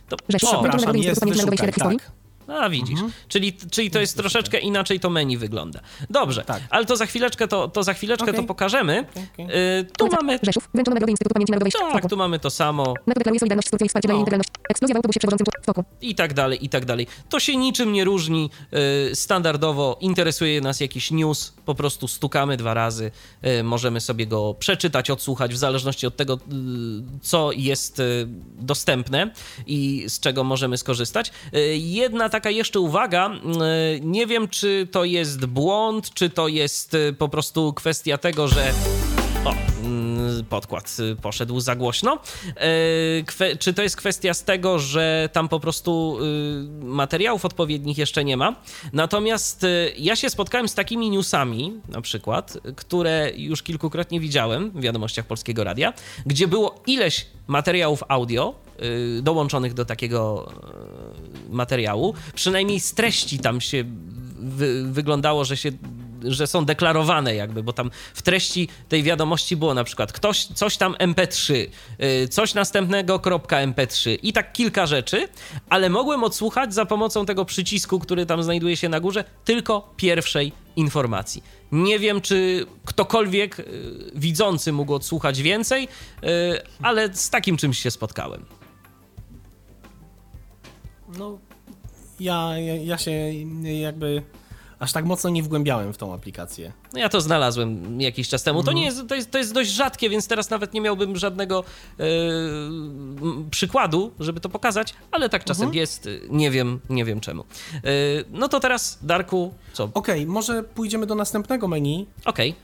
[0.10, 2.12] To, o, Przepraszam, jest wyszukaj, tak.
[2.60, 5.80] A widzisz, czyli, czyli to jest troszeczkę inaczej to menu wygląda.
[6.10, 6.62] Dobrze, Tak.
[6.70, 8.36] ale to za chwileczkę to, to, za chwileczkę Okej.
[8.42, 9.06] to pokażemy.
[9.34, 9.46] okej.
[9.80, 10.40] Y, tu mamy.
[10.44, 10.70] Rzeszów.
[10.74, 11.72] Instytutu Pamięci Narodowej.
[11.94, 12.84] Tak, tu mamy to samo.
[13.08, 14.22] NATO deklaruje solidarność z Turcją i wsparcie dla jej O.
[14.22, 14.52] integralności.
[14.70, 15.84] Eksplozja w autobusie przewodzącym w Stoku.
[16.02, 17.08] i tak dalej, i tak dalej.
[17.30, 18.50] To się niczym nie różni.
[19.12, 23.12] y, Standardowo interesuje nas jakiś news, po prostu stukamy dwa razy,
[23.60, 26.40] y, możemy sobie go przeczytać, odsłuchać, w zależności od tego, y,
[27.22, 28.28] co jest y,
[28.60, 29.32] dostępne
[29.68, 31.32] i z czego możemy skorzystać.
[31.56, 36.94] Y, Jedna taka jeszcze uwaga, y, nie wiem, czy to jest błąd, czy to jest
[36.94, 38.74] y, po prostu kwestia tego, że
[39.46, 39.54] o,
[40.50, 42.20] podkład y, poszedł za głośno.
[42.56, 46.18] E, Kwe, czy to jest kwestia z tego, że tam po prostu
[46.82, 48.56] y, materiałów odpowiednich jeszcze nie ma?
[48.94, 54.82] Natomiast y, ja się spotkałem z takimi newsami, na przykład, które już kilkukrotnie widziałem w
[54.82, 55.94] wiadomościach Polskiego Radia,
[56.26, 58.54] gdzie było ileś materiałów audio
[59.18, 60.81] y, dołączonych do takiego y,
[61.52, 62.14] materiału.
[62.36, 63.84] Przynajmniej z treści tam się
[64.40, 65.72] wy, wyglądało, że się
[66.24, 70.78] że są deklarowane jakby, bo tam w treści tej wiadomości było na przykład ktoś, coś
[70.78, 71.54] tam MP3,
[72.24, 75.28] y, coś następnego kropka MP3 i tak kilka rzeczy,
[75.70, 80.52] ale mogłem odsłuchać za pomocą tego przycisku, który tam znajduje się na górze, tylko pierwszej
[80.76, 81.44] informacji.
[81.72, 83.66] Nie wiem, czy ktokolwiek y,
[84.16, 86.28] widzący mógł odsłuchać więcej, y,
[86.82, 88.61] ale z takim czymś się spotkałem.
[91.20, 91.38] No,
[92.20, 93.12] ja, ja, ja się
[93.82, 94.24] jakby
[94.80, 96.72] aż tak mocno nie wgłębiałem w tą aplikację.
[96.94, 98.64] No ja to znalazłem jakiś czas temu.
[98.64, 98.78] To Mhm.
[98.78, 101.64] nie jest, to jest, to jest dość rzadkie, więc teraz nawet nie miałbym żadnego
[102.00, 105.80] e, m, przykładu, żeby to pokazać, ale tak czasem Mhm.
[105.80, 106.10] jest.
[106.30, 107.42] Nie wiem, nie wiem czemu.
[107.44, 107.78] E,
[108.32, 109.90] no to teraz, Darku, co?
[109.94, 112.08] Okej, może pójdziemy do następnego menu.
[112.26, 112.56] Okej.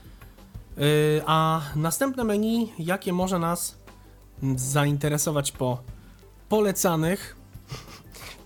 [0.76, 3.78] Yy, a następne menu, jakie może nas
[4.56, 5.78] zainteresować po
[6.48, 7.36] polecanych,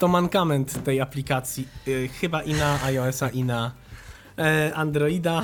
[0.02, 1.68] to mankament tej aplikacji.
[1.86, 3.70] Yy, chyba i na iOS-a, i na
[4.38, 5.42] e, Androida.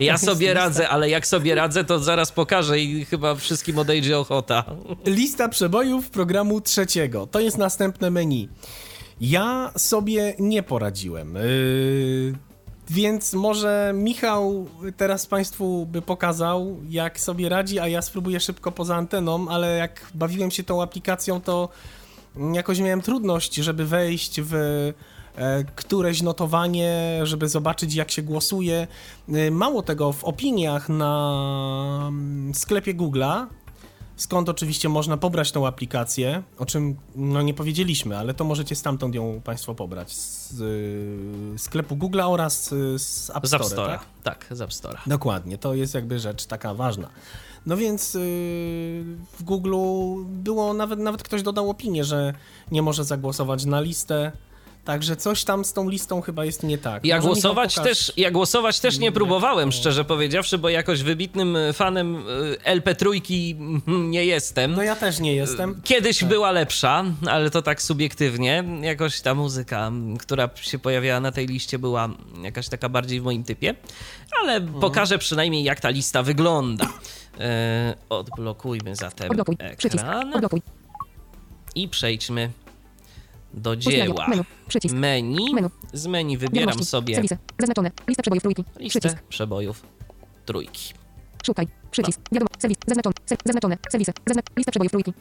[0.00, 4.64] Ja sobie radzę, ale jak sobie radzę, to zaraz pokażę i chyba wszystkim odejdzie ochota.
[5.06, 7.26] Lista przebojów programu trzeciego.
[7.26, 8.48] To jest następne menu.
[9.20, 11.34] Ja sobie nie poradziłem.
[11.34, 12.34] Yy,
[12.90, 14.66] więc może Michał
[14.96, 20.06] teraz Państwu by pokazał, jak sobie radzi, a ja spróbuję szybko poza anteną, ale jak
[20.14, 21.68] bawiłem się tą aplikacją, to
[22.52, 28.86] jakoś miałem trudność, żeby wejść w e, któreś notowanie, żeby zobaczyć, jak się głosuje.
[29.28, 33.46] E, Mało tego, w opiniach na mm, sklepie Google'a
[34.16, 39.14] skąd oczywiście można pobrać tą aplikację, o czym no nie powiedzieliśmy, ale to możecie stamtąd
[39.14, 40.12] ją Państwo pobrać.
[40.12, 42.64] Z y, sklepu Google oraz
[42.96, 43.86] z App Z Store, App Store'a.
[43.86, 44.04] tak?
[44.22, 44.98] Tak, z App Store'a.
[45.06, 47.08] Dokładnie, to jest jakby rzecz taka ważna.
[47.66, 48.20] No więc yy,
[49.38, 49.74] w Google
[50.26, 52.34] było, nawet, nawet ktoś dodał opinię, że
[52.70, 54.32] nie może zagłosować na listę,
[54.84, 57.04] także coś tam z tą listą chyba jest nie tak.
[57.04, 62.16] Ja Może głosować, też, ja głosować też nie próbowałem, szczerze powiedziawszy, bo jakoś wybitnym fanem
[62.16, 63.56] y, LP trójki
[63.86, 64.72] mm, nie jestem.
[64.74, 65.80] No ja też nie jestem.
[65.84, 68.64] Kiedyś była lepsza, ale to tak subiektywnie.
[68.82, 72.08] Jakoś ta muzyka, która się pojawiała na tej liście, była
[72.42, 73.74] jakaś taka bardziej w moim typie.
[74.42, 74.80] Ale Mhm.
[74.80, 76.88] pokażę przynajmniej, jak ta lista wygląda.
[77.40, 79.56] E, odblokujmy zatem Odblokuj.
[79.76, 80.04] Przycisk.
[80.04, 80.62] ekran Odblokuj.
[81.74, 82.50] i przejdźmy
[83.54, 84.28] do dzieła.
[84.28, 84.42] Menu.
[84.68, 84.94] Przycisk.
[84.94, 85.36] Menu.
[85.92, 86.90] Z menu wybieram Wiadomości.
[86.90, 87.38] sobie Serwisy.
[87.60, 87.90] Zaznaczone.
[88.08, 88.64] Lista przebojów trójki.
[88.78, 89.22] listę Przycisk.
[89.22, 89.82] przebojów
[90.46, 90.94] trójki.
[91.46, 91.68] Szukaj.
[91.90, 92.20] Przycisk.
[92.32, 92.48] Wiadomo.
[92.58, 92.78] Serwis.
[92.86, 93.14] Zaznaczone.
[93.26, 93.78] Se zaznaczone.
[93.90, 94.12] Serwisy.
[94.26, 94.46] Zaznacz.
[94.56, 95.12] Lista przebojów trójki.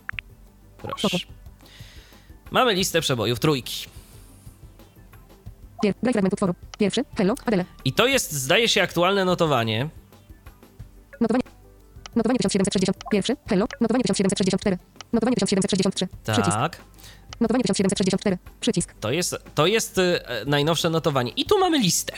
[0.78, 1.18] Proszę.
[2.52, 3.86] Mamy listę przebojów trójki.
[5.84, 5.94] Pier.
[6.04, 6.54] Fragment utworu.
[6.80, 7.04] Pierwszy.
[7.18, 7.34] Hello.
[7.46, 7.66] Adele.
[7.86, 9.26] I to jest, zdaje się, aktualne.
[9.26, 9.90] Notowanie.
[12.16, 12.98] Notowanie 1760.
[13.12, 13.36] Pierwszy.
[13.50, 13.66] Hello.
[13.82, 14.78] Notowanie 1764.
[15.14, 16.08] Notowanie 1763.
[16.34, 16.58] Przycisk.
[16.58, 16.78] Tak.
[17.40, 18.38] Notowanie 1764.
[18.60, 18.94] Przycisk.
[19.00, 21.32] To jest, to jest e, najnowsze notowanie.
[21.32, 22.14] I tu mamy listę.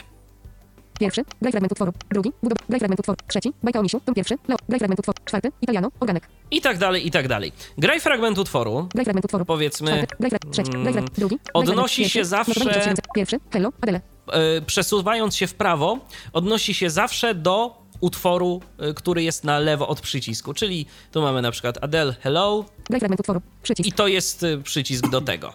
[0.99, 1.23] Pierwszy.
[1.41, 1.93] Graj fragment utworu.
[2.09, 2.31] Drugi.
[2.43, 2.57] Budow.
[2.69, 3.17] Graj fragment utworu.
[3.27, 3.53] Trzeci.
[3.63, 3.99] Bajka o misiu.
[3.99, 4.35] Tom pierwszy.
[4.47, 4.57] Leo.
[4.69, 5.17] Graj fragment utworu.
[5.25, 5.51] Czwarty.
[5.61, 5.91] Italiano.
[5.99, 6.27] Organek.
[6.51, 7.51] I tak dalej, i tak dalej.
[7.77, 8.87] Graj fragment utworu.
[8.93, 9.45] Graj fragment utworu.
[9.45, 9.91] Powiedzmy.
[9.91, 10.15] Czwarty.
[10.19, 10.31] Graj.
[10.51, 10.71] Trzeci.
[10.71, 11.11] Graj fragment.
[11.19, 11.39] Drugi.
[11.53, 12.25] Odnosi się Pierwszy.
[12.25, 13.05] zawsze- Notowanie 1700.
[13.15, 13.39] Pierwszy.
[13.53, 13.69] Hello.
[13.81, 14.01] Adele.
[14.31, 15.99] e, przesuwając się w prawo,
[16.33, 20.53] odnosi się zawsze do utworu, e, który jest na lewo od przycisku.
[20.53, 23.41] Czyli tu mamy na przykład Adele Hello Graj fragment utworu.
[23.63, 23.87] Przycisk.
[23.89, 25.53] i to jest e, przycisk do tego.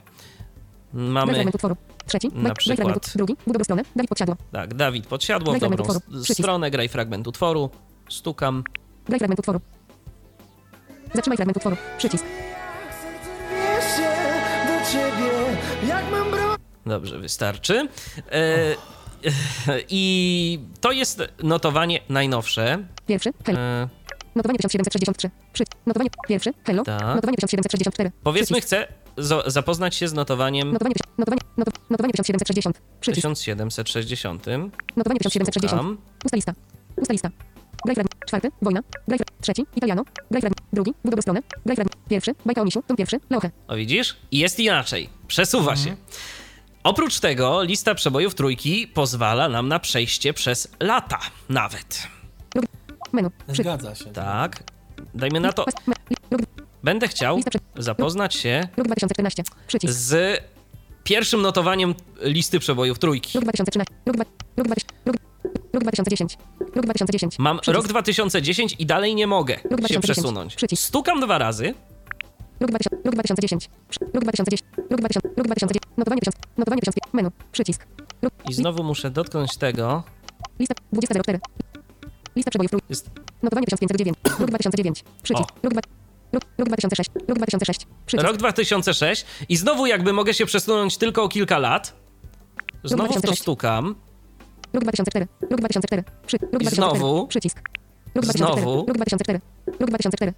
[0.95, 1.77] Graj Mamy fragment utworu.
[2.07, 2.29] Trzeci.
[2.29, 3.13] na Graj przykład- fragment.
[3.17, 3.37] Drugi.
[3.47, 3.83] Budowę stronę.
[3.97, 4.37] Dawid podsiadło.
[4.53, 6.17] tak, Dawid podsiadło w Graj fragment dobrą utworu.
[6.19, 6.41] s- Przycisk.
[6.41, 7.71] stronę, graj fragment utworu,
[8.09, 8.65] stukam.
[9.07, 9.61] Graj fragment utworu.
[11.15, 11.77] Zatrzymaj fragment utworu.
[11.99, 12.25] Przycisk.
[16.87, 16.91] do.
[16.91, 17.89] Dobrze, wystarczy.
[18.33, 18.75] E,
[19.89, 22.79] I to jest notowanie najnowsze.
[23.07, 23.33] Pierwszy.
[23.47, 23.59] Hello.
[23.61, 23.89] E,
[24.35, 25.31] Notowanie 1763.
[25.53, 25.65] Przy...
[25.87, 26.11] Notowanie.
[26.29, 26.53] Pierwszy.
[26.67, 26.85] Hello.
[26.85, 27.01] Tak.
[27.01, 28.11] Notowanie 1764.
[28.23, 28.67] powiedzmy, Przycisk.
[28.67, 28.87] chcę
[29.47, 30.95] zapoznać się z notowaniem Notowanie.
[31.19, 31.41] Notowanie.
[31.57, 31.73] Noto...
[31.91, 32.81] Notowanie 1760.
[33.01, 33.29] Przycisk.
[33.29, 34.47] 1760.
[34.97, 35.69] Notowanie 1760.
[35.73, 35.99] Stukam.
[36.25, 36.53] Usta lista.
[36.97, 37.31] Usta lista.
[37.85, 38.15] Graj fragment.
[38.27, 38.51] Czwarty.
[38.63, 38.81] Wojna.
[39.09, 39.43] Graj fragment.
[39.43, 39.67] Trzeci.
[39.77, 40.05] Italiano.
[40.31, 40.61] Graj fragment.
[40.73, 40.95] Drugi.
[41.05, 41.41] Budowę stronę.
[41.67, 41.97] Graj fragment.
[42.09, 42.35] Pierwszy.
[42.47, 42.83] Bajka o misiu.
[42.83, 43.21] Tom pierwszy.
[43.31, 43.51] Loche.
[43.69, 44.17] O widzisz?
[44.31, 45.09] I jest inaczej.
[45.29, 45.97] Przesuwa się.
[46.83, 51.19] Oprócz tego lista przebojów trójki pozwala nam na przejście przez lata
[51.49, 52.09] nawet.
[53.49, 54.05] Zgadza się.
[54.05, 54.63] Tak.
[55.15, 55.65] Dajmy na to.
[56.83, 57.41] Będę chciał
[57.77, 59.43] zapoznać się rok 2014.
[59.67, 59.95] Przycisk.
[59.95, 60.41] z
[61.05, 63.39] pierwszym notowaniem listy przebojów trójki.
[63.39, 63.95] Rok 2013.
[64.07, 64.25] Rok, dwa...
[64.57, 64.89] rok, 20...
[65.07, 65.17] rok...
[65.73, 66.39] rok 2010.
[66.75, 67.39] Rok 2010.
[67.39, 67.77] Mam Przycisk.
[67.77, 70.05] rok 2010 i dalej nie mogę się 2010.
[70.05, 70.55] przesunąć.
[70.55, 70.83] Przycisk.
[70.83, 71.75] Stukam dwa razy.
[72.69, 73.71] 2000, rok 2010.
[73.89, 74.63] Przy- Rok 2010.
[74.91, 75.29] Rok 2000.
[75.37, 75.83] Rok 2010.
[75.97, 76.37] Notowanie 1000.
[76.57, 76.97] Notowanie 1000.
[77.13, 77.31] Menu.
[77.53, 77.87] Przycisk.
[78.23, 80.03] Rok, I znowu muszę dotknąć tego.
[80.59, 81.41] lista 2004.
[82.37, 82.73] Lista przebojów.
[82.89, 83.11] Jest.
[83.43, 84.19] Notowanie 1509.
[84.39, 85.05] Rok 2009.
[85.23, 85.49] Przycisk.
[85.63, 85.81] Rok, dwa-
[86.33, 87.11] rok, rok 2006.
[87.29, 87.87] Rok 2006.
[88.07, 88.27] Przycisk.
[88.29, 91.93] Rok 2006 i znowu jakby mogę się przesunąć tylko o kilka lat.
[92.85, 93.43] Znowu w to 2006.
[93.43, 93.95] stukam.
[94.73, 95.27] Rok 2004.
[95.51, 96.05] Rok 2004.
[96.27, 96.75] Przy, rok I 2004.
[96.99, 97.27] znowu.
[97.27, 97.61] Przycisk.
[98.15, 98.63] Rok 2004.
[98.63, 98.77] Znowu.
[98.87, 99.41] Rok 2004.
[99.81, 100.33] Rok 2004.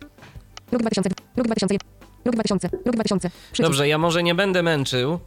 [0.73, 1.11] Rok 2000.
[1.37, 2.02] Rok 2001.
[2.25, 2.69] Rok 2000.
[2.85, 3.31] Rok 2000.
[3.31, 3.63] Przycisk.
[3.63, 5.19] Dobrze, ja może nie będę męczył.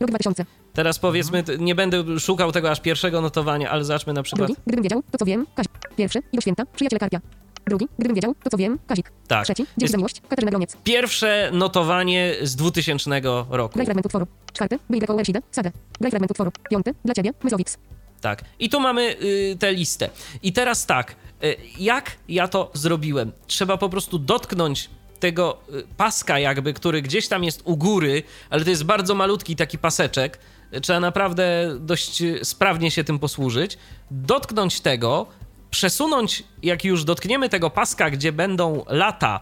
[0.00, 0.44] Rok 2000.
[0.72, 4.48] Teraz powiedzmy, nie będę szukał tego aż pierwszego notowania, ale zacznmy na przykład.
[4.48, 4.62] Drugi.
[4.66, 5.46] Gdybym wiedział, to co wiem.
[5.54, 5.72] Kazik.
[5.96, 6.18] Pierwszy.
[6.32, 6.66] I do święta.
[6.66, 7.20] Przyjaciele Karpia.
[7.66, 7.88] Drugi.
[7.98, 8.78] Gdybym wiedział, to co wiem.
[8.86, 9.12] Kazik.
[9.28, 9.44] Tak.
[9.44, 9.66] Trzeci.
[9.78, 10.20] Dzień za miłość.
[10.28, 10.76] Katarzyna Groniec.
[10.84, 13.20] pierwsze notowanie z 2000
[13.50, 13.74] roku.
[13.74, 14.26] Graj fragment utworu.
[14.52, 14.78] Czwarty.
[14.90, 15.40] By Black Overside.
[15.50, 15.70] Saga.
[16.00, 16.52] Graj fragment utworu.
[16.70, 16.94] Piąty.
[17.04, 17.30] Dla ciebie.
[17.42, 17.78] Myzowiks.
[18.20, 18.44] Tak.
[18.58, 20.10] I tu mamy y, tę listę.
[20.42, 23.32] I teraz tak, y, jak ja to zrobiłem?
[23.46, 24.90] Trzeba po prostu dotknąć
[25.20, 29.56] tego y, paska jakby, który gdzieś tam jest u góry, ale to jest bardzo malutki
[29.56, 30.38] taki paseczek.
[30.82, 33.78] Trzeba naprawdę dość y, sprawnie się tym posłużyć.
[34.10, 35.26] Dotknąć tego,
[35.70, 39.40] przesunąć, jak już dotkniemy tego paska, gdzie będą lata,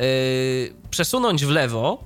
[0.00, 2.04] y, przesunąć w lewo.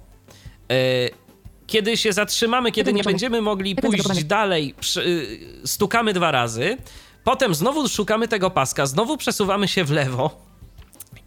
[0.73, 1.23] y,
[1.67, 6.77] kiedy się zatrzymamy, kiedy nie będziemy mogli pójść dalej, y, stukamy dwa razy,
[7.25, 10.52] potem znowu szukamy tego paska, znowu przesuwamy się w lewo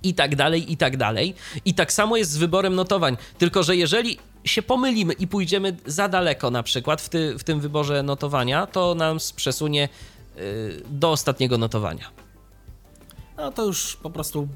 [0.06, 1.36] i tak dalej, i tak dalej.
[1.66, 3.18] I tak samo jest z wyborem notowań.
[3.38, 7.60] Tylko, że jeżeli się pomylimy i pójdziemy za daleko, na przykład w, ty, w tym
[7.60, 9.90] wyborze notowania, to nam przesunie
[10.38, 12.12] y, do ostatniego notowania.
[13.38, 14.48] No to już po prostu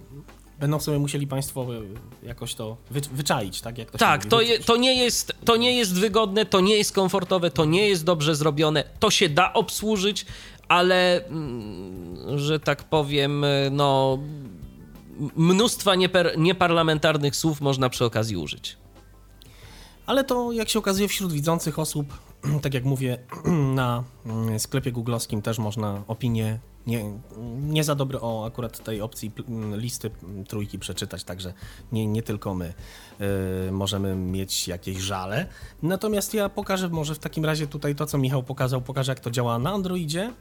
[0.59, 3.77] będą sobie musieli Państwo y, jakoś to wy, wyczaić, tak?
[3.77, 6.91] Jak to Tak, to, je, to, nie jest, to nie jest wygodne, to nie jest
[6.91, 10.25] komfortowe, to nie jest dobrze zrobione, to się da obsłużyć,
[10.67, 14.19] ale mm, że tak powiem, no
[15.35, 18.77] mnóstwa nieper, nieparlamentarnych słów można przy okazji użyć.
[20.05, 22.07] Ale to, jak się okazuje, wśród widzących osób,
[22.63, 23.17] tak jak mówię,
[23.75, 27.19] na mm, sklepie googlowskim też można opinie nie,
[27.61, 30.11] nie za dobre o akurat tej opcji mm, listy
[30.47, 31.53] trójki przeczytać, także
[31.91, 32.73] nie, nie tylko my
[33.67, 35.47] y, możemy mieć jakieś żale.
[35.83, 39.31] Natomiast ja pokażę może w takim razie tutaj to, co Michał pokazał, pokażę jak to
[39.31, 40.33] działa na Androidzie.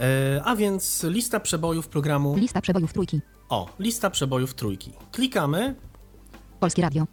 [0.00, 2.36] Y, a więc lista przebojów programu.
[2.36, 3.20] Lista przebojów trójki.
[3.48, 4.92] O, lista przebojów trójki.
[5.12, 5.74] Klikamy.
[6.60, 7.06] Polskie Radio.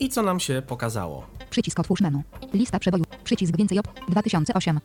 [0.00, 1.26] I co nam się pokazało?
[1.50, 2.22] Przycisk otwórz menu.
[2.52, 3.06] Lista przebojów.
[3.24, 3.88] Przycisk więcej op.
[4.08, 4.80] 2008.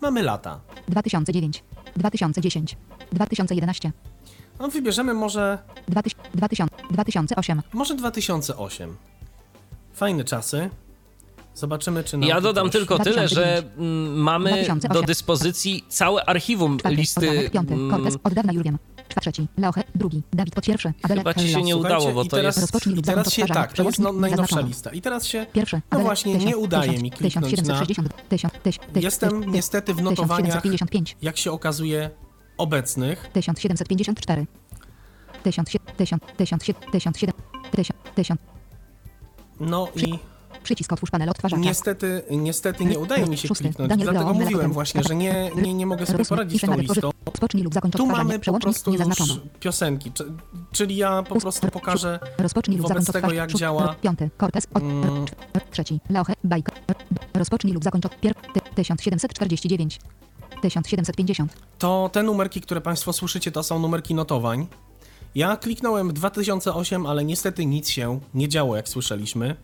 [0.00, 0.60] Mamy lata.
[0.88, 1.64] 2009.
[1.96, 2.76] 2010.
[3.12, 3.92] 2011.
[4.60, 5.58] No wybierzemy może...
[6.34, 7.62] 2000, 2008.
[7.72, 8.96] Może 2008.
[9.92, 10.70] Fajne czasy.
[11.54, 14.92] Zobaczymy, czy nam Ja dodam tylko tyle, że mm, mamy 2008.
[14.92, 17.50] do dyspozycji całe archiwum Czwarty, listy.
[17.52, 18.78] Piąty, mm, Cortez, od dawna już wiem.
[19.20, 22.56] Trzeci, Leoche, drugi, Dawid pod pierwszy, Adele, Chyba ci się nie udało, bo to teraz,
[22.56, 24.90] jest- i teraz się tak, to jest no, najnowsza lista.
[24.90, 27.50] I teraz się, Pierwszy, no Adele, właśnie, tysiąc, nie udaje tysiąc, mi kliknąć na...
[27.50, 32.10] 1760, tysiąc, tyś, tyś, Jestem niestety w 1755, notowaniach, jak się okazuje,
[32.58, 33.30] obecnych.
[33.32, 34.46] 1754.
[35.42, 37.18] 1000, 1000, 1000, 1000,
[37.72, 38.40] 1000, 1000.
[39.60, 40.18] No i
[40.62, 41.62] Przycisk otwórz panel odtwarzacza.
[41.62, 43.88] niestety, niestety nie udaje mi się Szósty, kliknąć.
[43.88, 47.10] Daniel Dlatego Leon, mówiłem właśnie, że nie, nie, nie mogę sobie poradzić z tą listą.
[47.26, 49.02] Rozpocznij lub zakończ Tu mamy po prostu już
[49.60, 50.32] piosenki, czy-
[50.72, 55.24] czyli ja po prostu pokażę Rozpocznij lub wobec zakończ tego, jak działa Piąty, Cortez, Mm.
[55.70, 56.72] trzeci, Leoche, Bajka.
[57.34, 58.34] Rozpocznij lub zakończ od pier...
[58.34, 60.00] ty- 1749.
[60.62, 61.56] 1750.
[61.78, 64.66] To te numerki, które Państwo słyszycie, to są numerki notowań.
[65.34, 69.56] Ja kliknąłem 2008, ale niestety nic się nie działo, jak słyszeliśmy.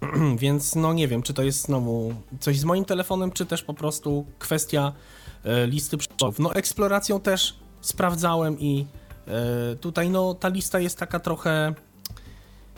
[0.36, 3.74] Więc no nie wiem, czy to jest znowu coś z moim telefonem, czy też po
[3.74, 4.92] prostu kwestia
[5.44, 6.38] e, listy przyczynów.
[6.38, 8.86] No eksploracją też sprawdzałem i
[9.28, 11.74] e, tutaj no ta lista jest taka trochę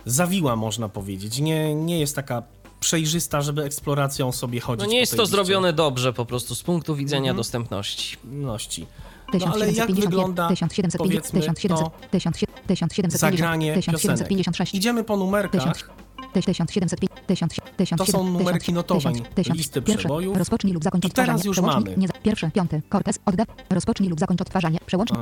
[0.06, 1.38] zawiła, można powiedzieć.
[1.38, 2.42] Nie, nie jest taka
[2.80, 4.86] przejrzysta, żeby eksploracją sobie chodzić.
[4.86, 5.30] No nie jest to liście.
[5.30, 7.36] zrobione dobrze po prostu z punktu widzenia Mhm.
[7.36, 8.16] dostępności.
[8.24, 8.86] Ności.
[9.32, 14.00] No ale jak 1751, wygląda, 1750, powiedzmy, 1700, to 1700, 1750, zagranie piosenek?
[14.00, 14.74] 1756.
[14.74, 15.90] Idziemy po numerkach.
[16.33, 19.22] 1705, 1700, To są numerki notowań
[19.55, 20.37] listy przebojów.
[20.37, 21.95] rozpocznij lub zakończ I teraz już mamy.
[22.22, 24.78] Pierwszy, piąty, Cortez, odda, rozpocznij lub zakończ odtwarzanie.
[24.87, 25.20] Przełącznik,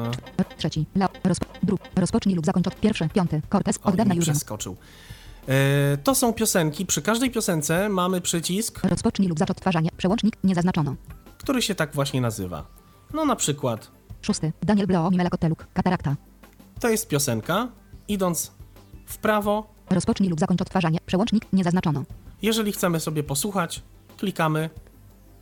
[0.58, 0.86] trzeci,
[1.24, 4.76] rozpo, dru, rozpocznij lub zakończ od pierwszy, piąty, Cortez, od dawna już przeskoczył.
[5.48, 6.86] E, to są piosenki.
[6.86, 9.90] Przy każdej piosence mamy przycisk, Rozpocznij lub zacz odtwarzanie.
[9.96, 10.94] Przełącznik nie zaznaczono.
[11.38, 12.66] który się tak właśnie nazywa.
[13.14, 13.90] No na przykład
[14.22, 16.16] Szósty, Daniel Bleo, Mimela Koteluk, Katarakta.
[16.80, 17.68] to jest piosenka.
[18.08, 18.52] Idąc
[19.06, 20.98] w prawo, Rozpocznij lub zakończ odtwarzanie.
[21.06, 22.02] Przełącznik nie zaznaczono.
[22.42, 23.82] jeżeli chcemy sobie posłuchać,
[24.16, 24.70] klikamy.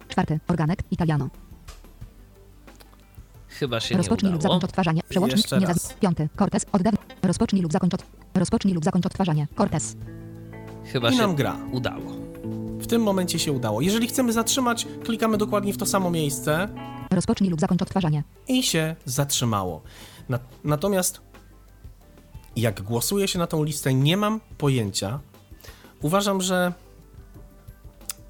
[0.09, 1.29] Czwarty, Organek, Italiano.
[3.49, 4.55] Chyba się nie Rozpocznij lub udało.
[4.55, 5.03] zakończ odtwarzanie.
[5.09, 5.77] Przełącznik Jeszcze nie raz.
[5.77, 6.01] zaznaczono.
[6.01, 6.99] Piąty, Cortez, od dawna.
[7.23, 8.03] Rozpocznij lub zakończ od...
[8.35, 9.47] Rozpocznij lub zakończ odtwarzanie.
[9.59, 9.97] Cortez.
[10.85, 11.57] Chyba I się nam gra.
[11.73, 12.13] udało.
[12.81, 13.81] W tym momencie się udało.
[13.81, 16.69] Jeżeli chcemy zatrzymać, klikamy dokładnie w to samo miejsce.
[17.11, 18.23] Rozpocznij lub zakończ odtwarzanie.
[18.49, 19.83] i się zatrzymało.
[20.29, 21.21] Na, natomiast
[22.61, 25.21] jak głosuje się na tą listę, nie mam pojęcia.
[26.03, 26.73] Uważam, że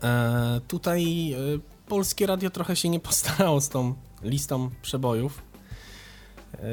[0.02, 1.36] e, tutaj e,
[1.88, 5.47] polskie radio trochę się nie postarało z tą listą przebojów.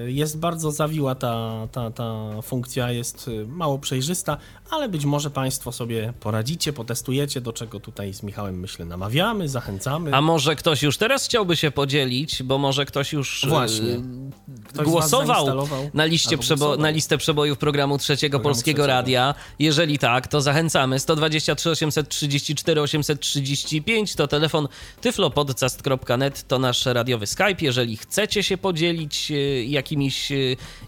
[0.05, 4.38] Jest bardzo zawiła ta, ta, ta funkcja, jest e, mało przejrzysta,
[4.69, 10.13] ale być może Państwo sobie poradzicie, potestujecie, do czego tutaj z Michałem myślę namawiamy, zachęcamy.
[10.15, 13.91] A może ktoś już teraz chciałby się podzielić, bo może ktoś już Właśnie.
[13.93, 14.01] e,
[14.67, 18.88] Ktoś głosował na, liście przebo- na listę przebojów programu Trzeciego Programu Polskiego Trzeciego.
[18.88, 19.36] Radia.
[19.59, 20.99] Jeżeli tak, to zachęcamy.
[20.99, 24.67] 123 834 835 to telefon
[25.01, 27.55] tyflopodcast.net to nasz radiowy Skype.
[27.61, 29.36] Jeżeli chcecie się podzielić e,
[29.72, 30.36] jakimiś e,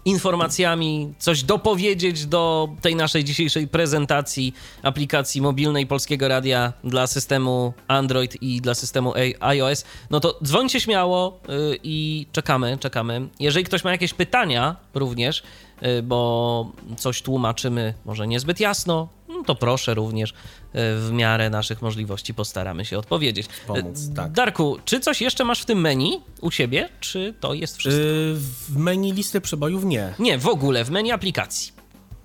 [0.04, 8.42] informacjami, coś dopowiedzieć do tej naszej dzisiejszej prezentacji aplikacji mobilnej Polskiego Radia dla systemu Android
[8.42, 13.28] i dla systemu iOS, no to dzwońcie śmiało y, i czekamy, czekamy.
[13.40, 15.42] Jeżeli ktoś ma jakieś pytania również,
[15.82, 20.34] y, bo coś tłumaczymy może niezbyt jasno, no to proszę również y,
[20.74, 23.48] w miarę naszych możliwości postaramy się odpowiedzieć.
[23.66, 24.32] Pomóc, Y, tak.
[24.32, 28.02] Darku, czy coś jeszcze masz w tym menu u siebie, czy to jest wszystko?
[28.02, 28.34] Y,
[28.68, 30.14] w menu listy przebojów nie.
[30.18, 31.72] Nie, w ogóle, w menu aplikacji.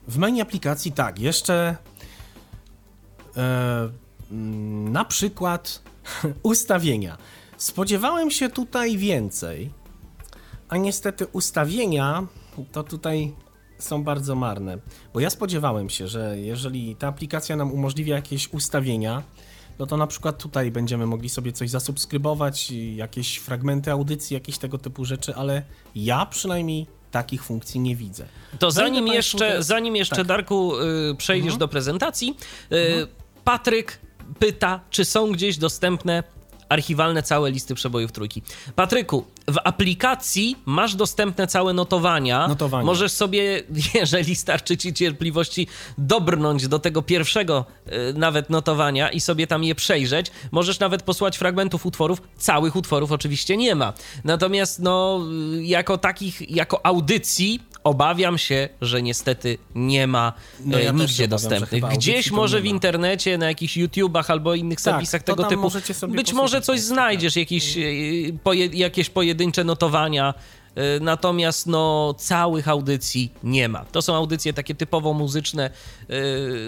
[0.07, 1.75] W menu aplikacji tak, jeszcze
[3.37, 3.89] e,
[4.31, 5.81] mm, na przykład
[6.43, 7.17] ustawienia.
[7.57, 9.69] Spodziewałem się tutaj więcej,
[10.69, 12.27] a niestety ustawienia
[12.71, 13.33] to tutaj
[13.85, 14.77] są bardzo marne,
[15.13, 19.23] bo ja spodziewałem się, że jeżeli ta aplikacja nam umożliwia jakieś ustawienia,
[19.79, 24.77] no to na przykład tutaj będziemy mogli sobie coś zasubskrybować, jakieś fragmenty audycji, jakieś tego
[24.77, 25.63] typu rzeczy, ale
[25.95, 28.25] ja przynajmniej takich funkcji nie widzę.
[28.59, 30.27] To zanim jeszcze, zanim jeszcze tak.
[30.27, 30.73] Darku,
[31.11, 31.59] y, przejdziesz Mhm.
[31.59, 32.37] do prezentacji,
[32.71, 33.07] y,
[33.43, 33.99] Patryk
[34.39, 36.23] pyta, czy są gdzieś dostępne
[36.73, 38.41] archiwalne całe listy przebojów trójki.
[38.75, 42.47] Patryku, w aplikacji masz dostępne całe notowania.
[42.47, 42.85] Notowania.
[42.85, 43.63] Możesz sobie,
[43.93, 45.67] jeżeli starczy ci cierpliwości,
[45.97, 50.31] dobrnąć do tego pierwszego y, nawet notowania i sobie tam je przejrzeć.
[50.51, 52.21] Możesz nawet posłać fragmentów utworów.
[52.37, 53.93] Całych utworów oczywiście nie ma.
[54.23, 55.21] Natomiast no,
[55.53, 60.33] y, jako takich, jako audycji obawiam się, że niestety nie ma
[60.65, 61.83] No e, ja też się nigdzie dostępnych.
[61.83, 65.71] Gdzieś może w internecie, na jakichś YouTubach albo innych Tak, serwisach tego typu.
[66.07, 67.81] Być może coś państwo, znajdziesz, jakieś, e,
[68.43, 70.33] poje, jakieś pojedyncze notowania.
[70.75, 73.85] e, Natomiast no, całych audycji nie ma.
[73.85, 75.69] To są audycje takie typowo muzyczne.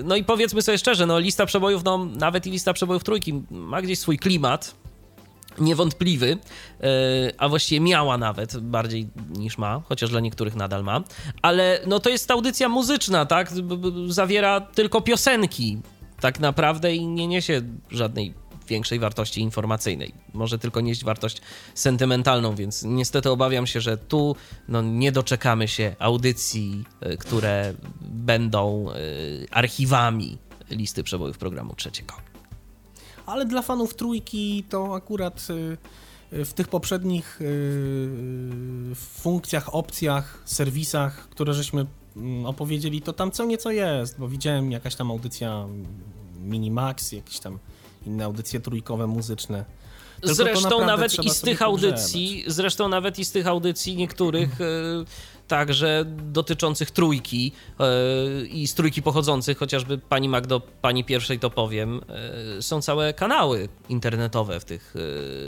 [0.03, 3.81] No i powiedzmy sobie szczerze, no lista przebojów, no nawet i lista przebojów trójki ma
[3.81, 4.75] gdzieś swój klimat
[5.59, 6.37] niewątpliwy,
[6.81, 6.87] e,
[7.37, 9.07] a właściwie miała nawet bardziej
[9.37, 11.03] niż ma, chociaż dla niektórych nadal ma,
[11.41, 13.51] ale no to jest audycja muzyczna, tak?
[14.07, 15.77] Zawiera tylko piosenki
[16.19, 17.61] tak naprawdę i nie niesie
[17.91, 18.33] żadnej
[18.67, 20.13] większej wartości informacyjnej.
[20.33, 21.41] Może tylko nieść wartość
[21.75, 24.35] sentymentalną, więc niestety obawiam się, że tu
[24.67, 28.95] no, nie doczekamy się audycji, e, które będą e,
[29.51, 30.37] archiwami
[30.69, 32.34] listy przebojów programu trzeciego.
[33.25, 35.77] Ale dla fanów trójki to akurat y,
[36.37, 41.85] y, w tych poprzednich y, funkcjach, opcjach, serwisach, które żeśmy
[42.15, 45.85] mm, opowiedzieli, to tam co nieco jest, bo widziałem jakaś tam audycja mm,
[46.39, 47.59] Minimax, jakieś tam
[48.05, 49.65] inne audycje trójkowe muzyczne.
[50.21, 54.65] Tylko Zresztą nawet i z tych audycji, zresztą nawet i z tych audycji niektórych e,
[55.47, 62.01] także dotyczących trójki e, i z trójki pochodzących, chociażby pani Magdo, pani pierwszej to powiem,
[62.57, 64.95] e, są całe kanały internetowe w tych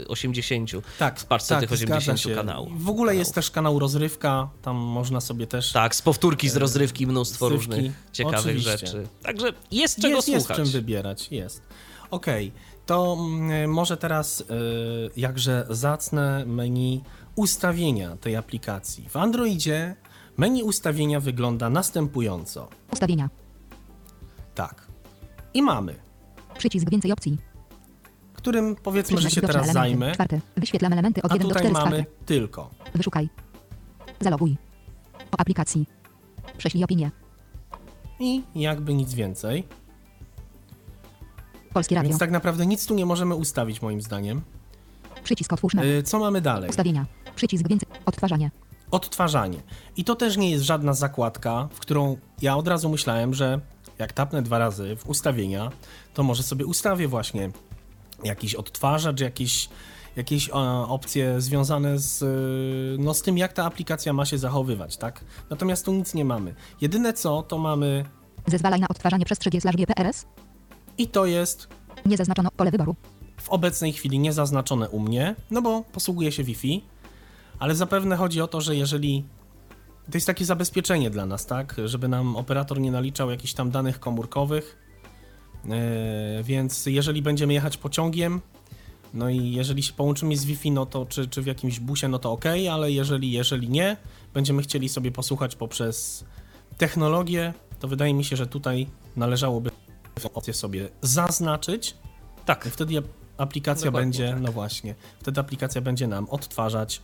[0.04, 2.34] e, 80, Tak, w paczce tak, tych zgadza 80 się.
[2.34, 2.84] kanałów.
[2.84, 5.72] W ogóle jest też kanał Rozrywka, tam można sobie też...
[5.72, 8.70] Tak, z powtórki z rozrywki mnóstwo Rozrywki, różnych ciekawych oczywiście.
[8.70, 9.06] rzeczy.
[9.22, 10.58] Także jest czego jest, słuchać.
[10.58, 11.62] Jest czym wybierać, jest.
[12.10, 12.52] Okej,
[12.86, 14.44] to mm, może teraz
[15.16, 17.02] jakże zacne menu
[17.38, 19.08] ustawienia tej aplikacji.
[19.08, 19.96] W Androidzie
[20.36, 22.68] menu ustawienia wygląda następująco.
[22.92, 23.30] Ustawienia.
[24.54, 24.86] Tak.
[25.54, 25.94] I mamy,
[26.58, 27.38] Przycisk więcej opcji.
[28.32, 29.72] którym powiedzmy, że się teraz elementy.
[29.72, 30.40] zajmę, Czwarty.
[30.56, 32.24] Wyświetlam elementy od a 1 do tutaj 4 z mamy czwarty.
[32.26, 33.28] tylko Wyszukaj.
[34.20, 34.56] Zaloguj.
[35.32, 35.86] O aplikacji.
[36.58, 37.10] Prześlij opinię.
[38.20, 39.64] i jakby nic więcej.
[41.72, 42.08] Polskie Radio.
[42.08, 44.42] Więc tak naprawdę nic tu nie możemy ustawić moim zdaniem.
[45.24, 45.74] Przycisk otwórz.
[45.74, 46.70] Y, Co mamy dalej?
[46.70, 47.06] Ustawienia.
[47.38, 47.88] Przycisk więcej.
[48.06, 48.50] Odtwarzanie.
[48.90, 49.58] odtwarzanie.
[49.96, 53.60] I to też nie jest żadna zakładka, w którą ja od razu myślałem, że
[53.98, 55.70] jak tapnę dwa razy w ustawienia,
[56.14, 57.50] to może sobie ustawię właśnie
[58.24, 59.68] jakiś odtwarzacz, jakieś,
[60.16, 60.52] jakieś e,
[60.88, 62.26] opcje związane z, e,
[63.02, 65.24] no, z tym, jak ta aplikacja ma się zachowywać, tak?
[65.50, 66.54] Natomiast tu nic nie mamy.
[66.80, 68.04] Jedyne co, to mamy
[68.46, 70.26] Zezwalaj na odtwarzanie przestrzeni slash GPRS.
[70.98, 71.68] i to jest
[72.06, 72.94] Nie zaznaczono pole wyboru.
[73.36, 76.80] w obecnej chwili niezaznaczone u mnie, no bo posługuję się Wi-Fi,
[77.58, 79.24] ale zapewne chodzi o to, że jeżeli
[80.10, 84.00] to jest takie zabezpieczenie dla nas, tak, żeby nam operator nie naliczał jakichś tam danych
[84.00, 84.78] komórkowych,
[85.64, 85.72] yy,
[86.42, 88.40] więc jeżeli będziemy jechać pociągiem,
[89.14, 92.18] no i jeżeli się połączymy z Wi-Fi, no to czy, czy w jakimś busie, no
[92.18, 93.96] to ok, ale jeżeli, jeżeli nie,
[94.34, 96.24] będziemy chcieli sobie posłuchać poprzez
[96.78, 98.86] technologię, to wydaje mi się, że tutaj
[99.16, 99.70] należałoby
[100.14, 101.96] tę opcję sobie zaznaczyć.
[102.44, 102.64] Tak.
[102.64, 103.02] Wtedy
[103.38, 104.40] aplikacja Dokładnie będzie, tak.
[104.40, 107.02] no właśnie, wtedy aplikacja będzie nam odtwarzać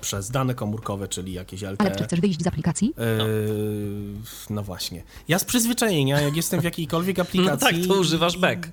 [0.00, 1.76] przez dane komórkowe, czyli jakieś LTE.
[1.78, 2.94] Ale czy chcesz wyjść z aplikacji?
[2.98, 4.14] Yy,
[4.50, 5.02] no właśnie.
[5.28, 7.66] Ja z przyzwyczajenia, jak jestem w jakiejkolwiek aplikacji.
[7.78, 8.68] No tak, to używasz back.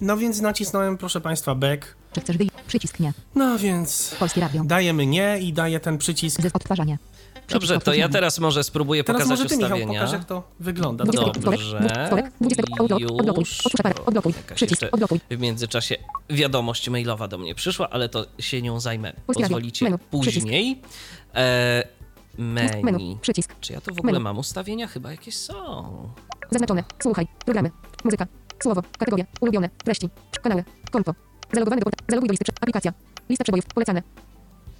[0.00, 1.96] No więc nacisnąłem, proszę Państwa, back.
[2.12, 2.52] Czy chcesz wyjść?
[2.66, 3.12] Przycisk nie.
[3.34, 4.16] No więc.
[4.18, 4.64] Polskie Radio.
[4.64, 6.40] Dajemy nie i daję ten przycisk.
[6.52, 6.98] Odtwarzanie.
[7.48, 10.00] Dobrze, to ja teraz może spróbuję Teraz pokazać może ty, Michał, ustawienia.
[10.00, 11.04] pokaż, jak to wygląda.
[11.04, 11.80] Dobrze.
[12.06, 12.62] Wtorek, 20.
[12.80, 13.06] Odblokuj.
[14.06, 14.32] Odblokuj.
[14.50, 14.54] Już.
[14.54, 14.82] Przycisk.
[15.30, 15.96] W międzyczasie
[16.30, 19.12] wiadomość mailowa do mnie przyszła, ale to się nią zajmę.
[19.26, 20.82] Pozwolicie później.
[21.34, 21.88] E,
[22.38, 23.18] menu.
[23.20, 23.54] Przycisk.
[23.60, 24.86] Czy ja tu w ogóle mam ustawienia?
[24.86, 26.08] Chyba jakieś są.
[26.50, 26.84] Zaznaczone.
[27.02, 27.26] Słuchaj.
[27.44, 27.70] Programy.
[28.04, 28.26] Muzyka.
[28.62, 28.82] Słowo.
[28.98, 29.24] Kategoria.
[29.40, 29.70] Ulubione.
[29.84, 30.08] Treści.
[30.42, 30.64] Kanały.
[30.90, 31.14] Konto.
[31.52, 32.06] Zalogowany do portalu.
[32.08, 32.52] Zaloguj do listy.
[32.60, 32.92] Aplikacja.
[33.28, 33.64] Lista przebojów.
[33.66, 34.02] Polecane.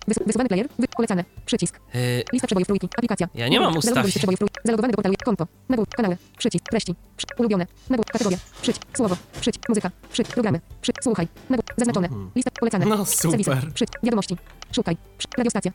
[0.09, 0.69] Wys- wysuwany player.
[0.79, 1.25] Wy- polecane.
[1.47, 1.81] Przycisk.
[1.95, 1.99] E,
[2.33, 2.89] Lista przebojów trójki.
[2.99, 3.29] Aplikacja.
[3.35, 4.13] Ja nie mam ustawień.
[4.13, 4.57] przebojów trójki.
[4.65, 5.15] Zalogowany do portalu.
[5.25, 5.47] Konto.
[5.69, 5.89] Nabór.
[5.89, 6.17] Kanały.
[6.39, 6.65] Przycisk.
[6.71, 6.95] Treści.
[7.17, 7.67] Przy- Ulubione.
[7.91, 8.07] Nabór.
[8.07, 8.39] Kategoria.
[8.63, 8.83] Przycisk.
[8.97, 9.17] Słowo.
[9.41, 9.69] Przycisk.
[9.69, 9.91] Muzyka.
[10.13, 10.35] Przycisk.
[10.35, 10.61] Programy.
[10.83, 11.03] Przycisk.
[11.03, 11.29] Słuchaj.
[11.51, 11.65] Nabór.
[11.77, 12.09] Zaznaczone.
[12.37, 12.51] Lista.
[12.61, 12.87] Polecane.
[12.87, 13.73] No, super.
[13.75, 13.99] Przycisk.
[14.03, 14.37] Wiadomości.
[14.75, 14.97] Szukaj.
[15.19, 15.73] Przy- Radiostacja.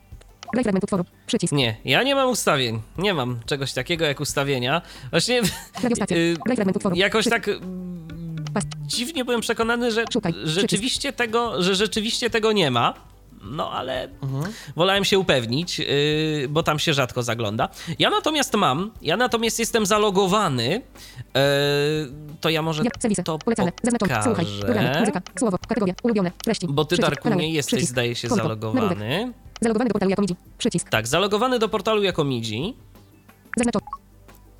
[0.53, 1.05] Graj fragment utworu.
[1.27, 1.53] Przycisk.
[1.53, 2.81] Nie, ja nie mam ustawień.
[2.97, 4.81] Nie mam czegoś takiego jak ustawienia.
[5.11, 5.41] Właśnie
[5.83, 6.17] Radiostacja.
[6.17, 6.95] y, Graj fragment utworu.
[6.95, 8.07] jakoś Przy- tak mm,
[8.85, 10.05] dziwnie byłem przekonany, że
[10.43, 12.93] rzeczywiście tego, że rzeczywiście tego nie ma.
[13.41, 14.09] No ale
[14.75, 15.85] wolałem się upewnić, yy,
[16.49, 17.69] bo tam się rzadko zagląda.
[17.99, 20.81] Ja natomiast mam, ja natomiast jestem zalogowany, yy,
[22.41, 26.67] to ja może Ja, serwisy, to polecane, zaznaczone, słuchaj, programy, muzyka, słowo, kategoria, ulubione, treści,
[26.69, 28.95] bo ty, przycisk, Darku, nie jesteś, przycisk, zdaje się, konto, zalogowany.
[29.19, 29.35] nagłówek.
[29.61, 29.87] Zalogowany.
[29.89, 32.73] Do portalu jako MIDI, przycisk, Tak, zalogowany do portalu jako MIDI.
[33.57, 33.85] zaznaczony,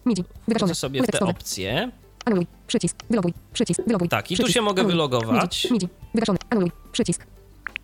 [0.06, 1.92] MIDI, wygaszone, Wchodzę sobie w te tekstowe, opcje.
[2.26, 5.64] anuluj, przycisk, wyloguj, przycisk, wyloguj, Tak, i tu przycisk, się mogę anuluj, wylogować.
[5.64, 7.26] MIDI, MIDI, wygaszone, anuluj, przycisk,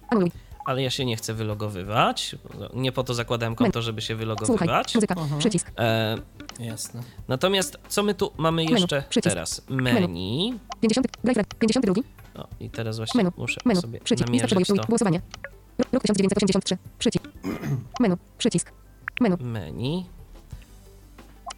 [0.10, 0.32] anuluj,
[0.66, 2.36] ale ja się nie chcę wylogowywać.
[2.74, 4.60] Nie po to zakładałem konto, żeby się wylogowywać.
[4.60, 6.18] słuchaj, muzyka, przycisk, E,
[6.60, 7.04] Jasne.
[7.28, 9.34] Natomiast co my tu mamy Menu, jeszcze przycisk.
[9.34, 9.62] teraz?
[9.70, 10.60] Menu.
[10.82, 11.94] 50, Drive, 52,
[12.36, 15.22] O, i teraz właśnie menu, muszę menu, sobie przycisk, lista namierzyć przebojów, to głosowanie,
[15.78, 17.26] Rok- rok 1983, przycisk,
[18.00, 18.72] menu, przycisk,
[19.22, 20.06] menu, menu.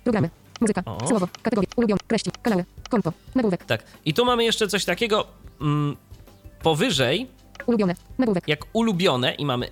[0.04, 0.30] programy,
[0.62, 1.08] muzyka, O.
[1.08, 3.84] słowo, kategorie, ulubione, treści, kanały, konto, nagłówek, Tak.
[4.06, 5.28] I tu mamy jeszcze coś takiego
[5.62, 5.98] mm,
[6.64, 7.28] powyżej,
[7.66, 9.70] ulubione, nagłówek, jak ulubione i mamy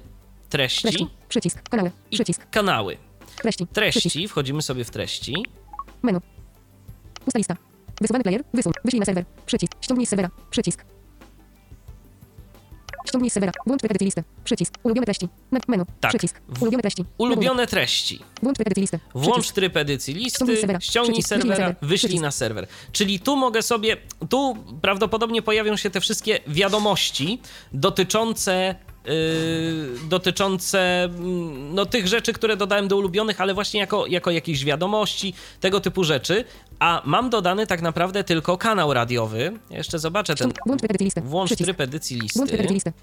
[0.49, 2.97] treści, treści, przycisk, kanały, przycisk, kanały.
[3.41, 5.33] treści, Treści, przycisk, wchodzimy sobie w treści.
[6.03, 6.19] menu,
[7.25, 7.55] pusta lista,
[8.01, 10.85] wysuwany player, wysuń, wyślij na serwer, przycisk, ściągnij z serwera, przycisk,
[13.07, 15.27] ściągnij z serwera, włącz edycję listę, przycisk, ulubione treści,
[15.67, 16.11] menu, Tak.
[16.11, 18.19] przycisk, ulubione treści, Ulubione treści.
[18.43, 20.79] włącz edycję listę, Włącz przycisk, tryb edycji listy, Ściągnij z serwera.
[20.81, 21.29] ściągnij Przycisk.
[21.29, 21.89] Wyślij na serwera, serwer.
[21.89, 22.67] wyślij na serwer.
[22.91, 23.97] Czyli tu mogę sobie,
[24.29, 27.41] tu prawdopodobnie pojawią się te wszystkie wiadomości
[27.73, 28.75] dotyczące,
[30.09, 35.33] dotyczące mm, no, tych rzeczy, które dodałem do ulubionych, ale właśnie jako, jako jakieś wiadomości,
[35.59, 36.43] tego typu rzeczy.
[36.79, 39.51] A mam dodany tak naprawdę tylko kanał radiowy.
[39.69, 40.51] Ja jeszcze zobaczę ten.
[40.65, 41.21] Włącz tryb edycji listę.
[41.21, 42.93] Włącz tryb edycji Włącz tryb edycji listy.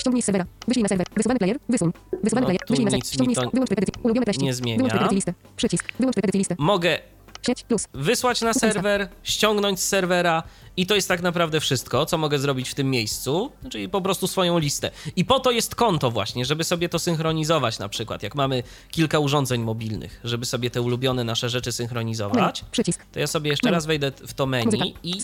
[0.00, 0.44] ściągnij z serwera.
[0.68, 1.06] Wyślij na serwer.
[1.16, 1.58] Wysuwany player.
[1.68, 1.92] Wysuń.
[2.22, 2.60] Wysuwany No, player.
[2.68, 3.06] Wyślij na serwer.
[3.06, 3.36] Ściągnij.
[3.36, 4.02] to Wyłącz tryb edycji.
[4.02, 4.44] Ulubione treści.
[4.44, 4.76] nie zmienia.
[4.76, 5.34] Wyłącz tryb edycji listę.
[5.56, 5.92] Przycisk.
[5.98, 6.54] Wyłącz tryb edycji listę.
[6.58, 6.98] Mogę
[7.46, 7.88] Sieć plus.
[7.94, 10.42] wysłać na serwer, ściągnąć z serwera
[10.76, 14.26] i to jest tak naprawdę wszystko, co mogę zrobić w tym miejscu, czyli po prostu
[14.26, 14.90] swoją listę.
[15.16, 19.18] I po to jest konto właśnie, żeby sobie to synchronizować na przykład, jak mamy kilka
[19.18, 23.06] urządzeń mobilnych, żeby sobie te ulubione nasze rzeczy synchronizować, Przycisk.
[23.12, 25.20] to ja sobie jeszcze raz wejdę w to menu i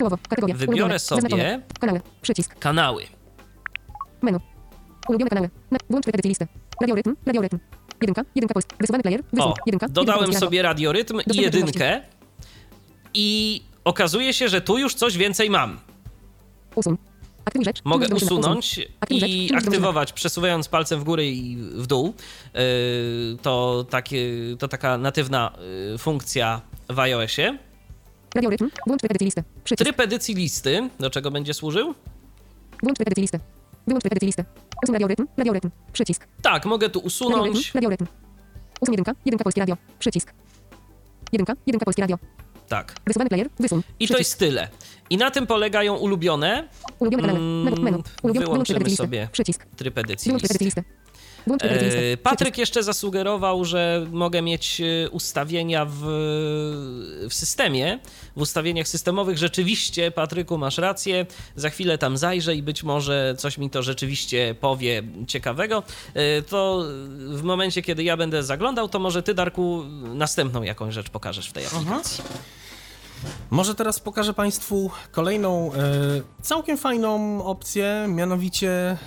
[0.53, 1.61] wybiorę sobie.
[1.79, 2.01] Kanały.
[2.21, 2.59] Przycisk.
[2.59, 3.03] kanały.
[4.21, 4.39] Menu.
[5.09, 5.49] Ulubione kanały.
[5.71, 6.47] Na- Włącz listy.
[6.81, 7.15] Radiorytm.
[7.25, 7.59] Radiorytm.
[8.01, 8.21] Jedynka.
[8.35, 8.75] Jedynka polski.
[8.79, 9.23] Wysuwany player.
[9.33, 9.39] Wysuń.
[9.41, 9.63] O, Jedynka.
[9.65, 10.39] jedynka dodałem radio.
[10.39, 12.01] sobie radiorytm i jedynkę
[13.13, 15.79] i okazuje się, że tu już coś więcej mam.
[16.75, 16.97] Usuń.
[17.45, 17.81] Aktywuj rzecz.
[17.85, 19.29] Mogę usunąć Aktywuj rzecz.
[19.31, 22.13] i do aktywować, przesuwając palcem w górę i w dół.
[22.53, 22.61] Yy,
[23.41, 24.25] To, takie,
[24.59, 25.57] to taka natywna
[25.91, 27.57] yy, funkcja w iOSie.
[28.35, 28.69] Radiorytm.
[28.87, 29.43] Włącz tryb edycji listy.
[29.63, 29.83] Przycisk.
[29.85, 31.93] Tryb edycji listy, do czego będzie służył?
[32.83, 33.39] Włącz tryb edycji listy.
[33.89, 34.45] Wyłącz edycji listy.
[34.83, 35.27] Usuń radiorytm.
[35.37, 35.69] Radiorytm.
[35.93, 36.27] Przycisk.
[36.41, 37.35] Tak, mogę tu usunąć.
[37.45, 37.73] Radiorytm.
[37.73, 38.05] Radiorytm.
[38.81, 39.13] Usuń jedynka.
[39.25, 39.77] Jedynka polskie radio.
[39.99, 40.33] Przycisk.
[41.31, 41.53] Jedynka.
[41.67, 42.17] Jedynka polskie radio.
[42.67, 42.95] Tak.
[43.05, 43.49] Wysuwany player.
[43.59, 43.81] Wysuń.
[43.99, 44.67] I to jest tyle.
[45.09, 46.67] I na tym polegają ulubione.
[46.99, 47.39] Ulubione kanały.
[47.39, 47.81] Menu.
[47.81, 48.03] Menu.
[48.23, 48.45] Ulubione.
[48.45, 49.31] Wyłączymy sobie listy.
[49.31, 49.65] Przycisk.
[49.65, 50.83] tryb edycji Wyłącz edycji listy.
[52.13, 55.99] E, Patryk jeszcze zasugerował, że mogę mieć e, ustawienia w,
[57.29, 57.99] w systemie,
[58.35, 59.37] w ustawieniach systemowych.
[59.37, 61.25] Rzeczywiście, Patryku, masz rację.
[61.55, 65.83] Za chwilę tam zajrzę i być może coś mi to rzeczywiście powie ciekawego.
[66.13, 66.83] E, To
[67.19, 69.83] w momencie, kiedy ja będę zaglądał, to może ty, Darku,
[70.15, 72.23] następną jakąś rzecz pokażesz w tej aplikacji.
[73.49, 75.77] Może teraz pokażę Państwu kolejną e,
[76.41, 78.97] całkiem fajną opcję, mianowicie e,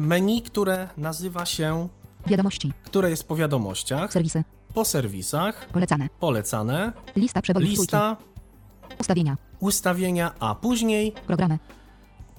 [0.00, 1.88] menu, które nazywa się,
[2.26, 2.72] Wiadomości.
[2.84, 4.44] które jest po wiadomościach, Serwisy.
[4.74, 6.08] po serwisach, Polecane.
[6.20, 8.16] polecane, Lista przebojów lista.
[9.00, 9.36] Ustawienia.
[9.60, 11.58] ustawienia, a później Programy.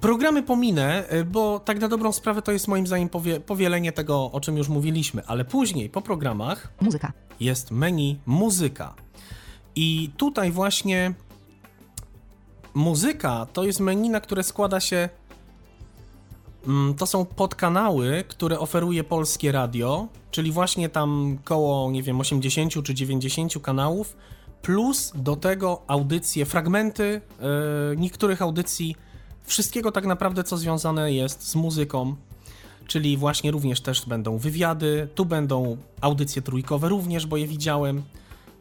[0.01, 4.31] programy pominę, e, bo tak na dobrą sprawę to jest moim zdaniem powie, powielenie tego,
[4.31, 7.13] o czym już mówiliśmy, ale później po programach Muzyka.
[7.39, 8.93] jest menu muzyka.
[9.75, 11.13] I tutaj właśnie
[12.73, 15.09] muzyka to jest menu, na które składa się.
[16.67, 22.83] mm, To są podkanały, które oferuje polskie radio, czyli właśnie tam koło, nie wiem, 80
[22.83, 24.15] czy 90 kanałów,
[24.61, 28.95] plus do tego audycje, fragmenty e, niektórych audycji,
[29.43, 32.15] wszystkiego tak naprawdę, co związane jest z muzyką.
[32.87, 38.03] Czyli właśnie również też będą wywiady, tu będą audycje trójkowe również, bo je widziałem.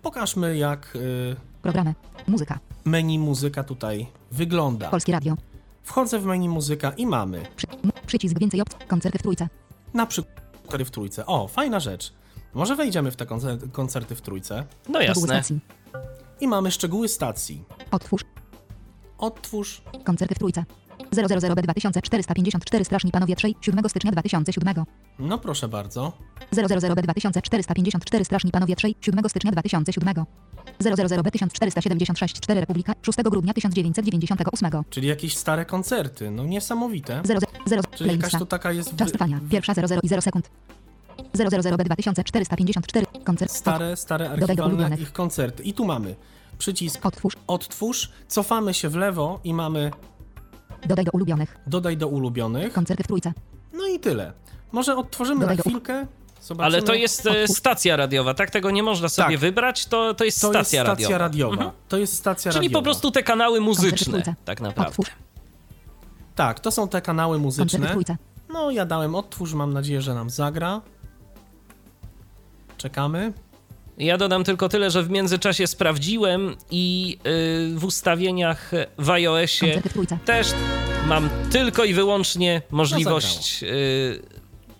[0.03, 1.95] Pokażmy, jak y, Programy.
[2.27, 2.59] Muzyka.
[2.85, 4.89] menu muzyka tutaj wygląda.
[4.91, 5.37] Polskie radio.
[5.83, 7.67] Wchodzę w menu muzyka i mamy Przy,
[8.07, 8.79] przycisk więcej opcji.
[8.89, 9.49] Koncerty w trójce.
[9.95, 11.27] na przykład koncerty w trójce.
[11.27, 12.13] O, fajna rzecz.
[12.55, 14.55] Może wejdziemy w te koncer- koncerty w trójce
[14.89, 15.27] No Szczegóły jasne.
[15.29, 15.61] stacji.
[16.41, 17.65] i mamy szczegóły stacji.
[17.91, 18.25] Otwórz.
[19.19, 19.83] Odtwórz.
[20.05, 20.65] Koncerty w trójce.
[21.13, 24.85] 000B 2454 Straszni Panowie Trzej 7 stycznia 2007.
[25.19, 26.13] No proszę bardzo.
[26.53, 30.15] 000B 2454 Straszni Panowie Trzej 7 stycznia 2007.
[30.81, 34.71] 000B 1476 4 Republika 6 grudnia 1998.
[34.91, 36.31] Czyli jakieś stare koncerty.
[36.31, 37.23] No niesamowite.
[37.25, 37.83] 00 0.
[37.97, 39.41] Czyli jakaś tu taka jest Czas wy- trwania.
[39.51, 40.51] Pierwsza 00 i 0 sekund.
[41.35, 43.07] 000B 2454.
[43.25, 43.53] Koncert.
[43.53, 45.63] stare, stare archiwalne ich koncerty.
[45.63, 46.15] I tu mamy
[46.59, 47.37] przycisk Odtwórz.
[47.47, 49.91] odtwórz, cofamy się w lewo i mamy
[50.86, 51.57] Dodaj do ulubionych.
[51.66, 52.73] dodaj do ulubionych.
[52.73, 53.32] Koncerty w trójce.
[53.73, 54.32] No i tyle.
[54.73, 56.07] Może odtworzymy Dodaj na do- chwilkę.
[56.43, 56.65] Zobaczymy.
[56.77, 58.51] Ale to jest e, stacja radiowa, tak?
[58.51, 59.39] Tego nie można sobie Tak.
[59.40, 61.19] wybrać, to, to jest to stacja jest stacja radiowa.
[61.19, 61.52] radiowa.
[61.55, 61.70] Mhm.
[61.89, 62.78] To jest stacja Czyli radiowa.
[62.81, 65.02] po prostu te kanały muzyczne, tak naprawdę.
[66.35, 67.89] Tak, to są te kanały muzyczne.
[67.89, 68.16] trójce.
[68.52, 70.81] No, ja dałem odtwórz, mam nadzieję, że nam zagra.
[72.77, 73.32] Czekamy.
[74.01, 77.19] Ja dodam tylko tyle, że w międzyczasie sprawdziłem i
[77.75, 79.83] y, w ustawieniach w iOSie
[80.25, 80.53] też
[81.07, 84.23] mam tylko i wyłącznie możliwość y,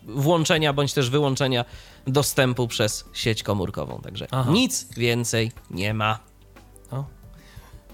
[0.07, 1.65] włączenia bądź też wyłączenia
[2.07, 4.01] dostępu przez sieć komórkową.
[4.03, 4.51] Także Aha.
[4.51, 6.19] nic więcej nie ma.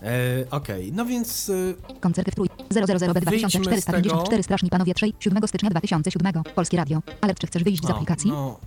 [0.03, 2.55] E, Okej, no więc y, Koncerty w trójce.
[2.55, 6.43] 000B Wyjdźmy z 2454 Straszni Panowie Trzej 7 stycznia 2007.
[6.55, 7.03] Polskie Radio.
[7.21, 8.31] Ale czy chcesz wyjść z aplikacji?
[8.31, 8.61] no.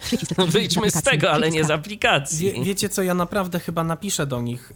[0.00, 2.52] Przycisk wyjść Wyjdźmy z tego, ale nie z aplikacji.
[2.52, 4.72] Wie, wiecie co, ja naprawdę chyba napiszę do nich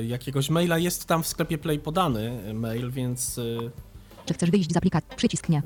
[0.00, 0.78] y, jakiegoś maila.
[0.78, 3.70] Jest tam w sklepie Play podany y, mail, więc y,
[4.26, 5.10] Czy chcesz wyjść z aplikacji?
[5.16, 5.62] Przycisk nie.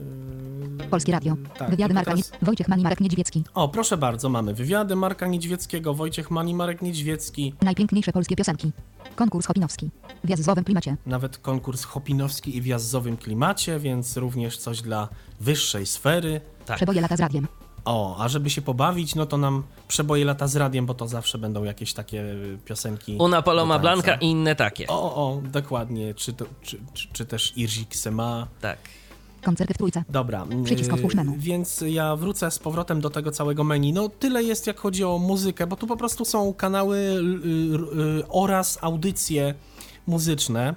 [0.90, 1.36] Polskie Radio.
[1.58, 2.38] tak, Wywiady Marka teraz- Nie...
[2.46, 3.44] Wojciech Mani Marek Niedźwiecki.
[3.54, 8.72] O, proszę bardzo, mamy wywiady Marka Niedźwieckiego, Wojciech Mani, Marek Niedźwiecki, Najpiękniejsze polskie piosenki.
[9.16, 9.90] Konkurs Hopinowski.
[10.24, 10.96] W jazzowym klimacie.
[11.06, 15.08] nawet konkurs Hopinowski i w jazzowym klimacie, więc również coś dla
[15.40, 16.40] wyższej sfery.
[16.66, 16.76] Tak.
[16.76, 17.46] Przeboje lata z radiem.
[17.88, 21.38] O, a żeby się pobawić, no to nam przeboje lata z radiem, bo to zawsze
[21.38, 23.16] będą jakieś takie y, piosenki.
[23.20, 23.78] Una Paloma.
[23.78, 24.86] Blanca i inne takie.
[24.86, 28.46] O, o, dokładnie, czy, to, czy, czy, czy też Irzi Ksema.
[28.60, 28.78] Tak.
[29.44, 30.04] Koncerty w trójce.
[30.08, 31.34] Dobra, Przycisk yy, otwórz menu.
[31.38, 33.92] więc ja wrócę z powrotem do tego całego menu.
[33.92, 38.20] No tyle jest, jak chodzi o muzykę, bo tu po prostu są kanały y, y,
[38.20, 39.54] y, oraz audycje
[40.06, 40.74] muzyczne.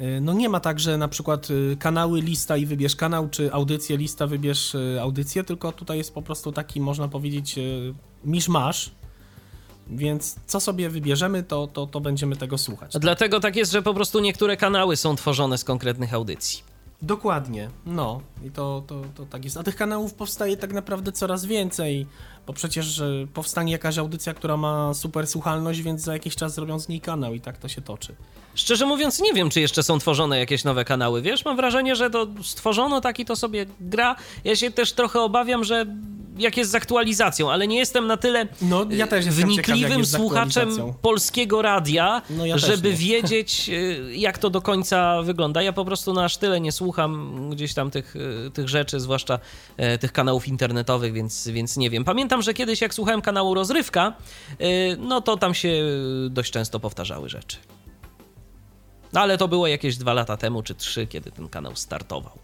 [0.00, 3.52] Y, No nie ma tak, że na przykład y, kanały, lista i wybierz kanał, czy
[3.52, 7.58] audycję, lista, wybierz y, audycję, tylko tutaj jest po prostu taki, można powiedzieć,
[8.24, 8.90] misz-masz.
[9.90, 12.92] Więc co sobie wybierzemy, to, to, to będziemy tego słuchać.
[13.00, 16.69] Dlatego tak jest, że po prostu niektóre kanały są tworzone z konkretnych audycji.
[17.02, 19.56] Dokładnie, no i to, to, to tak jest.
[19.56, 22.06] A tych kanałów powstaje tak naprawdę coraz więcej,
[22.46, 26.78] bo przecież e, powstanie jakaś audycja, która ma super słuchalność, więc za jakiś czas zrobią
[26.78, 28.14] z niej kanał i tak to się toczy.
[28.54, 31.22] Szczerze mówiąc, nie wiem, czy jeszcze są tworzone jakieś nowe kanały.
[31.22, 34.16] Wiesz, mam wrażenie, że to stworzono taki to sobie gra.
[34.44, 35.86] Ja się też trochę obawiam, że
[36.40, 40.16] jak jest z aktualizacją, ale nie jestem na tyle No, ja też ciekaw, wnikliwym z
[40.16, 40.70] słuchaczem
[41.02, 45.62] polskiego radia, No, ja żeby wiedzieć, y, jak to do końca wygląda.
[45.62, 49.38] Ja po prostu na aż tyle nie słucham gdzieś tam tych, y, tych rzeczy, zwłaszcza
[49.76, 52.04] e, tych kanałów internetowych, więc, więc nie wiem.
[52.04, 54.12] Pamiętam, że kiedyś jak słuchałem kanału Rozrywka,
[54.60, 55.82] y, no to tam się
[56.30, 57.56] dość często powtarzały rzeczy.
[59.12, 62.38] No ale to było jakieś dwa lata temu, czy trzy, kiedy ten kanał startował.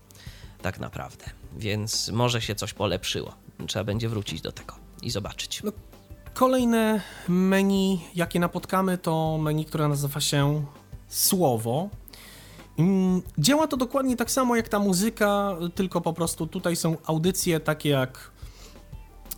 [0.62, 1.24] Tak naprawdę.
[1.56, 3.45] Więc może się coś polepszyło.
[3.66, 5.62] Trzeba będzie wrócić do tego i zobaczyć.
[6.34, 10.66] Kolejne menu, jakie napotkamy, to menu, które nazywa się
[11.08, 11.88] Słowo.
[12.78, 17.60] Mm, Działa to dokładnie tak samo jak ta muzyka, tylko po prostu tutaj są audycje
[17.60, 18.30] takie jak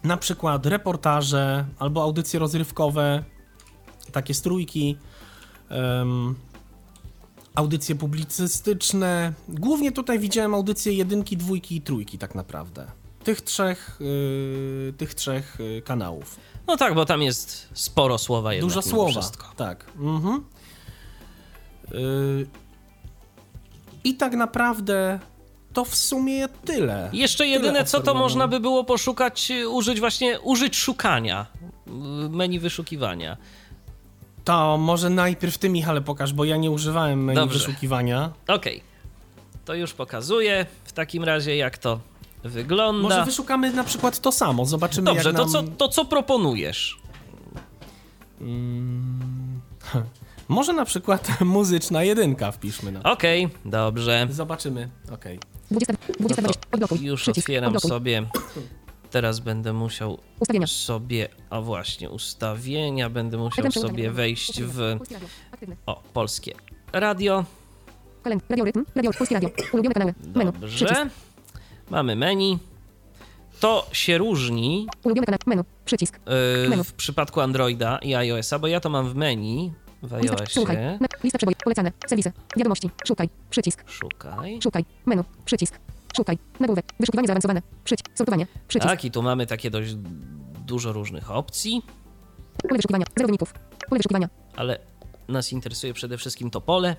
[0.05, 3.25] na przykład reportaże albo audycje rozrywkowe,
[4.13, 4.97] takie strójki,
[5.69, 6.35] em,
[7.55, 9.33] audycje publicystyczne.
[9.49, 12.87] Głównie tutaj widziałem audycje jedynki, dwójki i trójki tak naprawdę.
[13.25, 16.37] Tych trzech, yy, tych trzech yy, kanałów.
[16.67, 19.11] No tak, bo tam jest sporo słowa jednak Dużo słowa.
[19.11, 19.47] Wszystko.
[19.57, 19.85] Tak.
[19.99, 20.45] Mhm.
[21.93, 22.47] Yy,
[24.05, 25.19] I tak naprawdę
[25.73, 27.11] to w sumie tyle.
[27.13, 31.47] Jeszcze Tyle jedyne, co to można by było poszukać, y, użyć właśnie, użyć szukania,
[31.87, 31.91] y,
[32.29, 33.37] menu wyszukiwania.
[34.45, 37.59] To może najpierw ty, Michale, pokaż, bo ja nie używałem menu Dobrze.
[37.59, 38.33] wyszukiwania.
[38.49, 38.83] Okej,
[39.65, 42.01] to już pokazuję w takim razie, jak to
[42.45, 43.03] wygląda.
[43.09, 45.53] Może wyszukamy na przykład to samo, zobaczymy Dobrze, jak to, nam...
[45.53, 46.99] co, to co proponujesz?
[48.41, 49.61] Mm,
[50.49, 53.03] Może na przykład muzyczna jedynka wpiszmy na.
[53.03, 54.27] Okej, dobrze.
[54.31, 55.39] Zobaczymy, okej.
[55.71, 57.01] 20, 20 No to 20, odblokuj.
[57.07, 58.27] już otwieram sobie.
[59.11, 60.67] Teraz będę musiał Ustawienia.
[60.67, 63.11] sobie, a właśnie, ustawienia.
[63.11, 65.29] Będę musiał sobie wejść w Polskie Radio.
[65.53, 65.77] Aktywne.
[65.87, 66.53] o, polskie
[66.93, 67.45] radio.
[68.25, 68.85] Kalend- Radio Rytm.
[68.95, 69.51] Radio Polskie Radio.
[69.73, 70.15] Ulubione kanały.
[70.35, 70.53] Menu.
[70.53, 71.11] Dobrze.
[71.91, 72.59] Mamy menu.
[73.61, 75.39] To się różni Ulubione kanały.
[75.47, 75.65] Menu.
[75.85, 76.21] Przycisk.
[76.63, 76.85] yy, Menu.
[76.85, 80.29] w przypadku Androida i iOS-a, bo ja to mam w menu w iOSie.
[81.25, 81.59] Lista przebojów.
[81.65, 81.93] Polecane.
[82.07, 82.33] Serwisy.
[82.57, 82.91] Wiadomości.
[83.05, 83.29] Szukaj.
[83.51, 83.85] Przycisk.
[83.91, 84.59] Szukaj.
[84.63, 84.85] Szukaj.
[85.07, 85.25] Menu.
[85.45, 85.79] Przycisk.
[86.17, 86.39] Szukaj.
[86.61, 86.85] Nagłówek.
[87.01, 87.63] Wyszukiwanie zaawansowane.
[87.85, 88.09] Przycisk.
[88.15, 88.47] Sortowanie.
[88.69, 88.89] Przycisk.
[88.91, 89.95] Tak, i tu mamy takie dość
[90.67, 91.83] dużo różnych opcji,
[92.63, 93.05] Pole wyszukiwania.
[93.17, 93.53] Zero wyników.
[93.89, 94.29] Pole wyszukiwania.
[94.57, 94.79] ale
[95.29, 96.97] nas interesuje przede wszystkim to pole.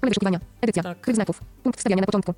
[0.00, 0.40] Pole wyszukiwania.
[0.60, 0.82] Edycja.
[0.82, 1.06] Tak.
[1.14, 1.40] Znaków.
[1.62, 2.34] Punkt wstawiania na początku.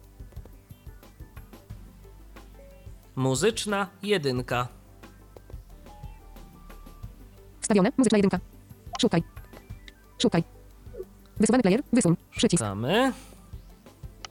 [3.21, 4.69] Muzyczna jedynka.
[7.61, 7.93] Wstawione.
[7.97, 8.39] Muzyczna jedynka.
[9.01, 9.23] Szukaj.
[10.23, 10.45] Szukaj.
[11.41, 11.83] Wysuwany player.
[11.93, 12.17] Wysuń.
[12.31, 12.63] Przycisk.
[12.65, 13.13] Szukamy.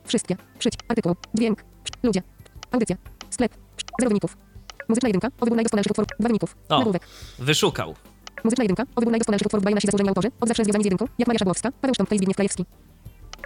[0.04, 0.38] Wszystkie.
[0.60, 0.84] Przycisk.
[0.88, 1.16] Artykuł.
[1.34, 1.64] Dźwięk.
[2.04, 2.22] Ludzie.
[2.72, 2.96] Audycja.
[3.30, 3.54] Sklep.
[4.00, 4.38] Zero wyników.
[4.88, 5.28] Muzyczna jedynka.
[5.28, 6.10] O wybór najdoskonalszych utworów.
[6.20, 6.56] Dwa wyników.
[6.70, 7.08] O, Nagłówek.
[7.40, 7.96] wyszukał.
[8.44, 8.84] Muzyczna jedynka.
[8.96, 10.28] O wybór najdoskonalszych utworów dwaj nasi zasłużeni autorzy.
[10.42, 11.06] Od zawsze związani z jedynką.
[11.18, 12.66] Jak Maja Szabłowska, Paweł Sztomka i Zbigniew Krajewski.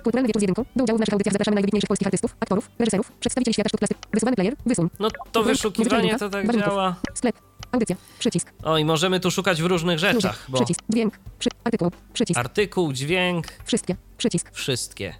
[0.04, 0.66] Kulturalny wieczór z jedynką.
[0.76, 3.94] Do udziału w naszych audycjach zapraszamy najwybitniejszych polskich artystów, aktorów, reżyserów, przedstawicieli świata sztuk klasy.
[4.14, 4.56] Wysuwany player.
[4.66, 4.90] Wysuń.
[5.00, 6.96] No to wyszukiwanie to tak działa.
[7.14, 7.36] Sklep.
[7.72, 7.96] Audycja.
[8.20, 8.54] Przycisk.
[8.64, 10.82] O, i możemy tu szukać w różnych rzeczach, bo Przycisk.
[10.90, 11.20] Dźwięk.
[11.40, 11.50] Przy...
[11.64, 11.92] Artykuł.
[12.14, 12.40] Przycisk.
[12.40, 13.96] artykuł, dźwięk, Wszystkie.
[14.18, 14.52] Przycisk.
[14.54, 15.14] wszystkie.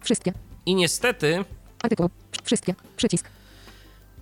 [0.00, 0.32] Wszystkie.
[0.66, 1.44] I niestety
[1.82, 2.10] Artykuł.
[2.44, 2.74] Wszystkie.
[2.96, 3.28] Przycisk.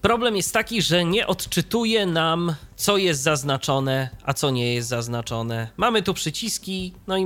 [0.01, 5.69] problem jest taki, że nie odczytuje nam, co jest zaznaczone, a co nie jest zaznaczone.
[5.77, 7.25] Mamy tu przyciski, no i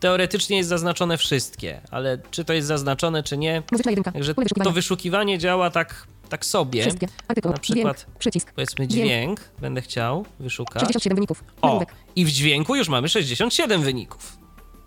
[0.00, 3.62] teoretycznie jest zaznaczone wszystkie, ale czy to jest zaznaczone, czy nie?
[3.72, 4.12] Muzyczna jedynka.
[4.12, 4.34] Także
[4.64, 6.82] to wyszukiwanie działa tak, tak sobie.
[6.82, 7.08] Wszystkie.
[7.28, 7.52] Artykuł.
[7.52, 8.18] Na przykład, Dźwięk.
[8.18, 8.52] Przycisk.
[8.52, 9.06] powiedzmy, Dźwięk.
[9.06, 10.82] dźwięk będę chciał wyszukać.
[10.82, 11.44] 67 wyników.
[11.62, 14.37] O, i w dźwięku już mamy 67 wyników.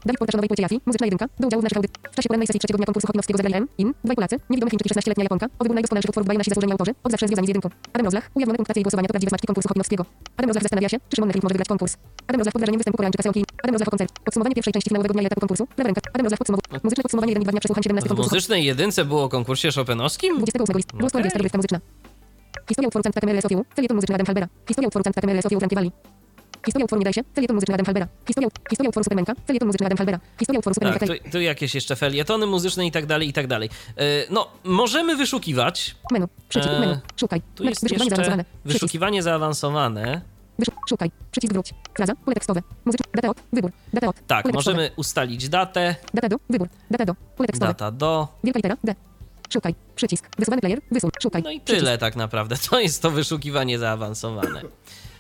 [0.06, 0.82] Dawid Portacz o nowej płycie Jafi.
[0.86, 1.26] Muzyczna jedynka.
[1.40, 2.12] Do udziału w naszych audycjach.
[2.12, 4.88] W czasie porannej sesji trzeciego dnia konkursu hokinowskiego zagrali M, IN, dwaj Polacy, niewidomy Chińczyk
[4.88, 5.46] i 16-letnia Japonka.
[5.60, 6.92] O wybór najdoskonalszych utworów dwaj nasi zasłużeni autorzy.
[7.04, 7.70] Od zawsze związani z jedynką.
[7.94, 8.32] Adam Rozlach.
[8.34, 10.06] Ujawnione punktacje i głosowania to prawdziwe smaczki konkursu hokinowskiego.
[10.38, 11.98] Adam Rozlach zastanawia się, czy Szymon Nefrit może wygrać konkurs.
[12.28, 13.46] Adam Rozlach pod wrażeniem występu Koreańczyka Seoki.
[13.64, 14.16] Adam Rozlach o koncercie.
[14.26, 15.68] Podsumowanie pierwszej części finałowego dnia i etapu konkursu.
[15.78, 16.02] Lewa ręka.
[16.14, 16.80] Adam Rozlach podsumowuje.
[16.84, 20.38] Muzyczne podsumowanie 1 i 2 dnia przesłuchań 17 W muzycznej jedynce było o konkursie chopinowskim?
[20.38, 20.98] 28 listu.
[20.98, 21.28] Było Okej.
[21.28, 21.50] okay.
[21.54, 21.80] muzyczna.
[22.68, 23.04] Historia utworu
[23.42, 23.66] Sofiu.
[23.76, 24.48] Felieton muzyczny Adam Halbera.
[24.68, 25.04] Historia utworu
[25.42, 25.92] Sofiu Frankie Valli.
[26.66, 27.22] Historia utworu Nie daj się.
[27.36, 28.08] Felieton muzyczny Adam Halbera.
[28.28, 29.34] Historia, historia utworu Supermanka.
[29.48, 30.20] Felieton muzyczny Adam Halbera.
[30.40, 31.08] Historia utworu Supermanka.
[31.08, 33.70] Tak, tu, tu jakieś jeszcze felietony muzyczne i tak dalej, i tak dalej.
[33.98, 35.96] E, No, możemy wyszukiwać.
[36.12, 36.28] Menu.
[36.50, 36.74] Przycisk.
[36.74, 36.98] E, Menu.
[37.20, 37.42] Szukaj.
[37.56, 38.44] Tu jest Wyszukiwanie zaawansowane.
[38.64, 38.82] Przycisk.
[38.84, 40.22] wyszukiwanie zaawansowane.
[40.60, 41.12] Wyszu- Szukaj.
[41.32, 41.74] Przycisk wróć.
[41.94, 42.14] Fraza.
[42.16, 42.62] Pole tekstowe.
[42.86, 43.06] Muzyczny.
[43.16, 43.38] Data od.
[43.54, 43.72] Wybór.
[43.94, 44.16] Data od.
[44.28, 46.36] Tak, możemy ustalić datę, Data do.
[46.50, 46.68] Wybór.
[46.92, 47.16] Data do.
[47.36, 47.68] Pole tekstowe.
[47.74, 48.28] data do.
[48.44, 48.78] Wielka litera.
[48.84, 48.96] D.
[49.54, 49.76] Szukaj.
[49.96, 50.26] Przycisk.
[50.40, 50.80] Wysuwany player.
[50.92, 51.10] Wysuń.
[51.22, 51.44] Szukaj.
[51.44, 52.56] No i tyle tak naprawdę.
[52.70, 54.62] To jest to wyszukiwanie zaawansowane.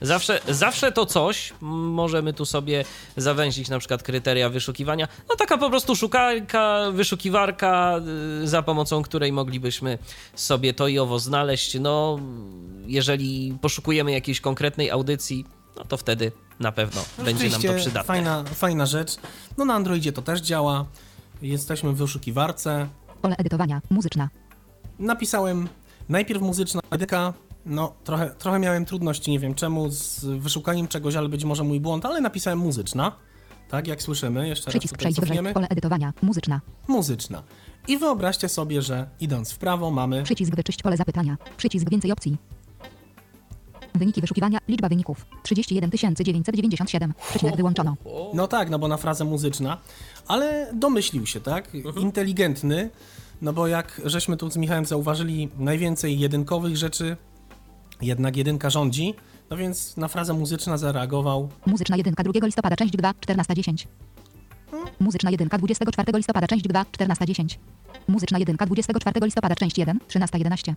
[0.02, 2.86] Zawsze, zawsze to coś możemy tu sobie
[3.18, 5.08] zawęzić na przykład kryteria wyszukiwania.
[5.30, 8.00] No taka po prostu szukarka, wyszukiwarka,
[8.44, 9.98] y, za pomocą której moglibyśmy
[10.36, 11.80] sobie to i owo znaleźć.
[11.80, 12.20] No,
[12.88, 15.46] jeżeli poszukujemy jakiejś konkretnej audycji,
[15.78, 18.04] no to wtedy na pewno będzie nam to przydatne.
[18.04, 19.16] Fajna, fajna rzecz.
[19.58, 20.86] No na Androidzie to też działa.
[21.42, 22.88] Jesteśmy w wyszukiwarce.
[23.22, 23.82] Pole edytowania.
[23.90, 24.30] Muzyczna.
[25.00, 25.70] Napisałem
[26.10, 27.34] najpierw muzyczna edyka.
[27.66, 31.80] No, trochę, trochę miałem trudności, nie wiem czemu, z wyszukaniem czegoś, ale być może mój
[31.80, 33.12] błąd, ale napisałem muzyczna.
[33.70, 34.98] Tak, jak słyszymy, jeszcze raz Przycisk.
[34.98, 35.54] tutaj Przejdź wyżej.
[35.54, 36.14] Pole edytowania.
[36.22, 36.62] Muzyczna.
[36.88, 37.44] Muzyczna.
[37.88, 41.38] I wyobraźcie sobie, że idąc w prawo mamy Przycisk wyczyść pole zapytania.
[41.58, 42.38] Przycisk więcej opcji.
[43.96, 44.60] Wyniki wyszukiwania.
[44.68, 45.26] Liczba wyników.
[45.44, 47.14] 31 997.
[47.30, 47.96] Przecinek wyłączono.
[48.34, 49.78] No tak, no bo na frazę muzyczna,
[50.28, 51.72] ale domyślił się, tak?
[51.98, 52.90] Inteligentny,
[53.42, 57.18] no bo jak żeśmy tu z Michałem zauważyli, najwięcej jedynkowych rzeczy,
[58.02, 59.14] jednak jedynka rządzi,
[59.50, 61.50] no więc na frazę muzyczna zareagował.
[61.66, 63.88] Muzyczna jedynka 2 listopada, część 2, 14.10.
[65.00, 67.58] Muzyczna jedynka 24 listopada, część 2, 14.10.
[68.08, 70.74] Muzyczna jedynka 24 listopada, część 1, 13.11.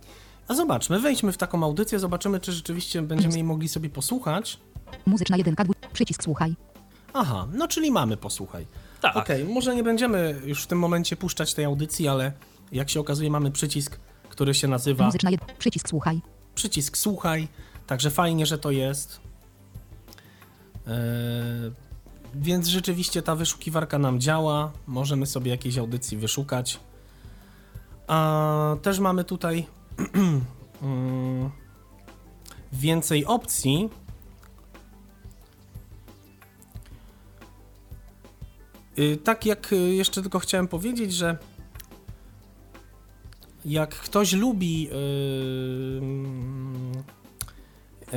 [0.47, 4.59] A zobaczmy, wejdźmy w taką audycję, zobaczymy, czy rzeczywiście będziemy jej mogli sobie posłuchać.
[5.05, 6.55] Muzyczna jedynka, przycisk słuchaj.
[7.13, 8.67] Aha, no czyli mamy posłuchaj.
[9.01, 9.15] Tak.
[9.15, 12.31] Okej, może nie będziemy już w tym momencie puszczać tej audycji, ale
[12.71, 13.99] jak się okazuje, mamy przycisk,
[14.29, 15.41] który się nazywa Muzyczna jed...
[15.57, 16.21] przycisk słuchaj.
[16.55, 17.47] Przycisk słuchaj,
[17.87, 19.19] także fajnie, że to jest.
[20.87, 21.71] Eee,
[22.35, 26.79] więc rzeczywiście ta wyszukiwarka nam działa, możemy sobie jakiejś audycji wyszukać.
[28.07, 29.65] A też mamy tutaj
[30.81, 31.51] mm,
[32.73, 33.89] więcej opcji.
[38.99, 41.37] Y, Tak jak y, jeszcze tylko chciałem powiedzieć, że
[43.65, 44.91] jak ktoś lubi yy,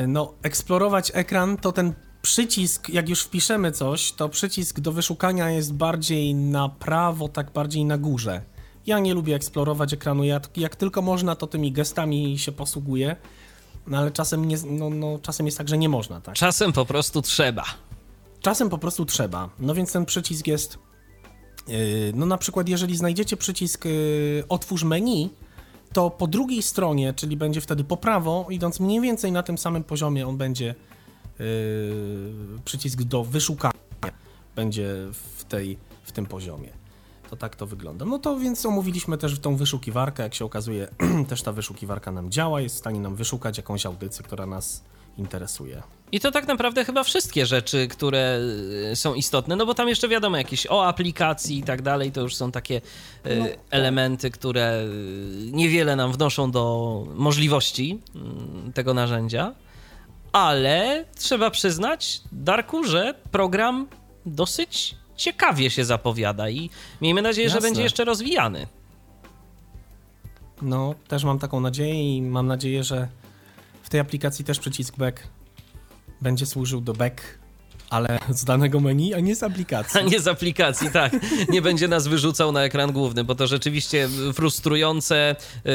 [0.06, 5.74] no, eksplorować ekran, to ten przycisk, jak już wpiszemy coś, to przycisk do wyszukania jest
[5.74, 8.42] bardziej na prawo, tak bardziej na górze.
[8.86, 13.16] Ja nie lubię eksplorować ekranu, ja, jak tylko można, to tymi gestami się posługuję,
[13.86, 16.34] no ale czasem, nie, no, no, czasem jest tak, że nie można, tak.
[16.34, 17.64] Czasem po prostu trzeba.
[18.40, 19.48] Czasem po prostu trzeba.
[19.58, 20.78] No więc ten przycisk jest.
[21.68, 25.30] Yy, No na przykład, jeżeli znajdziecie przycisk yy, otwórz menu,
[25.92, 29.84] to po drugiej stronie, czyli będzie wtedy po prawo, idąc mniej więcej na tym samym
[29.84, 30.74] poziomie, on będzie
[31.38, 31.44] yy,
[32.64, 33.78] przycisk do wyszukania
[34.58, 36.68] będzie w, tej, w tym poziomie.
[37.30, 38.04] To tak to wygląda.
[38.04, 40.22] No to więc omówiliśmy też tą wyszukiwarkę.
[40.22, 40.88] Jak się okazuje,
[41.28, 44.82] też ta wyszukiwarka nam działa, jest w stanie nam wyszukać jakąś audycję, która nas
[45.18, 45.82] interesuje.
[46.12, 48.40] I to tak naprawdę chyba wszystkie rzeczy, które
[48.93, 52.20] y, są istotne, no bo tam jeszcze wiadomo jakieś o aplikacji i tak dalej, to
[52.20, 52.76] już są takie
[53.26, 58.01] y, No, elementy, które y, niewiele nam wnoszą do możliwości
[58.68, 59.55] y, tego narzędzia,
[60.32, 63.86] ale trzeba przyznać, Darku, że program
[64.26, 66.70] dosyć ciekawie się zapowiada i
[67.01, 67.68] miejmy nadzieję, że Jasne.
[67.68, 68.66] będzie jeszcze rozwijany.
[70.62, 73.09] No, też mam taką nadzieję i mam nadzieję, że
[73.82, 75.22] w tej aplikacji też przycisk back
[76.20, 77.22] będzie służył do back,
[77.90, 80.00] ale z danego menu, a nie z aplikacji.
[80.00, 81.12] A nie z aplikacji, tak.
[81.48, 85.36] Nie będzie nas wyrzucał na ekran główny, bo to rzeczywiście frustrujące.
[85.64, 85.72] Yy,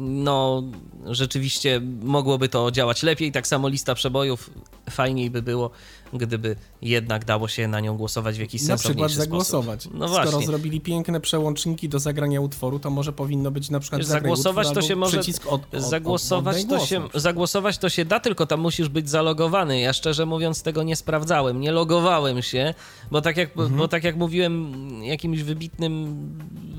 [0.00, 0.62] no,
[1.06, 3.32] rzeczywiście mogłoby to działać lepiej.
[3.32, 4.50] Tak samo lista przebojów.
[4.90, 5.70] Fajniej by było,
[6.12, 9.64] gdyby jednak dało się na nią głosować w jakiś Na sensowniejszy przykład sposób.
[9.64, 9.88] zagłosować.
[9.94, 10.46] No Skoro właśnie.
[10.46, 14.96] zrobili piękne przełączniki do zagrania utworu, to może powinno być na przykład zagłosować to się
[14.96, 15.18] może.
[15.18, 17.22] przycisk od, od, zagłosować, oddaj to się, na przykład.
[17.22, 19.80] zagłosować to się da, tylko tam musisz być zalogowany.
[19.80, 22.74] Ja szczerze mówiąc tego nie sprawdzałem, nie logowałem się,
[23.10, 23.76] bo tak jak, Mhm.
[23.76, 24.72] bo tak jak mówiłem,
[25.04, 26.16] jakimś wybitnym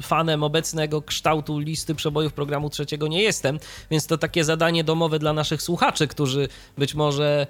[0.02, 3.60] fanem obecnego kształtu listy przebojów programu trzeciego nie jestem,
[3.91, 6.48] więc to takie zadanie domowe dla naszych słuchaczy, którzy
[6.78, 7.48] być może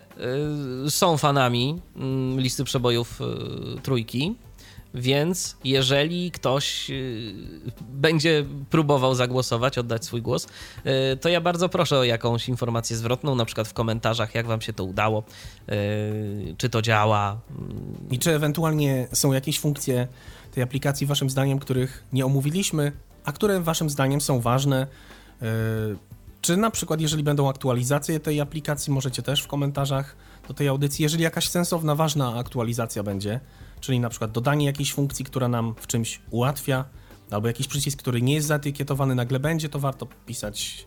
[0.87, 1.70] y, są fanami
[2.37, 4.35] y, listy przebojów y, trójki.
[4.93, 7.33] Więc jeżeli ktoś y,
[7.91, 13.35] będzie próbował zagłosować, oddać swój głos, y, to ja bardzo proszę o jakąś informację zwrotną,
[13.35, 15.23] na przykład w komentarzach, jak wam się to udało,
[16.57, 17.41] czy to działa.
[18.11, 20.07] I czy ewentualnie są jakieś funkcje
[20.51, 22.91] tej aplikacji, waszym zdaniem, których nie omówiliśmy,
[23.25, 24.87] a które waszym zdaniem są ważne?
[26.41, 30.15] Czy na przykład, jeżeli będą aktualizacje tej aplikacji, możecie też w komentarzach
[30.47, 33.39] do tej audycji, jeżeli jakaś sensowna, ważna aktualizacja będzie,
[33.79, 36.85] czyli na przykład dodanie jakiejś funkcji, która nam w czymś ułatwia,
[37.31, 40.85] albo jakiś przycisk, który nie jest zaetykietowany, nagle będzie, to warto pisać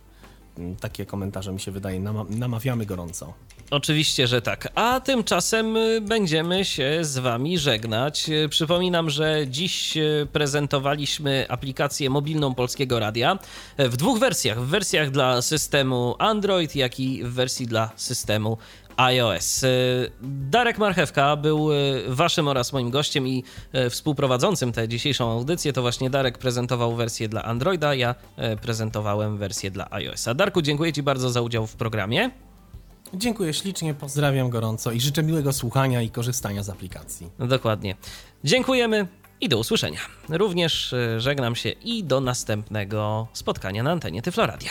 [0.58, 2.00] mm, takie komentarze, mi się wydaje.
[2.00, 3.34] Nama- namawiamy gorąco.
[3.70, 4.68] Oczywiście, że tak.
[4.74, 8.28] A tymczasem y, będziemy się z Wami żegnać.
[8.28, 13.38] Y, Przypominam, że dziś y, prezentowaliśmy aplikację mobilną Polskiego Radia
[13.80, 14.60] y, w dwóch wersjach.
[14.60, 18.58] W wersjach dla systemu Android, jak i w wersji dla systemu
[18.96, 19.62] iOS.
[19.62, 23.44] Y, Darek Marchewka był y, Waszym oraz moim gościem i
[23.74, 25.72] y, współprowadzącym tę dzisiejszą audycję.
[25.72, 28.14] To właśnie Darek prezentował wersję dla Androida, ja
[28.62, 30.34] prezentowałem wersję dla iOS-a.
[30.34, 32.30] Darku, dziękuję Ci bardzo za udział w programie.
[33.14, 37.30] Dziękuję ślicznie, pozdrawiam gorąco i życzę miłego słuchania i korzystania z aplikacji.
[37.38, 37.96] Dokładnie.
[38.44, 39.06] Dziękujemy
[39.40, 40.00] i do usłyszenia.
[40.28, 44.70] Również żegnam się i do następnego spotkania na antenie Tyfloradia.